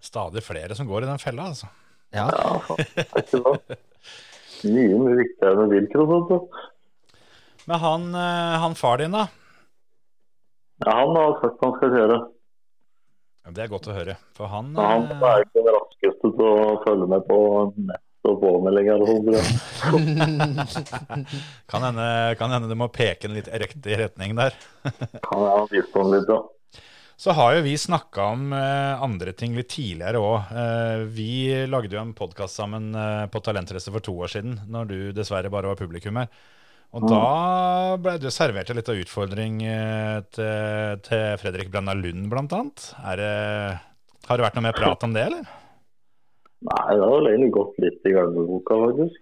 Stadig 0.00 0.42
flere 0.42 0.74
som 0.74 0.88
går 0.88 1.04
i 1.04 1.10
den 1.10 1.20
fella, 1.22 1.50
altså. 1.52 1.68
Ja, 2.14 2.26
Ja, 2.32 2.76
det 2.80 3.04
er 3.04 3.20
ikke 3.20 3.36
sant. 3.36 3.78
Mye 4.64 4.96
mye 5.00 5.16
viktigere 5.20 5.62
enn 5.64 5.70
bilcross. 5.72 6.26
du. 6.28 7.20
Men 7.68 7.78
han, 7.84 8.08
eh, 8.18 8.56
han 8.64 8.74
far 8.76 8.98
din, 9.00 9.14
da? 9.14 9.26
Ja, 10.84 10.94
han 11.04 11.14
har 11.16 11.36
sagt 11.40 11.62
han 11.64 11.76
skal 11.76 11.94
kjøre. 11.94 12.18
Ja, 13.44 13.50
Det 13.56 13.62
er 13.64 13.70
godt 13.72 13.88
å 13.88 13.94
høre. 13.96 14.16
For 14.36 14.50
han, 14.52 14.72
ja, 14.76 14.88
han 14.96 15.06
eh, 15.12 15.22
er 15.30 15.44
ikke 15.46 15.60
den 15.62 15.76
raskeste 15.76 16.32
til 16.36 16.48
å 16.50 16.80
følge 16.84 17.06
med 17.12 17.24
på 17.28 17.38
nett 17.76 18.04
og 18.28 18.40
på 18.40 18.50
med 18.64 18.74
lenger. 18.76 19.00
kan, 21.70 21.82
hende, 21.82 22.06
kan 22.38 22.52
hende 22.52 22.68
du 22.70 22.76
må 22.78 22.90
peke 22.92 23.28
den 23.28 23.36
litt 23.38 23.48
i 23.48 23.60
riktig 23.62 23.98
retning 24.00 24.36
der. 24.38 24.56
Han 25.30 25.46
er 25.46 25.68
den 25.70 26.10
litt, 26.14 26.28
ja. 26.28 26.40
Så 27.20 27.34
har 27.36 27.52
jo 27.52 27.64
vi 27.66 27.74
snakka 27.76 28.30
om 28.32 28.52
eh, 28.56 29.02
andre 29.04 29.34
ting 29.36 29.52
litt 29.52 29.68
tidligere 29.74 30.22
òg. 30.24 30.52
Eh, 30.56 31.02
vi 31.12 31.32
lagde 31.68 31.92
jo 31.92 32.00
en 32.00 32.14
podkast 32.16 32.56
sammen 32.56 32.94
eh, 32.96 33.26
på 33.28 33.42
Talentrace 33.44 33.92
for 33.92 34.00
to 34.04 34.14
år 34.24 34.32
siden, 34.32 34.56
når 34.72 34.88
du 34.88 34.96
dessverre 35.12 35.52
bare 35.52 35.68
var 35.68 35.76
publikum 35.76 36.16
her. 36.16 36.32
Og 36.96 37.04
da 37.06 37.96
ble 38.02 38.16
du 38.18 38.30
servert 38.34 38.72
en 38.72 38.80
liten 38.80 39.04
utfordring 39.04 39.60
eh, 39.68 40.16
til, 40.32 41.04
til 41.06 41.26
Fredrik 41.42 41.68
Brenna 41.70 41.92
Lund, 41.94 42.24
blant 42.32 42.56
annet. 42.56 42.88
Det, 43.20 43.30
har 44.26 44.40
det 44.40 44.48
vært 44.48 44.56
noe 44.56 44.66
mer 44.70 44.80
prat 44.80 45.04
om 45.06 45.12
det, 45.14 45.28
eller? 45.28 45.59
Nei, 46.60 46.92
det 46.92 47.00
har 47.00 47.12
vel 47.14 47.28
egentlig 47.30 47.52
gått 47.56 47.78
litt 47.80 48.08
i 48.08 48.12
gamleboka, 48.12 48.76
faktisk. 48.84 49.20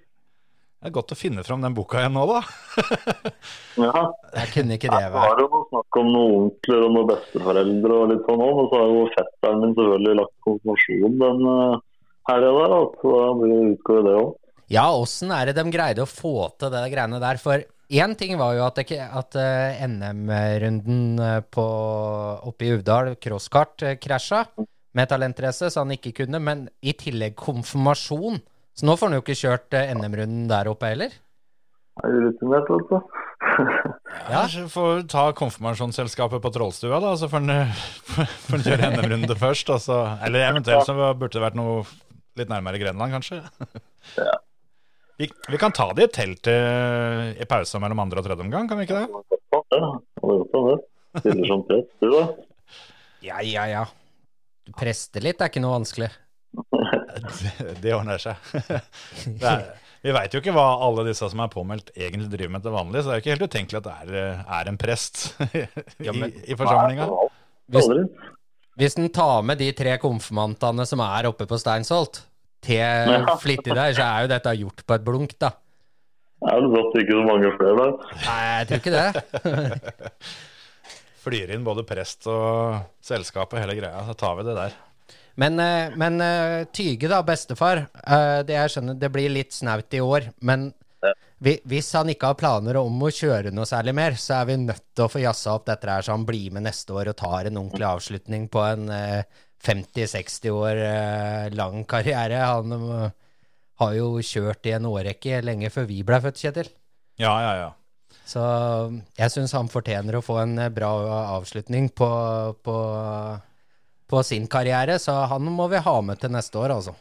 Det 0.79 0.90
er 0.90 0.94
godt 0.94 1.12
å 1.14 1.18
finne 1.18 1.42
fram 1.46 1.62
den 1.62 1.74
boka 1.74 2.01
igjen 2.01 2.14
nå, 2.14 2.24
da. 2.31 2.40
Ja, 3.79 4.03
jeg 4.35 4.51
kunne 4.55 4.77
ikke 4.77 4.90
det 4.90 4.98
det 4.98 5.07
Jeg 5.07 5.12
var 5.14 5.40
jo 5.42 5.61
snakk 5.70 5.98
om 6.01 6.11
noen 6.14 6.35
onkler 6.37 6.85
og 6.87 6.92
noen 6.94 7.09
besteforeldre 7.11 7.96
og 7.96 8.12
litt 8.12 8.27
sånn 8.27 8.42
òg. 8.42 8.53
men 8.59 8.68
så 8.70 8.79
har 8.81 8.92
jo 8.92 9.01
fetteren 9.14 9.62
min 9.62 9.74
selvfølgelig 9.79 10.18
lagt 10.20 10.35
konfirmasjon 10.46 11.18
den 11.22 11.42
uh, 11.46 11.81
helga 12.31 12.53
der, 12.59 12.74
da. 12.74 12.81
så 13.03 13.16
da 13.16 13.27
blir 13.40 13.53
det 13.55 13.72
utgår 13.72 14.07
det 14.07 14.14
òg. 14.20 14.33
Ja, 14.68 14.87
åssen 14.94 15.35
er 15.35 15.51
det 15.51 15.59
de 15.59 15.66
greide 15.74 16.05
å 16.05 16.11
få 16.11 16.35
til 16.59 16.74
det 16.74 16.87
greiene 16.94 17.22
der? 17.22 17.42
For 17.42 17.66
én 18.03 18.16
ting 18.20 18.35
var 18.38 18.55
jo 18.59 18.66
at, 18.66 18.83
at 18.83 19.38
eh, 19.40 19.85
NM-runden 19.88 21.22
eh, 21.24 21.62
oppe 22.51 22.66
i 22.66 22.74
Uvdal, 22.77 23.14
crosskart, 23.22 23.87
krasja. 24.03 24.44
krasja 24.44 24.68
med 24.99 25.11
talentrace, 25.11 25.71
så 25.71 25.85
han 25.85 25.95
ikke 25.95 26.17
kunne. 26.23 26.41
Men 26.43 26.67
i 26.83 26.95
tillegg 26.99 27.37
konfirmasjon. 27.39 28.41
Så 28.79 28.87
nå 28.87 28.95
får 28.99 29.11
han 29.11 29.19
jo 29.19 29.25
ikke 29.25 29.39
kjørt 29.39 29.79
eh, 29.79 29.95
NM-runden 29.95 30.47
der 30.51 30.71
oppe 30.71 30.93
heller. 30.93 31.15
Er 32.05 32.19
vet 32.31 32.69
du. 32.69 32.99
Ja. 34.29 34.43
så 34.51 34.65
får 34.71 35.05
ta 35.11 35.29
konfirmasjonsselskapet 35.37 36.43
på 36.43 36.51
Trollstua, 36.53 36.99
da, 37.03 37.13
så 37.19 37.29
får 37.31 37.45
han 37.45 38.61
kjøre 38.67 38.91
NM-runde 38.95 39.37
først. 39.39 39.71
Altså. 39.75 39.99
eller 40.27 40.47
eventuelt 40.49 40.87
så 40.87 40.95
burde 40.97 41.33
det 41.37 41.43
vært 41.45 41.59
noe 41.59 41.83
litt 42.39 42.51
nærmere 42.51 42.81
Grenland, 42.83 43.15
kanskje. 43.15 43.43
Vi, 45.19 45.27
vi 45.51 45.59
kan 45.59 45.73
ta 45.75 45.89
det 45.99 46.05
i 46.05 46.07
et 46.07 46.13
telt 46.15 46.47
eh, 46.47 47.33
i 47.43 47.47
pausa 47.51 47.81
mellom 47.83 47.99
andre 48.05 48.21
og 48.21 48.27
tredje 48.29 48.45
omgang, 48.45 48.69
kan 48.71 48.79
vi 48.79 48.85
ikke 48.87 49.01
det? 49.01 49.41
Ja, 49.51 49.59
det. 49.75 50.77
Stiller 51.19 51.49
som 51.51 51.65
prest, 51.67 51.91
du 51.99 52.13
da. 52.13 52.21
Ja, 53.27 53.41
ja, 53.43 53.65
ja. 53.67 53.81
Preste 54.77 55.23
litt 55.25 55.41
er 55.41 55.51
ikke 55.51 55.63
noe 55.65 55.79
vanskelig. 55.79 56.11
Det, 57.19 57.53
det 57.83 57.93
ordner 57.97 58.21
seg. 58.23 58.37
Det 59.27 59.49
er, 59.49 59.65
vi 60.05 60.15
veit 60.15 60.35
jo 60.35 60.41
ikke 60.43 60.55
hva 60.55 60.67
alle 60.87 61.05
disse 61.09 61.27
som 61.31 61.41
er 61.43 61.51
påmeldt, 61.53 61.91
egentlig 61.97 62.31
driver 62.31 62.53
med 62.55 62.65
til 62.65 62.75
vanlig, 62.75 63.03
så 63.03 63.11
det 63.11 63.15
er 63.15 63.19
jo 63.19 63.25
ikke 63.25 63.35
helt 63.35 63.47
utenkelig 63.51 63.81
at 63.81 63.87
det 63.89 63.95
er, 63.95 64.13
eh, 64.23 64.43
er 64.59 64.71
en 64.71 64.79
prest 64.81 65.23
i, 65.59 65.63
i 66.53 66.59
forsamlinga. 66.59 67.09
Hvis, 67.75 67.89
hvis 68.79 68.99
en 69.01 69.09
tar 69.13 69.43
med 69.45 69.61
de 69.61 69.73
tre 69.77 69.97
konfirmantene 70.01 70.87
som 70.89 71.03
er 71.05 71.29
oppe 71.33 71.49
på 71.51 71.59
Steinsholt, 71.61 72.23
til 72.65 73.27
flittig 73.43 73.75
der, 73.75 73.93
så 73.95 74.07
er 74.07 74.25
jo 74.25 74.31
dette 74.33 74.55
gjort 74.59 74.85
på 74.87 74.97
et 74.97 75.05
blunk, 75.07 75.35
da. 75.39 75.53
Det 76.39 76.53
er 76.55 76.63
vel 76.63 76.87
det 76.95 77.03
ikke 77.03 77.17
så 77.19 77.25
mange 77.27 77.51
flere 77.59 77.75
der. 77.79 78.15
Nei, 78.23 78.43
jeg 78.47 78.69
tror 78.69 78.81
ikke 78.83 78.95
det. 78.95 79.09
Flyr 81.29 81.51
inn 81.55 81.64
både 81.67 81.85
prest 81.85 82.25
og 82.33 82.79
selskap 83.05 83.53
og 83.53 83.61
hele 83.61 83.77
greia, 83.77 84.01
så 84.09 84.14
tar 84.17 84.38
vi 84.38 84.47
det 84.49 84.55
der. 84.57 84.77
Men, 85.38 85.61
eh, 85.62 85.93
men 86.01 86.19
eh, 86.25 86.64
Tyge, 86.75 87.07
da, 87.11 87.21
bestefar. 87.23 87.85
eh, 88.01 88.43
Det 88.49 88.57
jeg 88.57 88.73
skjønner, 88.75 88.97
det 88.99 89.11
blir 89.14 89.31
litt 89.31 89.53
snaut 89.55 89.95
i 89.95 90.01
år. 90.03 90.33
Men 90.41 90.73
hvis 91.38 91.93
han 91.95 92.09
ikke 92.11 92.33
har 92.33 92.38
planer 92.41 92.81
om 92.81 92.97
å 93.07 93.11
kjøre 93.14 93.53
noe 93.55 93.69
særlig 93.69 93.93
mer, 93.95 94.17
så 94.19 94.41
er 94.41 94.49
vi 94.49 94.57
nødt 94.59 94.83
til 94.97 95.05
å 95.05 95.11
få 95.12 95.21
jazza 95.23 95.53
opp 95.55 95.69
dette 95.69 95.87
her, 95.87 96.03
så 96.03 96.17
han 96.17 96.25
blir 96.27 96.51
med 96.57 96.64
neste 96.67 96.91
år 96.97 97.12
og 97.12 97.17
tar 97.21 97.47
en 97.47 97.61
ordentlig 97.61 97.87
avslutning 97.87 98.49
på 98.51 98.64
en 98.67 98.88
eh, 98.91 99.23
50-60 99.62 100.51
år 100.55 100.81
lang 101.55 101.85
karriere. 101.91 102.41
Han 102.47 103.12
har 103.79 103.95
jo 103.95 104.11
kjørt 104.23 104.67
i 104.67 104.75
en 104.77 104.87
årrekke 104.91 105.41
lenge 105.43 105.71
før 105.75 105.87
vi 105.87 106.03
ble 106.07 106.19
født, 106.23 106.38
Kjetil. 106.43 106.71
Ja, 107.19 107.33
ja, 107.43 107.55
ja. 107.62 107.71
Så 108.29 108.42
jeg 109.16 109.33
syns 109.33 109.55
han 109.57 109.71
fortjener 109.73 110.18
å 110.18 110.25
få 110.25 110.40
en 110.42 110.59
eh, 110.61 110.73
bra 110.73 110.90
avslutning 111.38 111.88
på, 111.97 112.09
på, 112.64 112.79
på 114.09 114.25
sin 114.27 114.49
karriere, 114.51 114.99
så 115.01 115.23
han 115.33 115.49
må 115.53 115.68
vi 115.73 115.81
ha 115.85 115.99
med 116.05 116.21
til 116.21 116.35
neste 116.35 116.61
år, 116.61 116.77
altså. 116.77 116.97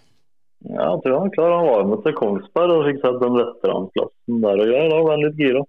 Ja, 0.65 0.93
jeg 0.95 1.01
tror 1.03 1.19
han 1.21 1.33
klarer. 1.33 1.33
klar. 1.35 1.57
Han 1.57 1.67
var 1.67 1.89
med 1.91 2.05
til 2.05 2.15
Kongsberg 2.17 2.71
og 2.73 2.85
fikk 2.87 3.01
sett 3.03 3.19
den 3.21 3.35
veteranplassen 3.37 4.39
der 4.45 4.61
og 4.63 4.71
greier. 4.71 4.87
Da 4.93 5.01
var 5.03 5.13
han 5.13 5.25
litt 5.27 5.41
gira. 5.43 5.65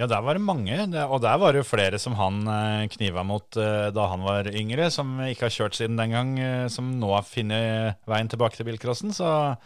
Ja, 0.00 0.06
der 0.08 0.22
var 0.24 0.38
det 0.38 0.46
mange, 0.46 0.76
og 1.02 1.18
der 1.20 1.40
var 1.42 1.52
det 1.52 1.60
jo 1.60 1.68
flere 1.68 1.98
som 2.00 2.14
han 2.16 2.38
eh, 2.48 2.86
kniva 2.94 3.24
mot 3.26 3.58
eh, 3.60 3.90
da 3.92 4.06
han 4.14 4.22
var 4.24 4.48
yngre, 4.48 4.86
som 4.94 5.18
ikke 5.26 5.48
har 5.48 5.56
kjørt 5.58 5.76
siden 5.76 5.98
den 6.00 6.14
gang, 6.14 6.30
som 6.72 6.94
nå 7.02 7.10
har 7.12 7.26
funnet 7.26 7.98
veien 8.08 8.30
tilbake 8.30 8.56
til 8.56 8.70
bilcrossen, 8.70 9.12
så 9.12 9.58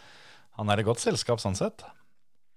han 0.57 0.73
er 0.73 0.81
i 0.81 0.87
godt 0.87 1.05
selskap 1.05 1.39
sånn 1.43 1.55
sett. 1.55 1.85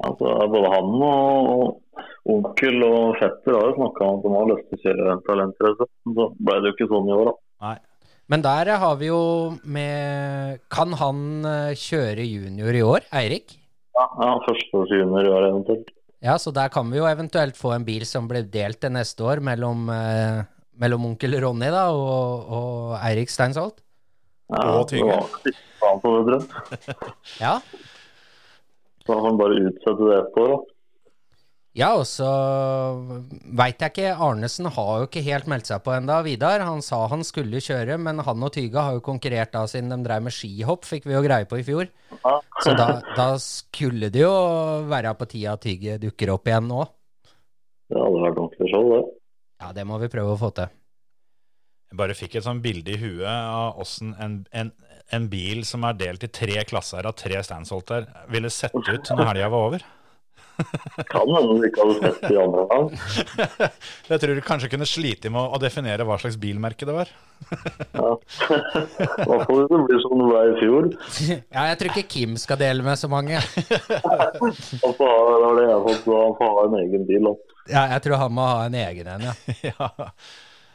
Altså, 0.06 0.32
både 0.50 0.72
han 0.72 0.90
og 1.02 2.02
onkel 2.28 2.82
og 2.86 3.18
fetter 3.20 3.56
har 3.56 3.68
jo 3.70 3.76
snakka 3.78 4.06
om 4.06 4.18
at 4.18 4.24
de 4.24 4.32
har 4.36 4.48
lyst 4.52 4.66
til 4.68 4.78
å 4.78 4.82
kjøre 4.86 5.12
en 5.14 5.22
talentrace. 5.26 5.86
Så 6.18 6.26
ble 6.38 6.56
det 6.62 6.70
jo 6.70 6.76
ikke 6.76 6.90
sånn 6.92 7.08
i 7.08 7.14
år, 7.16 7.30
da. 7.30 7.36
Nei. 7.68 7.76
Men 8.28 8.42
der 8.44 8.68
har 8.76 8.98
vi 9.00 9.06
jo 9.08 9.20
med 9.64 10.58
Kan 10.68 10.92
han 11.00 11.46
eh, 11.48 11.70
kjøre 11.80 12.26
junior 12.28 12.76
i 12.76 12.82
år, 12.84 13.06
Eirik? 13.16 13.54
Ja, 13.96 14.04
ja 14.20 14.34
Førsteårs 14.44 14.92
junior 14.92 15.24
i 15.24 15.32
år 15.32 15.46
eventuelt. 15.48 15.88
Ja, 16.20 16.34
så 16.36 16.52
der 16.52 16.68
kan 16.74 16.90
vi 16.92 16.98
jo 16.98 17.06
eventuelt 17.08 17.56
få 17.56 17.72
en 17.76 17.86
bil 17.86 18.04
som 18.06 18.28
blir 18.28 18.44
delt 18.52 18.80
til 18.82 18.92
neste 18.92 19.24
år 19.24 19.40
mellom, 19.40 19.86
eh, 19.94 20.42
mellom 20.82 21.06
onkel 21.12 21.38
Ronny 21.40 21.70
da, 21.72 21.86
og, 21.94 22.48
og 22.52 22.96
Eirik 23.00 23.30
Steinsholt. 23.32 23.78
Ja, 24.52 24.64
Og 24.80 24.88
Tyge. 24.90 25.04
det 25.04 25.14
var 25.14 25.40
siste 25.44 25.78
faen 25.80 26.00
på 26.02 26.12
det, 26.16 26.24
tror 26.26 26.72
jeg. 26.72 27.14
Ja. 27.46 27.54
Så 29.04 29.14
kan 29.14 29.24
han 29.24 29.38
bare 29.40 29.60
utsette 29.70 30.08
det 30.08 30.18
et 30.18 30.40
år, 30.42 30.52
da. 30.52 30.58
Ja, 31.78 31.92
og 31.94 32.08
så 32.10 32.26
veit 33.54 33.78
jeg 33.78 33.92
ikke 33.92 34.14
Arnesen 34.26 34.66
har 34.74 34.88
jo 34.98 35.06
ikke 35.06 35.22
helt 35.22 35.46
meldt 35.50 35.68
seg 35.70 35.82
på 35.84 35.92
enda 35.94 36.16
Vidar, 36.26 36.64
han 36.66 36.80
sa 36.82 37.04
han 37.12 37.20
skulle 37.26 37.60
kjøre, 37.62 37.94
men 38.02 38.18
han 38.26 38.42
og 38.42 38.50
Tyga 38.56 38.82
har 38.88 38.96
jo 38.96 39.02
konkurrert 39.06 39.52
da 39.54 39.62
siden 39.70 39.92
de 39.94 39.98
drev 40.02 40.24
med 40.26 40.34
skihopp, 40.34 40.88
fikk 40.88 41.06
vi 41.06 41.14
jo 41.14 41.20
greie 41.22 41.46
på 41.46 41.60
i 41.60 41.66
fjor. 41.66 41.86
Ja. 42.16 42.32
Så 42.64 42.72
da, 42.74 42.88
da 43.14 43.28
skulle 43.42 44.10
det 44.10 44.24
jo 44.24 44.32
være 44.90 45.12
på 45.20 45.28
tida 45.30 45.54
at 45.54 45.62
Tyge 45.62 46.00
dukker 46.02 46.32
opp 46.34 46.50
igjen 46.50 46.66
nå. 46.66 46.80
Ja, 46.82 47.94
Det 47.94 48.02
hadde 48.02 48.24
vært 48.24 48.40
ordentlig 48.42 48.70
show, 48.72 48.88
det. 48.90 48.98
Ja, 49.62 49.70
det 49.76 49.84
må 49.86 50.00
vi 50.02 50.08
prøve 50.10 50.34
å 50.34 50.40
få 50.40 50.50
til. 50.56 50.72
Jeg 51.88 52.00
bare 52.00 52.16
fikk 52.18 52.34
et 52.40 52.44
sånt 52.48 52.64
bilde 52.64 52.96
i 52.96 52.98
huet 53.00 53.28
av 53.30 53.78
åssen 53.80 54.10
en, 54.18 54.40
en, 54.50 54.72
en 55.14 55.30
bil 55.30 55.62
som 55.64 55.86
er 55.86 55.94
delt 56.02 56.26
i 56.26 56.32
tre 56.40 56.58
klasser 56.66 57.06
av 57.06 57.14
tre 57.16 57.38
standsholter, 57.46 58.10
ville 58.34 58.50
sett 58.50 58.74
ut 58.74 59.14
når 59.14 59.30
helga 59.30 59.52
var 59.54 59.68
over. 59.70 59.86
Kan 61.08 61.30
hende 61.30 61.54
du 61.54 61.64
ikke 61.68 61.84
hadde 61.84 61.98
sett 62.02 62.24
de 62.26 62.38
andre 62.42 62.64
gang. 62.70 62.88
Jeg 64.10 64.22
tror 64.22 64.34
du 64.34 64.42
kanskje 64.44 64.70
kunne 64.72 64.88
slite 64.88 65.30
med 65.30 65.40
å, 65.40 65.60
definere 65.62 66.06
hva 66.08 66.18
slags 66.20 66.38
bilmerke 66.40 66.88
det 66.88 66.96
var. 66.96 67.12
Ja. 67.94 68.10
I 68.18 68.58
hvert 68.98 69.44
fall 69.46 69.60
hvis 69.60 69.70
det 69.70 69.80
blir 69.86 70.02
som 70.02 70.22
det 70.22 70.28
ble 70.32 70.42
i 70.42 70.56
fjor. 70.58 70.90
Ja, 71.56 71.64
jeg 71.70 71.78
tror 71.80 71.92
ikke 71.92 72.10
Kim 72.10 72.36
skal 72.40 72.58
dele 72.60 72.84
med 72.86 72.98
så 72.98 73.10
mange. 73.10 73.38
Han 74.82 74.94
får 74.98 75.12
ha, 75.12 75.18
det 75.30 75.40
var 75.44 75.58
det 75.58 75.66
jeg 75.68 75.80
fått, 75.86 76.06
han 76.08 76.36
får 76.38 76.54
ha 76.56 76.66
en 76.66 76.78
egen 76.82 77.08
bil. 77.08 77.28
Da. 77.28 77.56
Ja, 77.68 77.82
jeg 77.94 78.04
tror 78.06 78.22
han 78.22 78.34
må 78.34 78.46
ha 78.48 78.62
en 78.66 78.78
egen 78.78 79.10
en, 79.12 79.26
ja. 79.28 79.34
ja. 79.68 80.10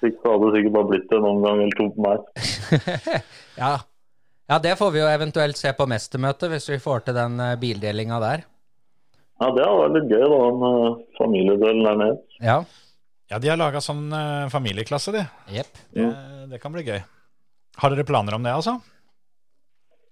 Hvis 0.04 0.14
Ikke 0.14 0.34
hadde 0.34 0.50
det 0.50 0.58
sikkert 0.58 0.76
bare 0.78 0.90
blitt 0.92 1.10
det 1.10 1.20
noen 1.24 1.44
gang 1.46 1.64
eller 1.64 1.80
to 1.80 1.90
på 1.96 2.08
meg. 2.08 3.18
Ja, 3.60 3.74
Ja, 4.52 4.58
det 4.60 4.76
får 4.76 4.92
vi 4.92 5.00
jo 5.00 5.08
eventuelt 5.08 5.58
se 5.58 5.72
på 5.74 5.86
mestermøtet, 5.88 6.52
hvis 6.52 6.68
vi 6.70 6.82
får 6.84 7.06
til 7.08 7.16
den 7.16 7.40
eh, 7.40 7.56
bildelinga 7.62 8.20
der. 8.22 8.44
Ja, 9.44 9.50
det 9.52 9.64
hadde 9.68 9.80
vært 9.82 9.96
litt 9.98 10.12
gøy, 10.14 10.24
da. 10.24 10.40
En 10.48 10.62
uh, 10.64 11.02
familiedel 11.18 11.82
der 11.84 11.98
nede. 12.00 12.16
Ja. 12.40 12.62
Ja, 13.32 13.40
de 13.42 13.50
har 13.50 13.58
laga 13.58 13.80
sånn 13.82 14.12
eh, 14.14 14.50
familieklasse, 14.52 15.12
de. 15.16 15.24
Yep. 15.52 15.78
Det, 15.96 16.08
det 16.52 16.60
kan 16.62 16.74
bli 16.76 16.84
gøy. 16.86 17.00
Har 17.82 17.92
dere 17.92 18.06
planer 18.06 18.36
om 18.38 18.44
det, 18.46 18.54
altså? 18.54 18.76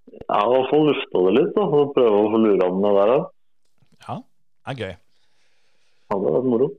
Ja, 0.10 0.40
i 0.40 0.50
hvert 0.50 0.72
fall 0.72 0.88
lufta 0.90 1.22
det 1.28 1.34
litt, 1.36 1.52
da. 1.54 1.66
Og 1.68 1.92
prøve 1.94 2.18
å 2.18 2.32
få 2.34 2.40
lura 2.42 2.70
om 2.72 2.80
det 2.82 2.94
der. 2.98 3.12
da. 3.12 3.20
Ja, 4.08 4.16
det 4.18 4.74
er 4.74 4.80
gøy. 4.82 4.96
Ja, 4.96 6.16
Hadde 6.16 6.34
vært 6.36 6.50
moro. 6.52 6.70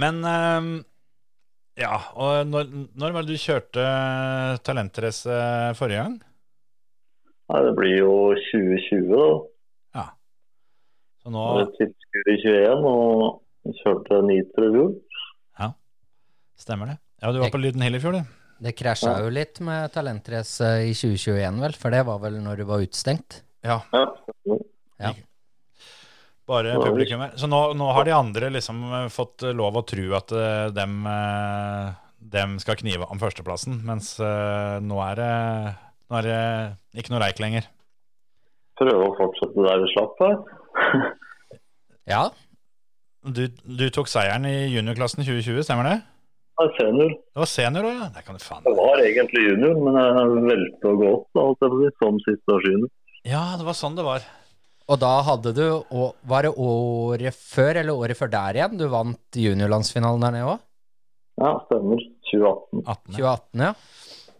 Men 0.00 0.18
um, 0.24 0.72
ja, 1.80 1.94
og 2.18 2.50
når, 2.50 2.74
når 2.98 3.14
var 3.14 3.24
det 3.24 3.36
du 3.36 3.44
kjørte 3.44 3.86
Talentrace 4.66 5.38
forrige 5.78 6.02
gang? 6.02 6.18
Nei, 7.50 7.62
det 7.68 7.72
blir 7.78 7.96
jo 8.02 8.12
2020, 8.50 9.08
da. 9.14 9.30
Ja. 11.20 11.26
Så 11.26 11.32
nå 11.34 11.44
Det 11.44 11.64
var 11.64 11.72
tilskudd 11.76 12.28
i 12.32 12.36
21, 12.40 12.84
og 12.90 13.40
jeg 13.68 13.78
kjørte 13.82 14.20
Nitro 14.24 14.66
i 14.66 14.74
fjor. 14.76 14.92
stemmer 16.60 16.86
det. 16.92 16.98
Ja, 17.22 17.32
du 17.32 17.38
var 17.40 17.50
på 17.52 17.60
Lyden 17.60 17.80
Hill 17.84 17.96
i 17.96 18.00
fjor, 18.00 18.12
du. 18.12 18.36
Det 18.60 18.74
krasja 18.76 19.14
jo 19.24 19.30
litt 19.32 19.60
med 19.64 19.88
Talentrace 19.92 20.68
i 20.84 20.92
2021, 20.92 21.60
vel, 21.62 21.76
for 21.80 21.92
det 21.94 22.02
var 22.04 22.18
vel 22.20 22.36
når 22.44 22.60
du 22.60 22.64
var 22.68 22.84
utstengt? 22.84 23.42
Ja, 23.64 23.80
Ja. 23.92 24.06
Ja. 25.00 25.14
bare 26.46 26.74
Ja, 26.74 26.80
publikum 26.82 27.20
her. 27.24 27.32
Så 27.40 27.48
nå, 27.48 27.72
nå 27.72 27.86
har 27.92 28.04
de 28.04 28.12
andre 28.12 28.50
liksom 28.52 28.82
eh, 28.92 29.08
fått 29.08 29.40
lov 29.56 29.78
å 29.80 29.84
tro 29.86 30.12
at 30.18 30.32
eh, 30.36 30.68
dem, 30.76 31.06
eh, 31.08 31.92
dem 32.20 32.58
skal 32.60 32.76
knive 32.76 33.08
om 33.08 33.20
førsteplassen, 33.22 33.80
mens 33.86 34.18
eh, 34.20 34.76
nå 34.84 35.00
er 35.06 35.20
det 35.22 35.32
nå 36.10 36.18
er 36.18 36.26
det 36.26 37.00
ikke 37.00 37.14
noe 37.14 37.22
reik 37.22 37.40
lenger. 37.40 37.68
Prøve 38.80 39.08
å 39.08 39.16
fortsette 39.16 39.62
der 39.62 39.80
vi 39.84 39.92
slapp 39.94 40.20
her. 40.24 40.36
Ja. 42.08 42.30
Du, 43.20 43.44
du 43.50 43.84
tok 43.92 44.08
seieren 44.08 44.46
i 44.48 44.70
juniorklassen 44.72 45.22
2020, 45.22 45.62
stemmer 45.66 45.86
det? 45.86 45.98
Ja, 46.60 46.66
senior. 46.76 47.12
Det 47.12 47.40
var 47.40 47.48
senior 47.48 47.86
òg, 47.88 47.96
ja. 47.96 48.08
Det 48.14 48.24
kan 48.26 48.36
du 48.36 48.42
faen 48.44 48.66
Jeg 48.68 48.76
var 48.76 49.02
egentlig 49.04 49.44
junior, 49.46 49.78
men 49.84 49.96
jeg 50.00 50.42
valgte 50.48 50.90
å 50.90 50.98
gå 51.00 51.12
opp, 51.14 51.28
da, 51.36 51.44
på 51.60 51.90
som 52.00 52.20
siste 52.26 52.56
års 52.56 52.66
junior. 52.68 52.90
Ja, 53.28 53.44
det 53.60 53.66
var 53.68 53.76
sånn 53.76 53.96
det 53.96 54.04
var. 54.04 54.24
Og 54.90 54.98
da 54.98 55.10
hadde 55.22 55.52
du 55.54 55.64
Var 56.26 56.46
det 56.46 56.50
året 56.58 57.36
før 57.36 57.78
eller 57.82 57.94
året 57.94 58.18
før 58.18 58.32
der 58.32 58.58
igjen 58.58 58.80
du 58.80 58.88
vant 58.90 59.38
juniorlandsfinalen 59.38 60.24
der 60.24 60.34
nede 60.36 60.54
òg? 60.56 60.64
Ja, 61.40 61.52
stemmer. 61.68 62.02
2018. 62.30 62.82
18. 62.84 63.14
2018, 63.16 63.64
ja. 63.64 63.72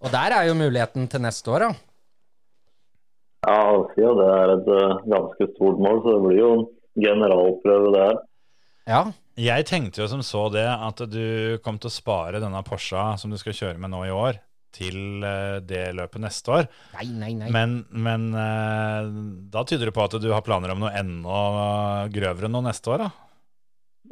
Og 0.01 0.13
der 0.13 0.35
er 0.37 0.49
jo 0.49 0.57
muligheten 0.59 1.09
til 1.13 1.23
neste 1.25 1.53
år, 1.53 1.69
da. 1.69 1.90
Ja, 3.47 3.87
siden 3.95 4.19
det 4.21 4.29
er 4.35 4.53
et 4.57 4.69
eh, 4.75 4.99
ganske 5.09 5.49
stort 5.55 5.81
mål, 5.81 6.03
så 6.05 6.17
det 6.17 6.25
blir 6.27 6.41
jo 6.41 6.51
en 6.59 6.69
generalprøve 7.01 7.95
det 7.95 8.05
her. 8.05 8.21
Ja. 8.91 9.03
Jeg 9.41 9.65
tenkte 9.71 10.03
jo 10.03 10.09
som 10.11 10.21
så 10.27 10.49
det 10.53 10.67
at 10.69 11.01
du 11.09 11.57
kom 11.65 11.79
til 11.81 11.89
å 11.89 11.95
spare 11.95 12.43
denne 12.43 12.61
Porscha 12.67 13.15
som 13.17 13.33
du 13.33 13.39
skal 13.41 13.57
kjøre 13.57 13.81
med 13.81 13.93
nå 13.95 14.03
i 14.05 14.13
år, 14.13 14.37
til 14.77 15.25
eh, 15.25 15.57
det 15.65 15.87
løpet 15.97 16.21
neste 16.27 16.53
år. 16.59 16.69
Nei, 16.99 17.07
nei, 17.09 17.33
nei. 17.39 17.49
Men, 17.55 17.79
men 17.91 18.29
eh, 18.37 19.09
da 19.55 19.65
tyder 19.65 19.89
det 19.89 19.97
på 19.97 20.05
at 20.05 20.19
du 20.21 20.29
har 20.35 20.45
planer 20.45 20.75
om 20.75 20.85
noe 20.85 20.93
enda 21.01 21.41
grøvere 22.13 22.53
nå 22.53 22.61
neste 22.67 22.93
år, 22.93 23.07
da? 23.07 23.30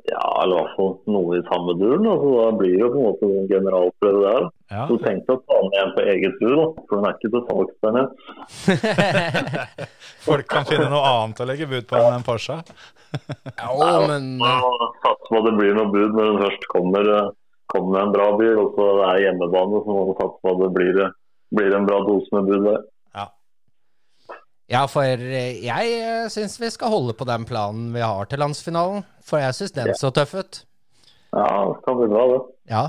Ja, 0.09 0.43
eller 0.43 0.57
i 0.57 0.61
hvert 0.63 0.77
fall 0.79 0.93
noe 1.13 1.37
i 1.37 1.43
samme 1.49 1.75
duren. 1.77 2.07
Altså, 2.09 2.29
da 2.39 2.53
blir 2.57 2.75
det 2.75 2.81
jo 2.81 2.89
på 2.93 2.99
en 2.99 3.07
måte 3.09 3.29
en 3.29 3.49
generalprøve 3.51 4.21
det 4.23 4.31
her. 4.33 4.47
Ja. 4.73 4.85
Så 4.89 4.97
tenkte 5.03 5.35
jeg 5.35 5.37
å 5.37 5.43
ta 5.49 5.59
med 5.67 5.81
en 5.83 5.93
på 5.97 6.05
eget 6.13 6.39
tur, 6.41 6.55
da. 6.55 6.67
For 6.89 6.95
den 6.95 7.09
er 7.09 7.17
ikke 7.17 7.33
til 7.35 7.43
salgs 7.49 7.77
der 7.85 7.97
nede. 7.97 8.09
Folk 10.29 10.49
kan 10.53 10.69
finne 10.69 10.89
noe 10.93 11.11
annet 11.11 11.43
å 11.45 11.49
legge 11.49 11.69
bud 11.69 11.89
på 11.91 12.01
enn 12.01 12.17
en 12.17 12.25
Porsche. 12.25 12.59
Ja, 13.59 13.71
men 14.09 14.31
Satser 14.41 14.91
Satse 15.05 15.29
på 15.29 15.41
at 15.41 15.49
det 15.49 15.57
blir 15.61 15.77
noe 15.77 15.93
bud 15.93 16.17
når 16.17 16.31
den 16.31 16.43
først 16.45 16.69
kommer, 16.73 17.13
eh, 17.19 17.31
kommer 17.73 18.05
en 18.05 18.15
bra 18.17 18.31
bil. 18.41 18.55
Og 18.65 18.77
så 18.77 18.89
det 19.01 19.09
er 19.11 19.25
hjemmebane, 19.27 19.83
så 19.85 19.97
må 19.97 20.07
man 20.09 20.21
satse 20.23 20.41
på 20.41 20.55
at 20.55 20.63
det 20.65 20.71
blir, 20.79 21.03
eh, 21.05 21.17
blir 21.59 21.77
en 21.77 21.89
bra 21.89 22.01
dose 22.09 22.37
med 22.37 22.49
bud 22.49 22.71
der. 22.71 22.81
Ja, 24.69 24.83
for 24.91 25.05
eh, 25.05 25.63
jeg 25.65 26.29
syns 26.33 26.59
vi 26.61 26.69
skal 26.75 26.93
holde 26.93 27.15
på 27.17 27.25
den 27.29 27.47
planen 27.49 27.89
vi 27.95 28.03
har 28.05 28.29
til 28.29 28.43
landsfinalen. 28.43 29.05
For 29.25 29.41
jeg 29.41 29.57
syns 29.57 29.73
den 29.77 29.95
så 29.97 30.11
tøff 30.15 30.35
ut. 30.37 30.63
Ja, 31.33 31.47
det 31.73 31.79
kan 31.87 31.97
bli 31.97 32.09
bra, 32.13 32.25
det. 32.35 32.41
Ja, 32.73 32.85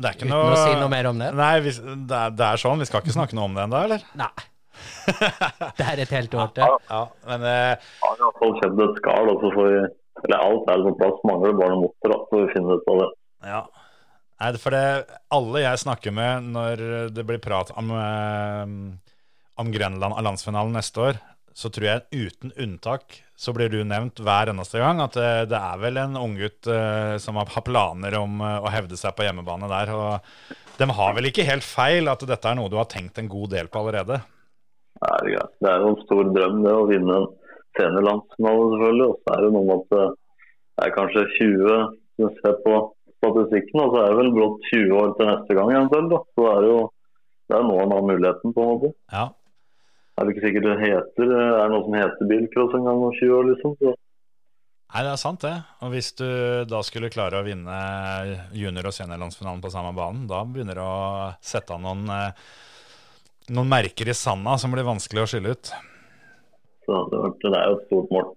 Det 0.00 0.08
er 0.08 0.14
ikke 0.16 0.28
uten 0.28 0.32
noe 0.36 0.54
å 0.54 0.60
si 0.60 0.76
noe 0.78 0.90
mer 0.92 1.08
om 1.10 1.18
det. 1.20 1.32
Nei, 1.38 1.50
vi, 1.66 1.74
det, 1.74 2.16
er, 2.16 2.32
det 2.38 2.46
er 2.46 2.62
sånn. 2.62 2.80
Vi 2.82 2.86
skal 2.88 3.02
ikke 3.02 3.14
snakke 3.16 3.36
noe 3.38 3.50
om 3.50 3.58
det 3.58 3.66
ennå, 3.66 3.82
eller? 3.88 4.06
Nei. 4.18 4.32
Det 5.76 5.84
er 5.84 6.00
et 6.00 6.12
helt 6.14 6.34
år 6.40 6.52
til. 6.56 6.76
Ja, 6.88 7.00
men 7.28 7.42
Det 7.44 7.56
Har 8.00 8.14
i 8.16 8.22
hvert 8.22 8.38
fall 8.40 8.54
skjedd 8.62 8.78
et 8.80 9.00
skall, 9.02 9.28
og 9.28 9.42
så 9.42 9.50
får 9.52 9.66
vi 9.68 9.80
Eller 10.22 10.38
alt 10.46 10.70
er 10.72 10.84
på 10.86 10.92
plass, 11.02 11.18
mangler 11.28 11.58
bare 11.58 11.74
noen 11.74 11.82
motor, 11.84 12.14
så 12.14 12.30
får 12.30 12.40
vi 12.46 12.52
finne 12.54 12.76
ut 12.78 12.88
av 12.94 13.00
det. 13.02 13.08
Ja. 13.50 13.60
Nei, 14.40 14.50
for 14.62 14.72
det, 14.76 14.84
alle 15.36 15.62
jeg 15.66 15.82
snakker 15.82 16.14
med 16.16 16.48
når 16.54 16.84
det 17.12 17.26
blir 17.28 17.40
prat 17.44 17.74
om, 17.76 17.90
eh, 17.92 18.72
om 19.60 19.72
Grenland 19.72 20.16
av 20.16 20.24
landsfinalen 20.24 20.72
neste 20.76 21.02
år, 21.10 21.20
så 21.52 21.68
tror 21.72 21.86
jeg 21.86 22.26
uten 22.30 22.54
unntak 22.56 23.20
så 23.40 23.52
blir 23.56 23.70
du 23.72 23.80
nevnt 23.88 24.20
hver 24.20 24.50
eneste 24.52 24.80
gang 24.82 25.00
at 25.00 25.16
det, 25.16 25.28
det 25.52 25.58
er 25.58 25.78
vel 25.80 25.98
en 26.00 26.18
unggutt 26.20 26.68
uh, 26.68 27.16
som 27.22 27.38
har, 27.40 27.48
planer 27.64 28.16
om 28.20 28.42
eh, 28.44 28.58
å 28.60 28.72
hevde 28.72 28.98
seg 29.00 29.14
på 29.16 29.24
hjemmebane 29.24 29.70
der. 29.70 29.92
Og 29.96 30.76
de 30.76 30.88
har 30.98 31.16
vel 31.16 31.30
ikke 31.30 31.46
helt 31.48 31.64
feil 31.64 32.10
at 32.12 32.24
dette 32.28 32.50
er 32.50 32.58
noe 32.58 32.68
du 32.68 32.76
har 32.76 32.88
tenkt 32.90 33.16
en 33.20 33.30
god 33.32 33.54
del 33.54 33.70
på 33.72 33.80
allerede? 33.80 34.20
Det 35.00 35.08
er, 35.08 35.30
greit. 35.32 35.56
det 35.64 35.72
er 35.72 35.80
jo 35.80 35.94
en 35.94 36.02
stor 36.04 36.32
drøm 36.36 36.60
det 36.66 36.76
å 36.76 36.86
vinne 36.90 37.16
en 37.16 37.26
seniorlandsfinale, 37.78 38.68
selvfølgelig. 38.74 39.08
Og 39.08 39.16
så 39.16 39.34
er 39.34 39.44
det 39.46 39.50
noe 39.56 39.68
med 39.70 39.76
at 39.78 39.98
eh, 39.98 40.14
det 40.76 40.86
er 40.86 40.96
kanskje 40.96 41.26
20 41.38 41.74
Hvis 42.20 42.36
du 42.36 42.44
ser 42.44 42.56
på 42.64 42.78
statistikken, 43.20 43.80
og 43.80 43.94
så 43.94 44.04
er 44.04 44.12
det 44.12 44.20
vel 44.20 44.32
blått 44.36 44.72
20 44.74 44.96
år 45.00 45.12
til 45.16 45.32
neste 45.32 45.56
gang 45.56 45.74
eventuelt. 45.78 46.32
Så 46.36 46.44
det 46.44 46.54
er 46.58 46.68
jo 46.68 46.80
det 47.50 47.58
er 47.58 47.64
nå 47.66 47.80
han 47.80 47.92
har 47.96 48.04
muligheten, 48.06 48.52
på 48.54 48.62
en 48.62 48.68
måte. 48.70 48.92
Ja. 49.10 49.24
Det 50.20 50.26
er 50.26 50.28
det 50.28 50.32
ikke 50.36 50.48
sikkert 50.50 50.66
det 50.66 50.80
heter 50.82 51.30
det 51.30 51.44
er 51.48 51.70
noe 51.72 51.84
som 51.86 51.94
heter 51.96 52.28
bilcross 52.28 52.74
en 52.76 52.82
gang 52.84 52.98
om 53.06 53.12
20 53.16 53.36
år, 53.38 53.46
liksom. 53.54 53.76
Så 53.80 53.92
Nei, 54.90 55.04
det 55.06 55.12
er 55.14 55.20
sant 55.22 55.44
det. 55.46 55.52
Og 55.86 55.92
hvis 55.94 56.10
du 56.18 56.26
da 56.68 56.80
skulle 56.84 57.08
klare 57.14 57.38
å 57.38 57.46
vinne 57.46 57.76
junior- 58.52 58.90
og 58.90 58.92
seniorlandsfinalen 58.92 59.62
på 59.64 59.70
samme 59.72 59.94
banen, 59.96 60.26
da 60.28 60.42
begynner 60.44 60.76
du 60.76 60.82
å 60.84 61.30
sette 61.40 61.72
av 61.72 61.80
noen, 61.80 62.02
eh, 62.12 62.34
noen 63.54 63.70
merker 63.70 64.12
i 64.12 64.18
sanda 64.18 64.58
som 64.60 64.74
blir 64.76 64.84
vanskelig 64.84 65.22
å 65.22 65.30
skylle 65.30 65.54
ut. 65.54 65.72
Så 66.84 67.00
det, 67.14 67.22
er 67.54 67.70
jo 67.70 67.78
et 67.78 67.86
stort 67.88 68.12
mål. 68.12 68.28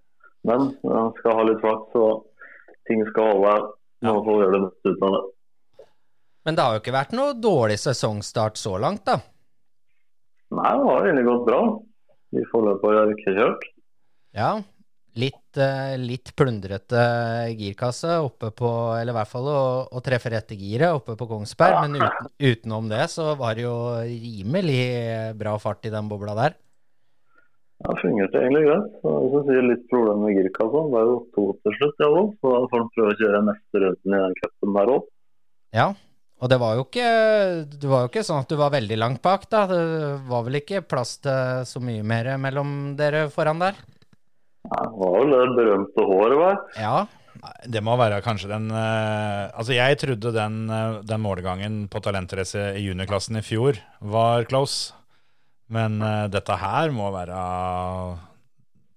Men 0.48 0.72
jeg 0.78 1.12
skal 1.18 1.36
ha 1.36 1.46
litt 1.50 1.60
flaks, 1.60 2.00
og 2.00 2.24
ting 2.88 3.04
skal 3.10 3.32
holde 3.34 3.52
her. 3.52 3.68
ja. 4.08 4.16
få 4.24 4.40
gjøre 4.40 4.56
det 4.56 4.64
beste 4.70 4.94
ut 4.94 5.04
av 5.04 5.18
det. 5.18 5.22
Men 6.48 6.54
det 6.56 6.64
har 6.64 6.72
jo 6.72 6.80
ikke 6.80 6.96
vært 6.96 7.12
noe 7.18 7.36
dårlig 7.36 7.76
sesongstart 7.82 8.56
så 8.56 8.78
langt, 8.80 9.04
da. 9.04 9.20
Nei, 10.54 10.70
det 10.78 10.86
har 10.90 11.08
egentlig 11.08 11.26
gått 11.28 11.48
bra. 11.48 11.60
Vi 12.34 12.44
foreløpig 12.50 12.94
har 12.98 13.12
ikke 13.14 13.34
kjørt. 13.38 13.66
Ja. 14.34 14.52
Litt, 15.14 15.58
eh, 15.62 15.94
litt 16.00 16.32
plundrete 16.34 17.02
girkasse 17.54 18.16
oppe 18.18 18.48
på 18.50 18.70
Eller 18.98 19.12
i 19.12 19.16
hvert 19.20 19.30
fall 19.30 19.46
å, 19.46 19.60
å 19.86 20.00
treffe 20.02 20.32
rette 20.32 20.56
giret 20.58 20.90
oppe 20.90 21.14
på 21.18 21.28
Kongsberg. 21.30 21.76
Men 21.84 22.00
uten, 22.02 22.32
utenom 22.42 22.90
det 22.90 23.06
så 23.12 23.30
var 23.38 23.54
det 23.54 23.62
jo 23.68 23.76
rimelig 24.02 24.82
bra 25.38 25.54
fart 25.62 25.86
i 25.86 25.94
den 25.94 26.10
bobla 26.10 26.34
der. 26.40 26.58
Ja, 27.82 27.92
Det 27.92 28.00
fungerte 28.02 28.40
egentlig 28.40 28.64
greit. 28.66 28.90
Så 29.02 29.44
sier 29.46 29.68
litt 29.68 29.86
problemer 29.90 30.24
med 30.24 30.38
girkassa, 30.38 30.82
det 30.90 30.98
er 30.98 31.08
jo 31.10 31.16
to 31.36 31.46
til 31.62 31.78
slutt, 31.78 32.02
ja. 32.02 32.10
Så 32.40 32.52
da 32.54 32.60
får 32.72 32.82
han 32.82 32.92
prøve 32.96 33.14
å 33.14 33.18
kjøre 33.20 33.44
neste 33.50 33.82
runden 33.84 34.18
i 34.18 34.22
den 34.24 34.36
cupen 34.40 34.76
der 34.78 34.92
òg. 34.94 35.08
Ja. 35.74 35.88
Og 36.42 36.50
det 36.50 36.58
var 36.60 36.74
jo 36.76 36.84
ikke 36.84 37.08
Det 37.70 37.88
var 37.88 38.04
jo 38.04 38.10
ikke 38.10 38.24
sånn 38.26 38.42
at 38.42 38.50
du 38.50 38.56
var 38.58 38.72
veldig 38.74 38.98
langt 38.98 39.22
bak, 39.24 39.46
da. 39.52 39.64
Det 39.70 39.82
var 40.28 40.46
vel 40.46 40.60
ikke 40.60 40.84
plass 40.86 41.16
til 41.24 41.66
så 41.68 41.82
mye 41.82 42.04
mer 42.06 42.34
mellom 42.42 42.94
dere 42.98 43.28
foran 43.32 43.62
der? 43.62 43.78
Ja, 44.64 44.80
det 44.80 44.96
var 44.96 45.14
vel 45.18 45.34
det 45.34 45.44
berømte 45.58 46.08
håret 46.08 46.40
hva? 46.40 46.50
Ja. 46.80 46.96
Det 47.68 47.80
må 47.84 47.96
være 48.00 48.22
kanskje 48.24 48.48
den 48.52 48.70
eh, 48.72 49.50
Altså, 49.52 49.74
jeg 49.76 49.98
trodde 50.00 50.32
den, 50.32 50.60
eh, 50.70 51.00
den 51.04 51.20
målgangen 51.20 51.80
på 51.92 52.00
talentrace 52.04 52.70
i 52.78 52.84
juniorklassen 52.86 53.40
i 53.40 53.44
fjor 53.44 53.80
var 54.00 54.46
close. 54.48 54.94
Men 55.72 55.98
eh, 56.04 56.28
dette 56.32 56.56
her 56.60 56.94
må 56.94 57.10
være 57.12 57.40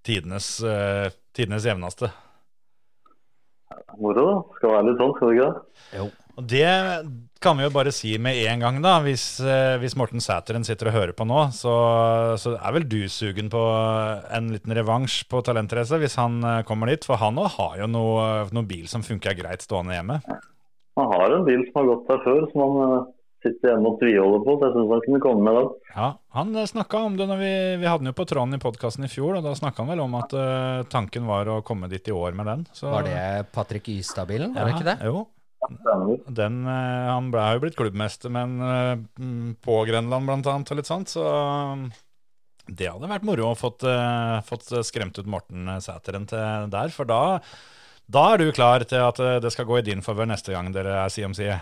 tidenes, 0.08 0.46
tidenes 1.36 1.66
jevneste. 1.68 2.08
Moro, 3.98 4.24
da. 4.24 4.36
Skal 4.56 4.72
være 4.72 4.86
litt 4.86 5.02
sånn, 5.02 5.14
skal 5.18 5.28
det 5.28 5.36
ikke 5.36 5.50
det? 5.50 6.08
Og 6.38 6.46
det 6.48 6.68
kan 7.42 7.58
vi 7.58 7.66
jo 7.66 7.72
bare 7.74 7.92
si 7.94 8.16
med 8.20 8.38
en 8.50 8.62
gang, 8.62 8.80
da. 8.82 8.98
Hvis, 9.04 9.40
eh, 9.40 9.76
hvis 9.82 9.96
Morten 9.98 10.22
Sæteren 10.22 10.66
sitter 10.66 10.90
og 10.90 10.96
hører 10.96 11.14
på 11.16 11.26
nå, 11.28 11.48
så, 11.54 11.74
så 12.40 12.56
er 12.58 12.74
vel 12.74 12.86
du 12.90 13.00
sugen 13.12 13.50
på 13.52 13.62
en 14.34 14.50
liten 14.54 14.74
revansj 14.74 15.22
på 15.30 15.42
talentrace 15.46 16.00
hvis 16.02 16.18
han 16.18 16.40
eh, 16.42 16.64
kommer 16.68 16.90
dit. 16.90 17.06
For 17.06 17.20
han 17.20 17.38
òg 17.38 17.54
har 17.58 17.78
jo 17.84 17.90
noe, 17.90 18.24
noe 18.54 18.68
bil 18.68 18.88
som 18.90 19.06
funker 19.06 19.38
greit 19.38 19.62
stående 19.64 19.94
hjemme. 19.94 20.18
Han 20.98 21.14
har 21.14 21.36
en 21.36 21.46
bil 21.46 21.62
som 21.68 21.80
har 21.80 21.88
gått 21.92 22.10
der 22.10 22.26
før, 22.26 22.42
som 22.50 22.64
han 22.64 22.98
eh, 22.98 23.06
sitter 23.46 23.70
hjemme 23.72 23.92
og 23.92 24.02
tviholder 24.02 24.42
på, 24.42 24.58
så 24.58 24.66
jeg 24.66 24.74
syns 24.74 24.92
han 24.96 25.06
kunne 25.06 25.22
komme 25.22 25.46
med 25.46 25.58
den. 25.60 25.72
Ja, 25.94 26.10
Han 26.34 26.60
snakka 26.74 27.06
om 27.06 27.16
det 27.20 27.30
når 27.30 27.38
vi, 27.38 27.54
vi 27.78 27.86
hadde 27.86 28.02
den 28.02 28.10
jo 28.10 28.18
på 28.18 28.26
tråden 28.26 28.58
i 28.58 28.62
podkasten 28.66 29.06
i 29.06 29.12
fjor, 29.12 29.38
og 29.38 29.46
da 29.46 29.54
snakka 29.54 29.84
han 29.84 29.92
vel 29.94 30.02
om 30.02 30.18
at 30.18 30.34
uh, 30.34 30.82
tanken 30.90 31.30
var 31.30 31.50
å 31.54 31.60
komme 31.66 31.86
dit 31.92 32.10
i 32.10 32.14
år 32.14 32.34
med 32.34 32.50
den. 32.50 32.66
Så, 32.74 32.90
Var 32.90 33.06
det 33.06 33.20
Patrick 33.54 33.86
Ystad-bilen, 33.94 34.58
var 34.58 34.66
det 34.66 34.74
ikke 34.74 34.90
det? 34.90 34.98
Jo. 35.06 35.22
Den, 36.28 36.60
eh, 36.66 37.08
han 37.10 37.30
ble 37.32 37.46
jo 37.54 37.62
blitt 37.64 37.78
klubbmester, 37.78 38.32
men 38.32 38.58
eh, 38.62 38.92
mm, 39.18 39.56
på 39.64 39.80
Grenland 39.88 40.28
blant 40.28 40.46
annet, 40.50 40.70
og 40.70 40.78
litt 40.78 40.90
sånt, 40.90 41.10
så 41.12 41.24
mm, 41.24 41.88
det 42.78 42.90
hadde 42.92 43.10
vært 43.10 43.26
moro 43.26 43.50
å 43.50 43.58
fått, 43.58 43.84
eh, 43.88 44.38
fått 44.46 44.70
skremt 44.86 45.18
ut 45.18 45.30
Morten 45.30 45.70
Sæteren 45.82 46.28
til 46.30 46.70
der, 46.72 46.92
for 46.94 47.08
da, 47.10 47.40
da 48.06 48.24
er 48.32 48.42
du 48.44 48.52
klar 48.54 48.86
til 48.88 49.02
at 49.04 49.18
det 49.42 49.52
skal 49.54 49.68
gå 49.68 49.80
i 49.80 49.86
din 49.88 50.04
favør 50.04 50.30
neste 50.30 50.54
gang 50.54 50.70
dere 50.74 51.00
er 51.02 51.12
side 51.12 51.32
om 51.32 51.36
side. 51.36 51.58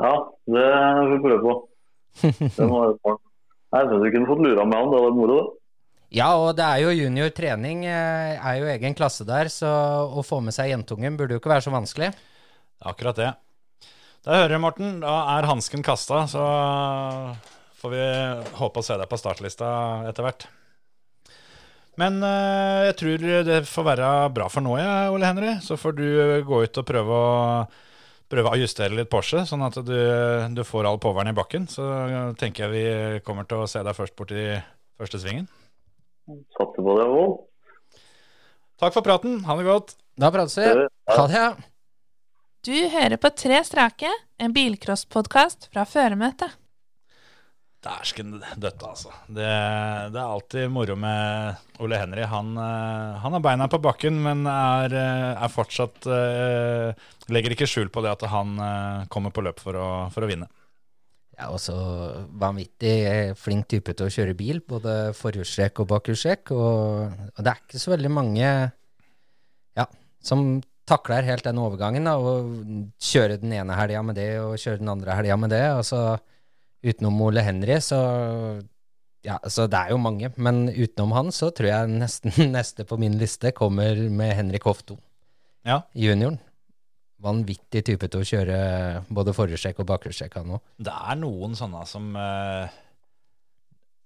Ja, 0.00 0.14
det 0.46 0.68
får 0.70 1.10
vi 1.10 1.22
prøve 1.24 1.42
på. 1.44 1.56
Det 2.56 2.66
må 2.66 2.84
jeg. 2.86 2.96
Nei, 3.70 3.80
Jeg 3.80 3.88
syns 3.90 4.02
vi 4.02 4.12
kunne 4.14 4.26
fått 4.26 4.40
lura 4.42 4.64
med 4.66 4.78
han, 4.78 4.88
det 4.90 4.98
hadde 4.98 5.08
vært 5.08 5.18
moro. 5.18 5.36
det. 5.40 5.59
Ja, 6.10 6.32
og 6.34 6.56
det 6.58 6.66
er 6.66 6.82
jo 6.82 6.90
junior 6.90 7.30
trening, 7.30 7.84
eh, 7.86 8.34
er 8.34 8.56
jo 8.58 8.70
egen 8.72 8.96
klasse 8.98 9.22
der, 9.26 9.46
så 9.46 9.70
å 10.10 10.24
få 10.26 10.40
med 10.42 10.54
seg 10.56 10.72
jentungen 10.72 11.16
burde 11.18 11.36
jo 11.36 11.42
ikke 11.42 11.52
være 11.52 11.68
så 11.68 11.74
vanskelig. 11.74 12.10
Akkurat 12.82 13.18
det. 13.20 13.28
Da 14.26 14.40
hører 14.40 14.56
du, 14.56 14.62
Morten. 14.64 14.96
Da 15.04 15.12
er 15.36 15.46
hansken 15.48 15.84
kasta, 15.86 16.24
så 16.28 16.46
får 17.80 17.92
vi 17.94 18.08
håpe 18.58 18.82
å 18.82 18.84
se 18.84 18.96
deg 18.98 19.08
på 19.08 19.20
startlista 19.20 19.68
etter 20.10 20.26
hvert. 20.26 20.48
Men 22.00 22.18
eh, 22.26 22.88
jeg 22.88 22.98
tror 22.98 23.28
det 23.46 23.60
får 23.70 23.88
være 23.92 24.10
bra 24.34 24.50
for 24.50 24.66
nå, 24.66 24.74
jeg, 24.82 25.14
Ole 25.14 25.30
Henry. 25.30 25.54
Så 25.62 25.78
får 25.78 25.94
du 25.94 26.08
gå 26.48 26.64
ut 26.66 26.82
og 26.82 26.90
prøve 26.90 27.22
å, 27.22 27.62
prøve 28.34 28.50
å 28.50 28.58
justere 28.58 28.98
litt 28.98 29.12
Porsche, 29.12 29.44
sånn 29.46 29.62
at 29.68 29.78
du, 29.86 29.96
du 30.58 30.66
får 30.66 30.90
all 30.90 30.98
påværen 30.98 31.30
i 31.30 31.38
bakken. 31.38 31.70
Så 31.70 31.86
tenker 32.40 32.66
jeg 32.66 32.74
vi 32.74 33.22
kommer 33.22 33.46
til 33.46 33.62
å 33.62 33.70
se 33.70 33.86
deg 33.86 33.94
først 33.94 34.18
borti 34.18 34.42
første 34.98 35.22
svingen. 35.22 35.46
Satser 36.56 36.86
på 36.86 36.96
det. 36.98 37.08
Vold. 37.10 37.36
Takk 38.80 38.96
for 38.96 39.04
praten. 39.04 39.40
Ha 39.44 39.56
det 39.58 39.66
godt. 39.68 39.96
Da 40.20 40.30
prates 40.34 40.56
vi. 40.58 40.68
Ha 41.10 41.26
det. 41.26 41.34
ja. 41.36 41.50
Du 42.66 42.76
hører 42.92 43.16
på 43.16 43.30
Tre 43.32 43.62
strake, 43.64 44.08
en 44.36 44.52
bilcrosspodkast 44.52 45.70
fra 45.72 45.86
føremøtet. 45.88 46.58
Dæsken 47.80 48.34
døtte, 48.60 48.84
altså. 48.84 49.08
Det, 49.24 49.46
det 50.12 50.20
er 50.20 50.26
alltid 50.26 50.66
moro 50.68 50.98
med 51.00 51.80
Ole 51.80 51.96
Henry. 51.96 52.26
Han, 52.28 52.50
eh, 52.60 53.14
han 53.22 53.32
har 53.32 53.40
beina 53.40 53.68
på 53.72 53.80
bakken, 53.80 54.18
men 54.20 54.44
er, 54.44 54.92
eh, 54.92 55.30
er 55.40 55.48
fortsatt 55.48 56.04
eh, 56.04 57.06
Legger 57.32 57.54
ikke 57.54 57.68
skjul 57.70 57.88
på 57.88 58.02
det 58.04 58.12
at 58.12 58.26
han 58.28 58.52
eh, 58.60 59.06
kommer 59.08 59.32
på 59.32 59.46
løp 59.46 59.62
for 59.64 59.80
å, 59.80 59.88
for 60.12 60.26
å 60.26 60.28
vinne. 60.28 60.50
Ja, 61.40 61.46
og 61.54 61.60
så 61.62 61.74
vanvittig 62.36 62.94
eh, 63.08 63.30
flink 63.38 63.64
type 63.72 63.94
til 63.96 64.10
å 64.10 64.12
kjøre 64.12 64.34
bil, 64.36 64.58
både 64.68 65.14
forhjulstrekk 65.16 65.80
og 65.80 65.88
bakhjulstrekk. 65.94 66.50
Og, 66.52 67.14
og 67.32 67.40
det 67.46 67.54
er 67.54 67.62
ikke 67.62 67.80
så 67.80 67.94
veldig 67.94 68.10
mange 68.12 68.50
ja, 69.78 69.86
som 70.20 70.58
takler 70.90 71.24
helt 71.24 71.46
den 71.46 71.60
overgangen. 71.62 72.04
Da, 72.10 72.18
og 72.20 72.50
kjøre 73.00 73.38
den 73.40 73.54
ene 73.56 73.78
helga 73.78 74.02
med 74.04 74.18
det, 74.20 74.28
og 74.42 74.58
kjøre 74.60 74.82
den 74.82 74.92
andre 74.92 75.16
helga 75.16 75.38
med 75.40 75.54
det. 75.54 75.62
Altså, 75.78 76.02
utenom 76.84 77.22
Ole 77.28 77.46
Henry, 77.46 77.80
så 77.84 78.02
Ja, 79.20 79.34
så 79.52 79.66
det 79.68 79.76
er 79.76 79.90
jo 79.92 79.98
mange, 80.00 80.30
men 80.40 80.62
utenom 80.72 81.10
han, 81.12 81.26
så 81.32 81.50
tror 81.52 81.68
jeg 81.68 81.88
nesten 81.92 82.32
neste 82.56 82.86
på 82.88 82.96
min 83.00 83.18
liste 83.20 83.52
kommer 83.52 83.96
med 84.08 84.32
Henrik 84.36 84.64
Hofto, 84.64 84.96
Ja. 85.64 85.82
junioren. 85.92 86.38
Vanvittig 87.20 87.82
type 87.84 88.08
til 88.08 88.22
å 88.22 88.28
kjøre 88.30 88.60
både 89.12 89.34
forhjulstrekk 89.36 89.82
og 89.82 89.90
bakhjulstrekk, 89.90 90.38
nå. 90.48 90.60
Det 90.80 90.92
er 90.94 91.18
noen 91.20 91.56
sånne 91.58 91.82
som 91.88 92.06
eh, 92.16 92.78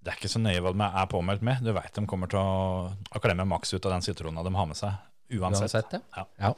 Det 0.02 0.10
er 0.10 0.18
ikke 0.18 0.32
så 0.32 0.42
nøye 0.42 0.62
hva 0.64 0.72
de 0.74 0.88
er 0.88 1.12
påmeldt 1.12 1.44
med. 1.46 1.62
Du 1.62 1.70
veit 1.76 1.94
de 1.94 2.04
kommer 2.10 2.30
til 2.32 2.40
å, 2.42 2.88
å 2.90 3.22
klemme 3.22 3.46
maks 3.46 3.76
ut 3.76 3.84
av 3.86 3.94
den 3.94 4.04
sitrona 4.06 4.42
de 4.42 4.54
har 4.56 4.66
med 4.70 4.80
seg. 4.80 4.98
Uansett. 5.34 5.70
Uansett, 5.70 5.96
ja. 6.18 6.26
Ja. 6.42 6.52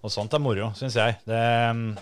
Og 0.00 0.08
sånt 0.12 0.32
er 0.32 0.40
moro, 0.40 0.70
syns 0.78 0.96
jeg. 0.96 1.18
Det, 1.28 1.40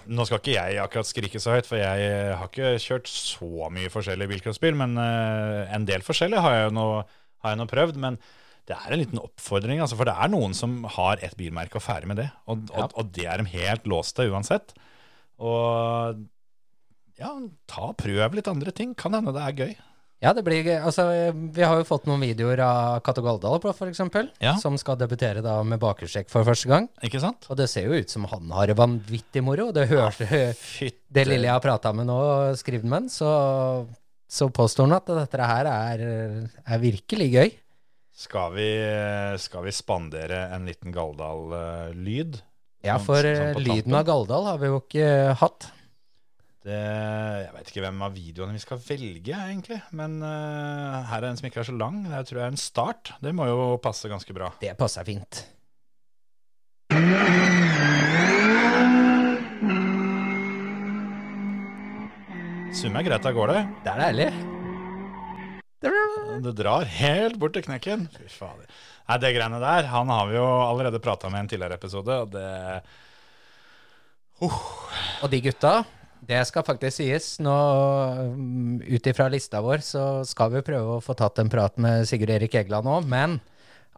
nå 0.07 0.27
skal 0.29 0.39
ikke 0.39 0.55
jeg 0.55 0.79
akkurat 0.79 1.09
skrike 1.09 1.41
så 1.43 1.57
høyt, 1.57 1.67
for 1.67 1.81
jeg 1.81 2.11
har 2.39 2.47
ikke 2.47 2.77
kjørt 2.79 3.11
så 3.11 3.71
mye 3.75 3.91
forskjellig 3.91 4.29
bilcrossbil, 4.31 4.79
men 4.79 4.95
eh, 5.03 5.73
en 5.75 5.87
del 5.89 6.07
forskjellig 6.07 6.39
har 6.45 6.55
jeg 6.55 6.69
jo 6.69 6.77
nå, 6.79 6.85
har 7.43 7.55
jeg 7.55 7.59
nå 7.59 7.67
prøvd. 7.73 7.99
Men 8.05 8.21
det 8.69 8.77
er 8.77 8.93
en 8.95 9.01
liten 9.01 9.21
oppfordring, 9.23 9.81
altså, 9.81 9.97
for 9.97 10.09
det 10.09 10.15
er 10.21 10.29
noen 10.33 10.53
som 10.57 10.83
har 10.99 11.21
ett 11.25 11.37
bilmerke 11.41 11.81
og 11.81 11.85
ferdig 11.85 12.11
med 12.11 12.21
det. 12.21 12.29
Og, 12.47 12.67
og, 12.69 12.79
Ja. 12.85 12.89
og 13.01 13.13
det 13.17 13.25
er 13.27 13.41
de 13.41 13.49
helt 13.57 13.89
låst 13.89 14.17
til 14.19 14.31
uansett. 14.35 14.75
Og 15.41 16.25
ja, 17.19 17.33
ta 17.71 17.93
prøv 17.99 18.35
litt 18.37 18.49
andre 18.51 18.75
ting. 18.75 18.95
Kan 18.99 19.17
hende 19.17 19.33
det 19.35 19.45
er 19.47 19.57
gøy. 19.63 19.77
Ja, 20.19 20.33
det 20.35 20.43
blir 20.43 20.65
gøy. 20.67 20.81
Altså, 20.83 21.05
vi 21.55 21.63
har 21.63 21.79
jo 21.79 21.85
fått 21.87 22.09
noen 22.11 22.25
videoer 22.27 22.59
av 22.65 22.97
Cato 23.07 23.23
for 23.23 23.87
eksempel, 23.87 24.31
Ja. 24.43 24.57
som 24.59 24.77
skal 24.77 24.97
debutere 24.99 25.41
da 25.43 25.63
med 25.63 25.79
bakhjulstrekk 25.79 26.29
for 26.29 26.43
første 26.45 26.67
gang. 26.67 26.89
Ikke 27.07 27.21
sant? 27.21 27.47
Og 27.49 27.57
det 27.57 27.69
ser 27.71 27.87
jo 27.87 27.93
ut 27.95 28.11
som 28.11 28.25
han 28.25 28.51
har 28.51 28.67
det 28.67 28.77
vanvittig 28.77 29.43
moro. 29.45 29.71
Det 29.71 29.89
hørte 29.89 30.27
ja, 30.27 30.91
Det 31.09 31.27
lille 31.27 31.47
jeg 31.47 31.53
har 31.55 31.61
prata 31.63 31.93
med 31.95 32.07
nå, 32.07 32.57
skrevet 32.59 32.83
med 32.85 32.99
han, 32.99 33.09
så, 33.09 33.87
så 34.29 34.51
påstår 34.51 34.89
han 34.89 34.97
at 34.99 35.07
dette 35.07 35.39
her 35.39 35.67
er, 35.71 36.51
er 36.67 36.79
virkelig 36.83 37.31
gøy. 37.33 37.51
Skal 38.19 38.51
vi, 38.57 38.69
skal 39.39 39.63
vi 39.63 39.73
spandere 39.73 40.49
en 40.55 40.65
liten 40.67 40.91
Galdal-lyd? 40.95 42.41
Ja, 42.83 42.97
Sånn- 42.99 43.07
for 43.07 43.23
sånn 43.23 43.53
eh, 43.53 43.61
lyden 43.63 43.95
av 43.95 44.09
Galdal 44.09 44.49
har 44.49 44.59
vi 44.59 44.71
jo 44.73 44.81
ikke 44.81 45.07
hatt. 45.39 45.69
Det, 46.67 46.75
jeg 46.75 47.53
vet 47.55 47.71
ikke 47.71 47.85
hvem 47.87 48.03
av 48.03 48.17
videoene 48.19 48.57
vi 48.59 48.65
skal 48.65 48.83
velge, 48.83 49.39
egentlig. 49.39 49.79
Men 49.95 50.19
uh, 50.19 51.07
her 51.13 51.23
er 51.23 51.31
en 51.31 51.39
som 51.39 51.47
ikke 51.47 51.63
er 51.63 51.71
så 51.71 51.77
lang. 51.79 52.03
Det 52.11 52.25
tror 52.27 52.43
jeg 52.43 52.47
er 52.49 52.57
en 52.57 52.61
start. 52.61 53.15
Det 53.23 53.33
må 53.39 53.47
jo 53.47 53.71
passe 53.87 54.11
ganske 54.11 54.35
bra. 54.35 54.51
Det 54.59 54.75
passer 54.83 55.07
fint. 55.07 55.45
Summer 62.75 63.07
greit 63.07 63.27
av 63.31 63.35
gårde. 63.39 63.67
Det 63.87 63.95
er 63.95 64.09
deilig. 64.09 64.58
Det 66.45 66.55
drar 66.59 66.87
helt 66.99 67.39
bort 67.41 67.55
til 67.57 67.65
knekken. 67.67 68.07
Fy 68.15 68.29
fader. 68.33 68.67
Nei, 69.09 69.19
det 69.23 69.35
greiene 69.37 69.59
der, 69.63 69.87
han 69.89 70.11
har 70.13 70.27
vi 70.29 70.37
jo 70.37 70.47
allerede 70.47 71.01
prata 71.01 71.31
med 71.33 71.41
i 71.41 71.45
en 71.47 71.53
tidligere 71.55 71.79
episode, 71.81 72.19
og 72.25 72.33
det 72.35 72.83
Og 75.23 75.31
de 75.33 75.41
gutta, 75.43 75.73
det 76.29 76.41
skal 76.47 76.67
faktisk 76.67 77.01
sies. 77.01 77.29
Nå, 77.43 77.55
mm, 78.37 78.83
ut 78.87 79.09
ifra 79.11 79.27
lista 79.33 79.63
vår, 79.65 79.83
så 79.83 80.05
skal 80.29 80.53
vi 80.55 80.65
prøve 80.67 80.99
å 80.99 81.03
få 81.05 81.17
tatt 81.19 81.41
en 81.43 81.51
prat 81.51 81.79
med 81.83 82.07
Sigurd 82.11 82.31
Erik 82.37 82.55
Egeland 82.61 82.87
nå, 82.87 83.01
men 83.09 83.39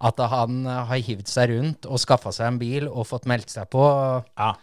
at 0.00 0.20
han 0.32 0.62
har 0.64 1.02
hivd 1.04 1.28
seg 1.28 1.50
rundt 1.52 1.84
og 1.84 2.00
skaffa 2.00 2.32
seg 2.32 2.54
en 2.54 2.60
bil 2.62 2.86
og 2.88 3.04
fått 3.10 3.28
meldt 3.28 3.52
seg 3.52 3.68
på, 3.72 3.84
Ja, 4.38 4.54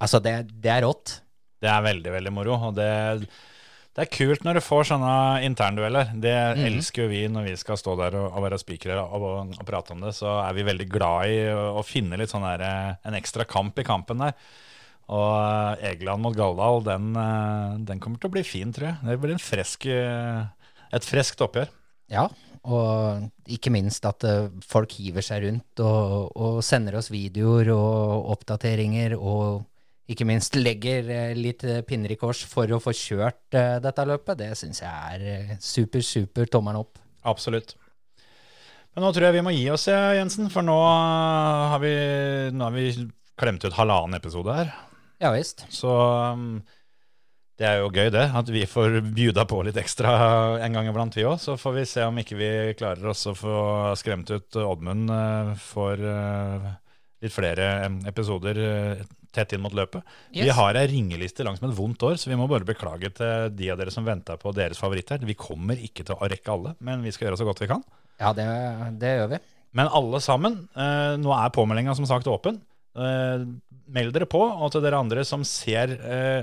altså 0.00 0.20
det, 0.24 0.38
det 0.64 0.72
er 0.78 0.86
rått. 0.86 1.18
det 1.60 1.68
er 1.68 1.84
veldig, 1.84 2.12
veldig 2.14 2.32
moro. 2.32 2.56
Og 2.70 2.78
det, 2.78 2.88
det 3.98 4.04
er 4.04 4.14
kult 4.14 4.44
når 4.46 4.60
du 4.60 4.62
får 4.62 4.84
sånne 4.92 5.12
interndueller. 5.42 6.12
Det 6.22 6.30
elsker 6.68 7.02
jo 7.02 7.10
vi 7.10 7.24
når 7.34 7.48
vi 7.48 7.54
skal 7.58 7.80
stå 7.80 7.96
der 7.98 8.14
og, 8.14 8.28
og 8.30 8.44
være 8.44 8.60
spikere 8.62 9.00
og, 9.02 9.24
og, 9.26 9.56
og 9.58 9.66
prate 9.66 9.90
om 9.90 10.04
det. 10.04 10.12
Så 10.14 10.30
er 10.38 10.54
vi 10.54 10.66
veldig 10.68 10.86
glad 10.92 11.32
i 11.34 11.40
å, 11.50 11.82
finne 11.82 12.14
litt 12.20 12.30
sånn 12.30 12.46
der, 12.46 12.62
eh, 12.62 12.92
en 13.10 13.16
ekstra 13.18 13.42
kamp 13.50 13.80
i 13.82 13.86
kampen 13.88 14.22
der. 14.22 14.36
Og 15.10 15.32
eh, 15.34 15.88
Egeland 15.90 16.22
mot 16.22 16.36
Galdal, 16.38 16.84
den, 16.86 17.08
eh, 17.18 17.72
den 17.90 17.98
kommer 18.04 18.22
til 18.22 18.30
å 18.30 18.36
bli 18.36 18.44
fin, 18.46 18.70
tror 18.76 18.92
jeg. 18.92 19.00
Det 19.08 19.18
blir 19.18 19.34
en 19.34 19.42
fresk, 19.42 19.88
et 19.90 21.08
freskt 21.10 21.42
oppgjør. 21.42 21.74
Ja, 22.14 22.28
og 22.70 23.50
ikke 23.50 23.74
minst 23.74 24.06
at 24.06 24.22
folk 24.62 24.94
hiver 24.94 25.26
seg 25.26 25.42
rundt 25.48 25.82
og, 25.82 26.30
og 26.38 26.62
sender 26.62 27.00
oss 27.00 27.10
videoer 27.10 27.72
og 27.74 28.30
oppdateringer, 28.36 29.18
og 29.18 29.64
ikke 30.08 30.24
minst 30.28 30.56
legger 30.56 31.10
eh, 31.12 31.34
litt 31.36 31.64
eh, 31.68 31.82
pinner 31.86 32.14
i 32.14 32.16
kors 32.20 32.40
for 32.48 32.70
å 32.72 32.80
få 32.80 32.94
kjørt 32.96 33.56
eh, 33.58 33.76
dette 33.84 34.06
løpet. 34.08 34.40
Det 34.40 34.54
syns 34.56 34.80
jeg 34.80 35.18
er 35.18 35.60
super, 35.60 36.04
super 36.04 36.48
tommelen 36.48 36.80
opp. 36.80 37.00
Absolutt. 37.28 37.74
Men 38.96 39.04
nå 39.04 39.12
tror 39.12 39.28
jeg 39.28 39.36
vi 39.36 39.44
må 39.44 39.52
gi 39.52 39.66
oss, 39.70 39.84
Jensen, 39.90 40.48
for 40.50 40.64
nå 40.64 40.74
har 40.74 41.78
vi, 41.82 41.92
nå 42.50 42.64
har 42.64 42.74
vi 42.74 42.88
klemt 43.38 43.62
ut 43.62 43.76
halvannen 43.76 44.16
episode 44.16 44.56
her. 44.56 44.72
Ja 45.22 45.30
visst. 45.34 45.66
Så 45.74 45.92
um, 45.92 46.56
det 47.60 47.68
er 47.68 47.82
jo 47.82 47.92
gøy, 47.92 48.08
det. 48.14 48.24
At 48.40 48.48
vi 48.50 48.64
får 48.66 48.98
bjuda 49.14 49.44
på 49.50 49.60
litt 49.68 49.78
ekstra 49.78 50.16
en 50.64 50.74
gang 50.74 50.88
iblant, 50.90 51.14
vi 51.14 51.28
òg. 51.28 51.36
Så 51.42 51.54
får 51.60 51.76
vi 51.76 51.86
se 51.92 52.08
om 52.08 52.18
ikke 52.18 52.40
vi 52.40 52.50
klarer 52.80 53.12
oss 53.12 53.28
å 53.28 53.36
få 53.38 53.60
skremt 54.00 54.32
ut 54.34 54.58
Oddmund 54.64 55.12
for 55.62 56.02
litt 57.24 57.34
flere 57.34 57.68
episoder 58.08 58.60
eh, 58.62 59.04
tett 59.34 59.52
inn 59.54 59.62
mot 59.62 59.74
løpet. 59.74 60.06
Vi 60.32 60.48
har 60.54 60.78
ei 60.78 60.86
ringeliste 60.90 61.44
langs 61.46 61.60
med 61.62 61.72
et 61.72 61.78
vondt 61.78 62.04
år, 62.06 62.16
så 62.20 62.30
vi 62.30 62.38
må 62.38 62.48
bare 62.50 62.66
beklage 62.68 63.10
til 63.18 63.52
de 63.58 63.70
av 63.72 63.80
dere 63.80 63.92
som 63.94 64.06
venta 64.06 64.38
på 64.40 64.54
deres 64.56 64.80
favoritter. 64.80 65.22
Vi 65.26 65.36
kommer 65.38 65.78
ikke 65.78 66.06
til 66.06 66.16
å 66.16 66.30
rekke 66.30 66.54
alle, 66.54 66.74
men 66.84 67.04
vi 67.04 67.12
skal 67.14 67.28
gjøre 67.28 67.40
så 67.42 67.48
godt 67.48 67.62
vi 67.64 67.70
kan. 67.70 67.84
Ja, 68.18 68.32
det, 68.34 68.48
det 69.02 69.14
gjør 69.20 69.32
vi. 69.34 69.42
Men 69.78 69.90
alle 69.94 70.22
sammen, 70.24 70.62
eh, 70.78 71.14
nå 71.20 71.34
er 71.36 71.54
påmeldinga 71.54 71.94
som 71.98 72.08
sagt 72.08 72.30
åpen. 72.30 72.62
Eh, 72.98 73.44
meld 73.88 74.14
dere 74.16 74.28
på, 74.28 74.40
og 74.40 74.72
til 74.72 74.82
dere 74.84 74.98
andre 75.00 75.22
som 75.24 75.44
ser 75.48 75.94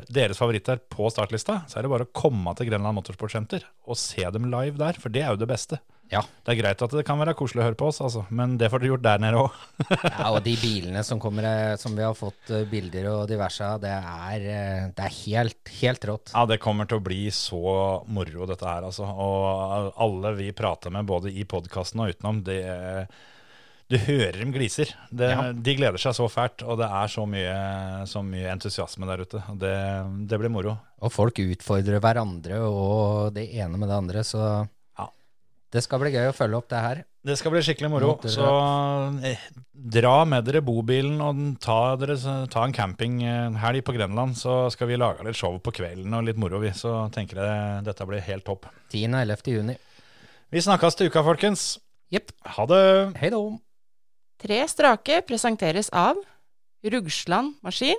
deres 0.09 0.39
favoritter 0.39 0.79
på 0.89 1.11
startlista, 1.13 1.59
så 1.69 1.77
er 1.77 1.85
det 1.85 1.91
bare 1.91 2.07
å 2.07 2.15
komme 2.15 2.55
til 2.57 2.71
Grenland 2.71 2.97
Motorsportsenter 2.97 3.67
og 3.85 3.99
se 4.01 4.25
dem 4.33 4.47
live 4.49 4.79
der, 4.81 4.97
for 4.97 5.13
det 5.13 5.21
er 5.21 5.35
jo 5.35 5.43
det 5.43 5.51
beste. 5.51 5.77
Ja. 6.11 6.21
Det 6.45 6.53
er 6.53 6.59
greit 6.59 6.81
at 6.85 6.93
det 6.93 7.03
kan 7.07 7.17
være 7.17 7.33
koselig 7.37 7.63
å 7.63 7.65
høre 7.65 7.77
på 7.79 7.87
oss, 7.89 7.97
altså, 8.05 8.25
men 8.29 8.57
det 8.61 8.69
får 8.69 8.83
dere 8.83 8.91
gjort 8.93 9.05
der 9.07 9.21
nede 9.23 9.41
òg. 9.41 9.55
Ja, 10.05 10.27
og 10.35 10.41
de 10.45 10.53
bilene 10.61 11.01
som 11.05 11.19
kommer, 11.21 11.47
eh, 11.49 11.75
som 11.81 11.95
vi 11.97 12.05
har 12.05 12.13
fått 12.17 12.51
eh, 12.53 12.65
bilder 12.69 13.09
og 13.11 13.23
diverse 13.31 13.65
av, 13.65 13.81
det 13.83 13.91
er, 13.95 14.45
eh, 14.45 14.83
det 14.95 15.05
er 15.07 15.15
helt, 15.23 15.71
helt 15.81 16.05
rått. 16.09 16.33
Ja, 16.35 16.45
det 16.49 16.59
kommer 16.63 16.89
til 16.89 17.01
å 17.01 17.05
bli 17.05 17.23
så 17.33 17.61
moro, 18.05 18.45
dette 18.49 18.67
her, 18.69 18.85
altså. 18.85 19.07
Og 19.09 19.95
alle 20.05 20.35
vi 20.37 20.51
prater 20.55 20.93
med, 20.93 21.09
både 21.09 21.33
i 21.33 21.47
podkasten 21.49 22.05
og 22.05 22.13
utenom, 22.15 22.43
det 22.45 22.61
Du 23.85 23.99
hører 24.01 24.39
dem 24.41 24.49
gliser. 24.49 24.89
Det, 25.13 25.27
Ja. 25.29 25.51
De 25.53 25.75
gleder 25.77 26.01
seg 26.01 26.15
så 26.17 26.25
fælt, 26.25 26.63
og 26.65 26.79
det 26.79 26.87
er 26.89 27.11
så 27.11 27.25
mye, 27.29 27.57
så 28.09 28.23
mye 28.25 28.49
entusiasme 28.49 29.05
der 29.05 29.21
ute. 29.21 29.41
Det, 29.61 29.73
det 30.25 30.39
blir 30.41 30.49
moro. 30.49 30.73
Og 31.05 31.13
folk 31.13 31.37
utfordrer 31.43 32.01
hverandre 32.01 32.63
og 32.65 33.35
det 33.35 33.45
ene 33.53 33.77
med 33.77 33.89
det 33.91 33.99
andre, 33.99 34.23
så. 34.25 34.65
Det 35.75 35.83
skal 35.83 35.99
bli 36.01 36.13
gøy 36.13 36.29
å 36.29 36.35
følge 36.35 36.59
opp 36.59 36.69
det 36.71 36.81
her. 36.81 37.01
Det 37.25 37.35
skal 37.39 37.51
bli 37.53 37.61
skikkelig 37.65 37.89
moro. 37.91 38.11
Så 38.31 38.45
eh, 39.27 39.41
dra 39.73 40.13
med 40.29 40.45
dere 40.47 40.61
bobilen 40.63 41.17
og 41.25 41.41
ta, 41.63 41.95
dere, 41.99 42.15
ta 42.53 42.63
en 42.63 42.75
campinghelg 42.75 43.83
på 43.85 43.95
Grenland, 43.97 44.37
så 44.39 44.65
skal 44.73 44.91
vi 44.91 44.99
lage 45.01 45.25
litt 45.25 45.39
show 45.39 45.57
på 45.59 45.73
kvelden 45.75 46.13
og 46.15 46.27
litt 46.27 46.39
moro, 46.39 46.61
vi. 46.63 46.71
Så 46.77 46.93
tenker 47.15 47.41
jeg 47.41 47.83
dette 47.87 48.07
blir 48.07 48.23
helt 48.29 48.47
topp. 48.47 48.69
10. 48.93 49.09
og 49.11 49.19
11. 49.25 49.51
juni. 49.57 49.77
Vi 50.53 50.63
snakkes 50.63 50.95
til 50.99 51.11
uka, 51.11 51.25
folkens. 51.25 51.73
Jepp. 52.13 52.31
Ha 52.55 52.67
det. 52.69 52.81
Hei 53.19 53.33
da. 53.33 53.41
Tre 54.45 54.61
strake 54.69 55.21
presenteres 55.25 55.89
av 55.95 56.19
Rugsland 56.85 57.57
Maskin 57.65 57.97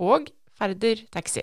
og 0.00 0.30
Ferder 0.56 1.02
Taxi. 1.12 1.42